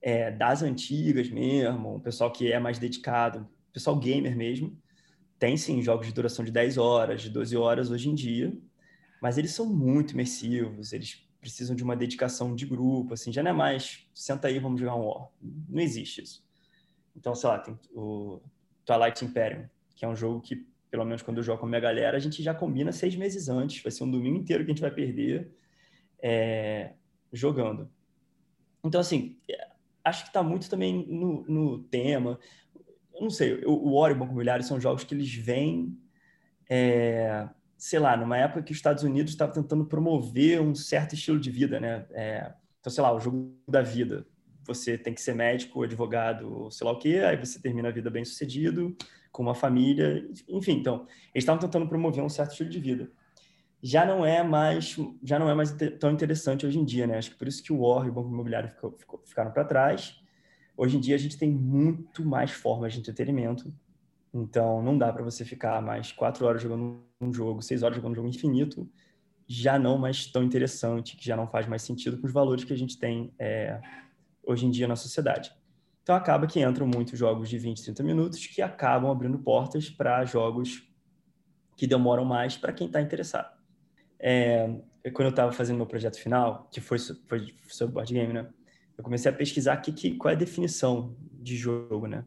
é, 0.00 0.30
das 0.30 0.62
antigas 0.62 1.28
mesmo, 1.30 1.96
o 1.96 2.00
pessoal 2.00 2.30
que 2.30 2.52
é 2.52 2.58
mais 2.58 2.78
dedicado, 2.78 3.48
pessoal 3.72 3.96
gamer 3.96 4.36
mesmo, 4.36 4.76
tem 5.38 5.56
sim 5.56 5.82
jogos 5.82 6.06
de 6.06 6.12
duração 6.12 6.44
de 6.44 6.52
10 6.52 6.78
horas, 6.78 7.22
de 7.22 7.30
12 7.30 7.56
horas 7.56 7.90
hoje 7.90 8.08
em 8.08 8.14
dia, 8.14 8.56
mas 9.20 9.38
eles 9.38 9.52
são 9.52 9.66
muito 9.66 10.12
imersivos, 10.12 10.92
eles 10.92 11.28
precisam 11.40 11.74
de 11.74 11.82
uma 11.82 11.96
dedicação 11.96 12.54
de 12.54 12.64
grupo, 12.64 13.14
assim, 13.14 13.32
já 13.32 13.42
não 13.42 13.50
é 13.50 13.54
mais 13.54 14.06
senta 14.14 14.46
aí, 14.46 14.60
vamos 14.60 14.80
jogar 14.80 14.94
um 14.94 15.06
War. 15.06 15.28
Não 15.40 15.80
existe 15.80 16.22
isso. 16.22 16.44
Então, 17.16 17.34
sei 17.34 17.48
lá, 17.48 17.58
tem 17.58 17.76
o 17.92 18.40
Twilight 18.84 19.24
Imperium, 19.24 19.64
que 19.94 20.04
é 20.04 20.08
um 20.08 20.16
jogo 20.16 20.40
que, 20.40 20.66
pelo 20.90 21.04
menos 21.04 21.22
quando 21.22 21.38
eu 21.38 21.42
jogo 21.42 21.60
com 21.60 21.66
a 21.66 21.68
minha 21.68 21.80
galera, 21.80 22.16
a 22.16 22.20
gente 22.20 22.42
já 22.42 22.54
combina 22.54 22.92
seis 22.92 23.14
meses 23.16 23.48
antes, 23.48 23.82
vai 23.82 23.90
ser 23.90 24.04
um 24.04 24.10
domingo 24.10 24.38
inteiro 24.38 24.64
que 24.64 24.70
a 24.70 24.74
gente 24.74 24.82
vai 24.82 24.90
perder 24.90 25.52
é, 26.20 26.92
jogando. 27.32 27.90
Então, 28.84 29.00
assim, 29.00 29.36
acho 30.04 30.24
que 30.24 30.30
está 30.30 30.42
muito 30.42 30.68
também 30.68 31.06
no, 31.06 31.44
no, 31.48 31.78
tema. 31.84 32.38
Eu 33.14 33.22
não 33.22 33.30
sei, 33.30 33.64
o, 33.64 33.72
o 33.72 33.94
War 33.94 34.10
e 34.10 34.14
o 34.14 34.18
Banco 34.18 34.32
Imobiliário 34.32 34.64
são 34.64 34.80
jogos 34.80 35.04
que 35.04 35.14
eles 35.14 35.32
vêm, 35.32 35.96
é, 36.68 37.48
sei 37.76 37.98
lá, 37.98 38.16
numa 38.16 38.36
época 38.36 38.62
que 38.62 38.72
os 38.72 38.78
Estados 38.78 39.02
Unidos 39.02 39.32
estava 39.32 39.52
tentando 39.52 39.84
promover 39.84 40.60
um 40.60 40.74
certo 40.74 41.14
estilo 41.14 41.38
de 41.38 41.50
vida, 41.50 41.78
né? 41.78 42.06
É, 42.10 42.52
então, 42.80 42.92
sei 42.92 43.02
lá, 43.02 43.12
o 43.14 43.20
jogo 43.20 43.56
da 43.68 43.82
vida. 43.82 44.26
Você 44.64 44.96
tem 44.96 45.14
que 45.14 45.20
ser 45.20 45.34
médico, 45.34 45.82
advogado, 45.82 46.70
sei 46.70 46.86
lá 46.86 46.92
o 46.92 46.98
quê, 46.98 47.22
aí 47.26 47.36
você 47.36 47.60
termina 47.60 47.88
a 47.88 47.92
vida 47.92 48.10
bem 48.10 48.24
sucedido, 48.24 48.96
com 49.30 49.42
uma 49.42 49.54
família, 49.54 50.28
enfim. 50.48 50.72
Então, 50.72 51.06
eles 51.34 51.42
estavam 51.42 51.60
tentando 51.60 51.88
promover 51.88 52.22
um 52.22 52.28
certo 52.28 52.52
estilo 52.52 52.70
de 52.70 52.78
vida 52.78 53.10
já 53.82 54.06
não 54.06 54.24
é 54.24 54.44
mais 54.44 54.96
já 55.22 55.38
não 55.38 55.50
é 55.50 55.54
mais 55.54 55.74
tão 55.98 56.12
interessante 56.12 56.64
hoje 56.64 56.78
em 56.78 56.84
dia, 56.84 57.06
né? 57.06 57.18
Acho 57.18 57.32
que 57.32 57.36
por 57.36 57.48
isso 57.48 57.62
que 57.62 57.72
o 57.72 57.80
War 57.80 58.06
e 58.06 58.10
o 58.10 58.12
Banco 58.12 58.28
Imobiliário 58.28 58.68
ficou, 58.68 58.92
ficou, 58.92 59.20
ficaram 59.26 59.50
para 59.50 59.64
trás. 59.64 60.22
Hoje 60.76 60.96
em 60.96 61.00
dia 61.00 61.16
a 61.16 61.18
gente 61.18 61.36
tem 61.36 61.50
muito 61.50 62.24
mais 62.24 62.52
formas 62.52 62.92
de 62.92 63.00
entretenimento, 63.00 63.74
então 64.32 64.80
não 64.82 64.96
dá 64.96 65.12
para 65.12 65.22
você 65.22 65.44
ficar 65.44 65.82
mais 65.82 66.12
quatro 66.12 66.46
horas 66.46 66.62
jogando 66.62 67.02
um 67.20 67.32
jogo, 67.32 67.60
seis 67.60 67.82
horas 67.82 67.96
jogando 67.96 68.12
um 68.12 68.16
jogo 68.16 68.28
infinito, 68.28 68.88
já 69.46 69.78
não 69.78 69.98
mais 69.98 70.26
tão 70.26 70.42
interessante, 70.42 71.16
que 71.16 71.24
já 71.24 71.36
não 71.36 71.46
faz 71.48 71.66
mais 71.66 71.82
sentido 71.82 72.18
com 72.18 72.26
os 72.26 72.32
valores 72.32 72.64
que 72.64 72.72
a 72.72 72.78
gente 72.78 72.98
tem 72.98 73.34
é, 73.38 73.80
hoje 74.42 74.66
em 74.66 74.70
dia 74.70 74.88
na 74.88 74.96
sociedade. 74.96 75.52
Então 76.02 76.14
acaba 76.16 76.46
que 76.46 76.60
entram 76.60 76.86
muitos 76.86 77.18
jogos 77.18 77.48
de 77.48 77.58
20, 77.58 77.82
30 77.82 78.02
minutos 78.02 78.46
que 78.46 78.60
acabam 78.60 79.10
abrindo 79.10 79.38
portas 79.38 79.88
para 79.88 80.24
jogos 80.24 80.88
que 81.76 81.86
demoram 81.86 82.24
mais 82.24 82.56
para 82.56 82.72
quem 82.72 82.86
está 82.86 83.00
interessado 83.00 83.62
é, 84.22 84.68
quando 85.12 85.26
eu 85.26 85.30
estava 85.30 85.50
fazendo 85.50 85.78
meu 85.78 85.86
projeto 85.86 86.16
final, 86.18 86.68
que 86.70 86.80
foi, 86.80 86.96
foi 86.98 87.52
sobre 87.68 87.94
board 87.94 88.14
game, 88.14 88.32
né? 88.32 88.48
Eu 88.96 89.02
comecei 89.02 89.28
a 89.28 89.34
pesquisar 89.34 89.76
que, 89.78 89.92
que, 89.92 90.14
qual 90.14 90.30
é 90.30 90.36
a 90.36 90.38
definição 90.38 91.16
de 91.32 91.56
jogo, 91.56 92.06
né? 92.06 92.24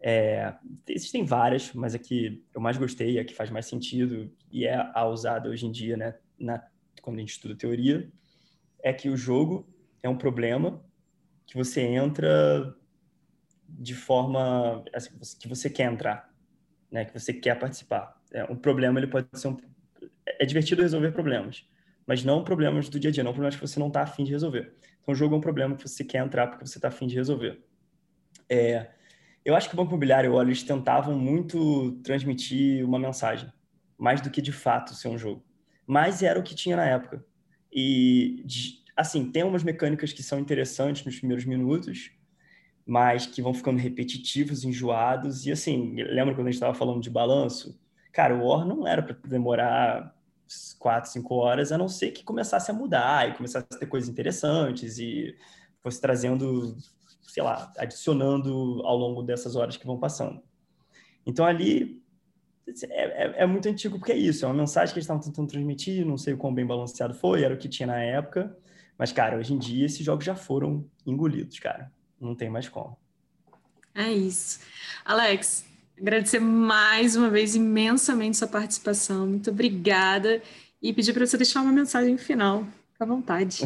É, 0.00 0.54
existem 0.88 1.24
várias, 1.24 1.72
mas 1.72 1.94
a 1.94 1.98
que 1.98 2.42
eu 2.52 2.60
mais 2.60 2.76
gostei, 2.76 3.18
a 3.18 3.24
que 3.24 3.34
faz 3.34 3.48
mais 3.50 3.66
sentido 3.66 4.32
e 4.50 4.66
é 4.66 4.90
a 4.92 5.06
usada 5.06 5.48
hoje 5.48 5.66
em 5.66 5.70
dia, 5.70 5.96
né? 5.96 6.16
Na, 6.36 6.66
quando 7.00 7.18
a 7.18 7.20
gente 7.20 7.30
estuda 7.30 7.54
teoria, 7.54 8.10
é 8.82 8.92
que 8.92 9.08
o 9.08 9.16
jogo 9.16 9.68
é 10.02 10.08
um 10.08 10.16
problema 10.16 10.82
que 11.50 11.56
você 11.56 11.80
entra 11.80 12.76
de 13.68 13.92
forma 13.92 14.84
assim, 14.94 15.10
que 15.36 15.48
você 15.48 15.68
quer 15.68 15.90
entrar, 15.90 16.32
né? 16.88 17.04
Que 17.04 17.12
você 17.12 17.32
quer 17.32 17.58
participar. 17.58 18.16
É, 18.30 18.44
um 18.44 18.54
problema 18.54 19.00
ele 19.00 19.08
pode 19.08 19.26
ser 19.34 19.48
um, 19.48 19.56
é 20.24 20.46
divertido 20.46 20.80
resolver 20.80 21.10
problemas, 21.10 21.68
mas 22.06 22.22
não 22.22 22.44
problemas 22.44 22.88
do 22.88 23.00
dia 23.00 23.10
a 23.10 23.12
dia, 23.12 23.24
não 23.24 23.32
problemas 23.32 23.56
que 23.56 23.66
você 23.66 23.80
não 23.80 23.88
está 23.88 24.02
afim 24.02 24.22
de 24.22 24.30
resolver. 24.30 24.72
Então, 25.02 25.12
o 25.12 25.14
jogo 25.14 25.34
é 25.34 25.38
um 25.38 25.40
problema 25.40 25.74
que 25.74 25.82
você 25.82 26.04
quer 26.04 26.24
entrar 26.24 26.46
porque 26.46 26.64
você 26.64 26.78
está 26.78 26.86
afim 26.86 27.08
de 27.08 27.16
resolver. 27.16 27.60
É, 28.48 28.90
eu 29.44 29.56
acho 29.56 29.68
que 29.68 29.74
o 29.74 29.76
Banco 29.76 29.90
Imobiliário, 29.90 30.32
olha, 30.32 30.46
eles 30.46 30.62
tentavam 30.62 31.18
muito 31.18 32.00
transmitir 32.04 32.84
uma 32.84 32.98
mensagem, 32.98 33.52
mais 33.98 34.20
do 34.20 34.30
que 34.30 34.40
de 34.40 34.52
fato 34.52 34.94
ser 34.94 35.08
um 35.08 35.18
jogo. 35.18 35.44
Mas 35.84 36.22
era 36.22 36.38
o 36.38 36.44
que 36.44 36.54
tinha 36.54 36.76
na 36.76 36.86
época. 36.86 37.24
E, 37.72 38.44
assim, 39.00 39.30
tem 39.30 39.42
umas 39.42 39.62
mecânicas 39.62 40.12
que 40.12 40.22
são 40.22 40.38
interessantes 40.38 41.04
nos 41.04 41.18
primeiros 41.18 41.44
minutos, 41.44 42.10
mas 42.86 43.26
que 43.26 43.40
vão 43.40 43.54
ficando 43.54 43.78
repetitivos, 43.78 44.64
enjoados. 44.64 45.46
E, 45.46 45.52
assim, 45.52 45.94
lembra 46.02 46.34
quando 46.34 46.48
a 46.48 46.50
gente 46.50 46.54
estava 46.54 46.74
falando 46.74 47.00
de 47.00 47.10
balanço? 47.10 47.78
Cara, 48.12 48.34
o 48.34 48.46
War 48.46 48.66
não 48.66 48.86
era 48.86 49.02
para 49.02 49.16
demorar 49.28 50.14
quatro, 50.78 51.10
cinco 51.10 51.36
horas, 51.36 51.72
a 51.72 51.78
não 51.78 51.88
ser 51.88 52.10
que 52.10 52.24
começasse 52.24 52.70
a 52.70 52.74
mudar 52.74 53.28
e 53.28 53.34
começasse 53.34 53.66
a 53.70 53.78
ter 53.78 53.86
coisas 53.86 54.08
interessantes 54.08 54.98
e 54.98 55.36
fosse 55.82 56.00
trazendo, 56.00 56.76
sei 57.22 57.42
lá, 57.42 57.72
adicionando 57.78 58.82
ao 58.84 58.96
longo 58.96 59.22
dessas 59.22 59.54
horas 59.56 59.76
que 59.76 59.86
vão 59.86 59.98
passando. 59.98 60.42
Então 61.24 61.46
ali 61.46 62.02
é, 62.88 63.24
é, 63.24 63.42
é 63.42 63.46
muito 63.46 63.68
antigo 63.68 63.98
porque 63.98 64.12
é 64.12 64.16
isso, 64.16 64.44
é 64.44 64.48
uma 64.48 64.54
mensagem 64.54 64.92
que 64.92 64.98
eles 64.98 65.04
estavam 65.04 65.22
tentando 65.22 65.48
transmitir, 65.48 66.04
não 66.04 66.18
sei 66.18 66.34
o 66.34 66.36
quão 66.36 66.54
bem 66.54 66.66
balanceado 66.66 67.14
foi, 67.14 67.42
era 67.42 67.54
o 67.54 67.56
que 67.56 67.68
tinha 67.68 67.86
na 67.86 68.00
época, 68.00 68.56
mas 69.00 69.10
cara, 69.10 69.36
hoje 69.36 69.52
em 69.52 69.58
dia 69.58 69.86
esses 69.86 70.04
jogos 70.04 70.24
já 70.24 70.36
foram 70.36 70.86
engolidos, 71.04 71.58
cara, 71.58 71.90
não 72.20 72.36
tem 72.36 72.48
mais 72.48 72.68
como. 72.68 72.96
É 73.94 74.12
isso. 74.12 74.60
Alex, 75.04 75.64
Agradecer 76.00 76.40
mais 76.40 77.14
uma 77.14 77.28
vez 77.28 77.54
imensamente 77.54 78.38
sua 78.38 78.48
participação. 78.48 79.26
Muito 79.26 79.50
obrigada. 79.50 80.40
E 80.80 80.94
pedir 80.94 81.12
para 81.12 81.26
você 81.26 81.36
deixar 81.36 81.60
uma 81.60 81.72
mensagem 81.72 82.16
final. 82.16 82.64
Fique 82.64 83.02
à 83.02 83.04
vontade. 83.04 83.60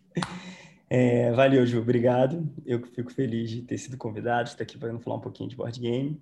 é, 0.90 1.32
valeu, 1.32 1.64
Ju. 1.64 1.80
Obrigado. 1.80 2.46
Eu 2.66 2.86
fico 2.94 3.10
feliz 3.10 3.48
de 3.48 3.62
ter 3.62 3.78
sido 3.78 3.96
convidado, 3.96 4.44
de 4.44 4.50
estar 4.50 4.64
aqui 4.64 4.76
para 4.76 4.96
falar 4.98 5.16
um 5.16 5.20
pouquinho 5.20 5.48
de 5.48 5.56
board 5.56 5.80
game. 5.80 6.20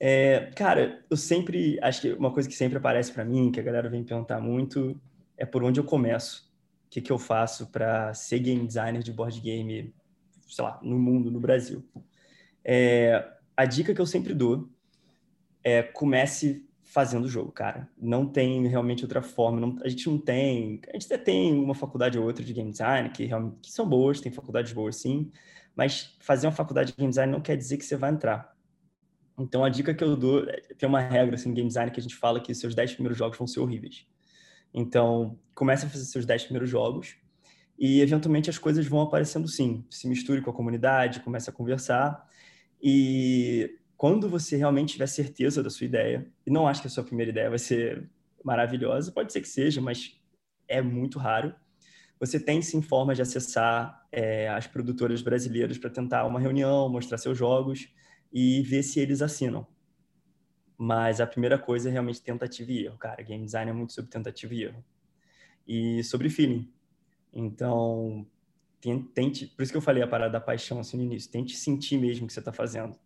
É, 0.00 0.50
cara, 0.56 1.04
eu 1.10 1.16
sempre 1.16 1.78
acho 1.82 2.00
que 2.00 2.12
uma 2.14 2.32
coisa 2.32 2.48
que 2.48 2.54
sempre 2.54 2.78
aparece 2.78 3.12
para 3.12 3.24
mim, 3.24 3.52
que 3.52 3.60
a 3.60 3.62
galera 3.62 3.90
vem 3.90 4.02
perguntar 4.02 4.40
muito, 4.40 4.98
é 5.36 5.44
por 5.44 5.62
onde 5.62 5.78
eu 5.78 5.84
começo. 5.84 6.50
Que, 6.94 7.00
que 7.00 7.10
eu 7.10 7.18
faço 7.18 7.66
para 7.72 8.14
ser 8.14 8.38
game 8.38 8.64
designer 8.64 9.02
de 9.02 9.12
board 9.12 9.40
game, 9.40 9.92
sei 10.46 10.64
lá, 10.64 10.78
no 10.80 10.96
mundo, 10.96 11.28
no 11.28 11.40
Brasil. 11.40 11.84
É, 12.64 13.32
a 13.56 13.64
dica 13.64 13.92
que 13.92 14.00
eu 14.00 14.06
sempre 14.06 14.32
dou 14.32 14.70
é 15.64 15.82
comece 15.82 16.64
fazendo 16.84 17.24
o 17.24 17.28
jogo, 17.28 17.50
cara. 17.50 17.88
Não 17.98 18.24
tem 18.24 18.64
realmente 18.68 19.02
outra 19.02 19.20
forma. 19.20 19.58
Não, 19.58 19.76
a 19.82 19.88
gente 19.88 20.08
não 20.08 20.18
tem. 20.18 20.80
A 20.88 20.92
gente 20.92 21.06
até 21.06 21.18
tem 21.18 21.52
uma 21.52 21.74
faculdade 21.74 22.16
ou 22.16 22.24
outra 22.24 22.44
de 22.44 22.52
game 22.52 22.70
design 22.70 23.10
que, 23.10 23.24
realmente, 23.24 23.56
que 23.60 23.72
são 23.72 23.88
boas, 23.88 24.20
tem 24.20 24.30
faculdades 24.30 24.72
boas 24.72 24.94
sim, 24.94 25.32
mas 25.74 26.16
fazer 26.20 26.46
uma 26.46 26.52
faculdade 26.52 26.92
de 26.92 26.96
game 26.96 27.10
design 27.10 27.32
não 27.32 27.40
quer 27.40 27.56
dizer 27.56 27.76
que 27.76 27.84
você 27.84 27.96
vai 27.96 28.12
entrar. 28.12 28.54
Então 29.36 29.64
a 29.64 29.68
dica 29.68 29.92
que 29.92 30.04
eu 30.04 30.16
dou, 30.16 30.48
é, 30.48 30.60
tem 30.78 30.88
uma 30.88 31.00
regra 31.00 31.34
assim, 31.34 31.52
game 31.52 31.66
design 31.66 31.90
que 31.90 31.98
a 31.98 32.02
gente 32.04 32.14
fala 32.14 32.38
que 32.38 32.54
seus 32.54 32.72
10 32.72 32.92
primeiros 32.92 33.18
jogos 33.18 33.36
vão 33.36 33.48
ser 33.48 33.58
horríveis. 33.58 34.06
Então, 34.74 35.38
comece 35.54 35.86
a 35.86 35.88
fazer 35.88 36.04
seus 36.04 36.26
10 36.26 36.44
primeiros 36.44 36.68
jogos 36.68 37.16
e 37.78 38.00
eventualmente 38.00 38.50
as 38.50 38.58
coisas 38.58 38.86
vão 38.86 39.00
aparecendo 39.00 39.48
sim. 39.48 39.84
Se 39.88 40.08
misture 40.08 40.42
com 40.42 40.50
a 40.50 40.54
comunidade, 40.54 41.20
comece 41.20 41.48
a 41.48 41.52
conversar 41.52 42.28
e 42.82 43.78
quando 43.96 44.28
você 44.28 44.56
realmente 44.56 44.92
tiver 44.92 45.06
certeza 45.06 45.62
da 45.62 45.70
sua 45.70 45.86
ideia, 45.86 46.30
e 46.46 46.50
não 46.50 46.68
acho 46.68 46.82
que 46.82 46.88
a 46.88 46.90
sua 46.90 47.04
primeira 47.04 47.30
ideia 47.30 47.48
vai 47.48 47.58
ser 47.58 48.10
maravilhosa, 48.44 49.10
pode 49.10 49.32
ser 49.32 49.40
que 49.40 49.48
seja, 49.48 49.80
mas 49.80 50.20
é 50.68 50.82
muito 50.82 51.18
raro, 51.18 51.54
você 52.20 52.38
tem 52.38 52.60
sim 52.60 52.82
formas 52.82 53.16
de 53.16 53.22
acessar 53.22 54.06
é, 54.12 54.48
as 54.48 54.66
produtoras 54.66 55.22
brasileiras 55.22 55.78
para 55.78 55.90
tentar 55.90 56.26
uma 56.26 56.38
reunião, 56.40 56.88
mostrar 56.88 57.18
seus 57.18 57.36
jogos 57.36 57.88
e 58.32 58.62
ver 58.62 58.82
se 58.82 59.00
eles 59.00 59.22
assinam. 59.22 59.66
Mas 60.76 61.20
a 61.20 61.26
primeira 61.26 61.58
coisa 61.58 61.88
é 61.88 61.92
realmente 61.92 62.20
tentativa 62.20 62.70
e 62.72 62.84
erro, 62.84 62.98
cara. 62.98 63.22
Game 63.22 63.44
design 63.44 63.70
é 63.70 63.74
muito 63.74 63.92
sobre 63.92 64.10
tentativa 64.10 64.54
e 64.54 64.62
erro. 64.64 64.84
E 65.66 66.02
sobre 66.04 66.28
feeling. 66.28 66.68
Então, 67.32 68.26
tente, 69.14 69.46
por 69.46 69.62
isso 69.62 69.72
que 69.72 69.78
eu 69.78 69.82
falei 69.82 70.02
a 70.02 70.06
parada 70.06 70.32
da 70.32 70.40
paixão 70.40 70.78
assim 70.78 70.96
no 70.96 71.02
início, 71.02 71.30
tente 71.30 71.56
sentir 71.56 71.98
mesmo 71.98 72.24
o 72.24 72.26
que 72.26 72.32
você 72.32 72.40
está 72.40 72.52
fazendo. 72.52 72.96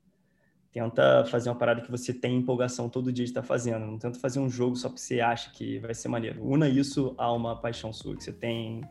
Tenta 0.72 1.24
fazer 1.24 1.48
uma 1.48 1.56
parada 1.56 1.80
que 1.80 1.90
você 1.90 2.12
tem 2.12 2.36
empolgação 2.36 2.88
todo 2.88 3.12
dia 3.12 3.24
de 3.24 3.30
estar 3.30 3.40
tá 3.40 3.46
fazendo. 3.46 3.86
Não 3.86 3.98
tenta 3.98 4.18
fazer 4.18 4.38
um 4.38 4.50
jogo 4.50 4.76
só 4.76 4.88
porque 4.88 5.00
você 5.00 5.20
acha 5.20 5.50
que 5.50 5.78
vai 5.78 5.94
ser 5.94 6.08
maneiro. 6.08 6.44
Una 6.44 6.68
isso 6.68 7.14
a 7.16 7.32
uma 7.32 7.58
paixão 7.58 7.92
sua, 7.92 8.16
que 8.16 8.22
você 8.22 8.32
tem 8.32 8.82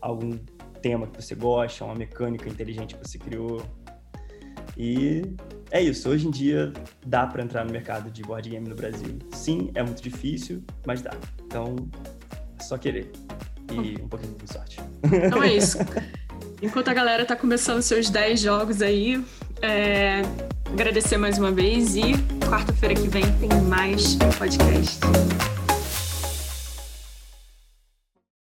algum 0.00 0.38
tema 0.80 1.06
que 1.06 1.20
você 1.20 1.34
gosta, 1.34 1.84
uma 1.84 1.94
mecânica 1.94 2.48
inteligente 2.48 2.96
que 2.96 3.06
você 3.06 3.18
criou. 3.18 3.62
E 4.76 5.22
é 5.70 5.82
isso. 5.82 6.08
Hoje 6.08 6.26
em 6.26 6.30
dia 6.30 6.72
dá 7.04 7.26
para 7.26 7.42
entrar 7.42 7.64
no 7.64 7.72
mercado 7.72 8.10
de 8.10 8.22
board 8.22 8.48
game 8.48 8.68
no 8.68 8.74
Brasil. 8.74 9.18
Sim, 9.32 9.70
é 9.74 9.82
muito 9.82 10.02
difícil, 10.02 10.62
mas 10.86 11.02
dá. 11.02 11.12
Então, 11.44 11.76
é 12.58 12.62
só 12.62 12.76
querer. 12.76 13.10
E 13.70 14.00
um 14.00 14.08
pouquinho 14.08 14.36
de 14.36 14.52
sorte. 14.52 14.78
Então 15.04 15.42
é 15.42 15.54
isso. 15.54 15.78
Enquanto 16.62 16.88
a 16.88 16.94
galera 16.94 17.24
tá 17.24 17.36
começando 17.36 17.82
seus 17.82 18.08
10 18.08 18.40
jogos 18.40 18.80
aí, 18.80 19.22
é, 19.60 20.22
agradecer 20.72 21.18
mais 21.18 21.38
uma 21.38 21.52
vez 21.52 21.96
e 21.96 22.14
quarta-feira 22.48 22.94
que 22.94 23.08
vem 23.08 23.24
tem 23.38 23.60
mais 23.62 24.16
podcast. 24.38 25.00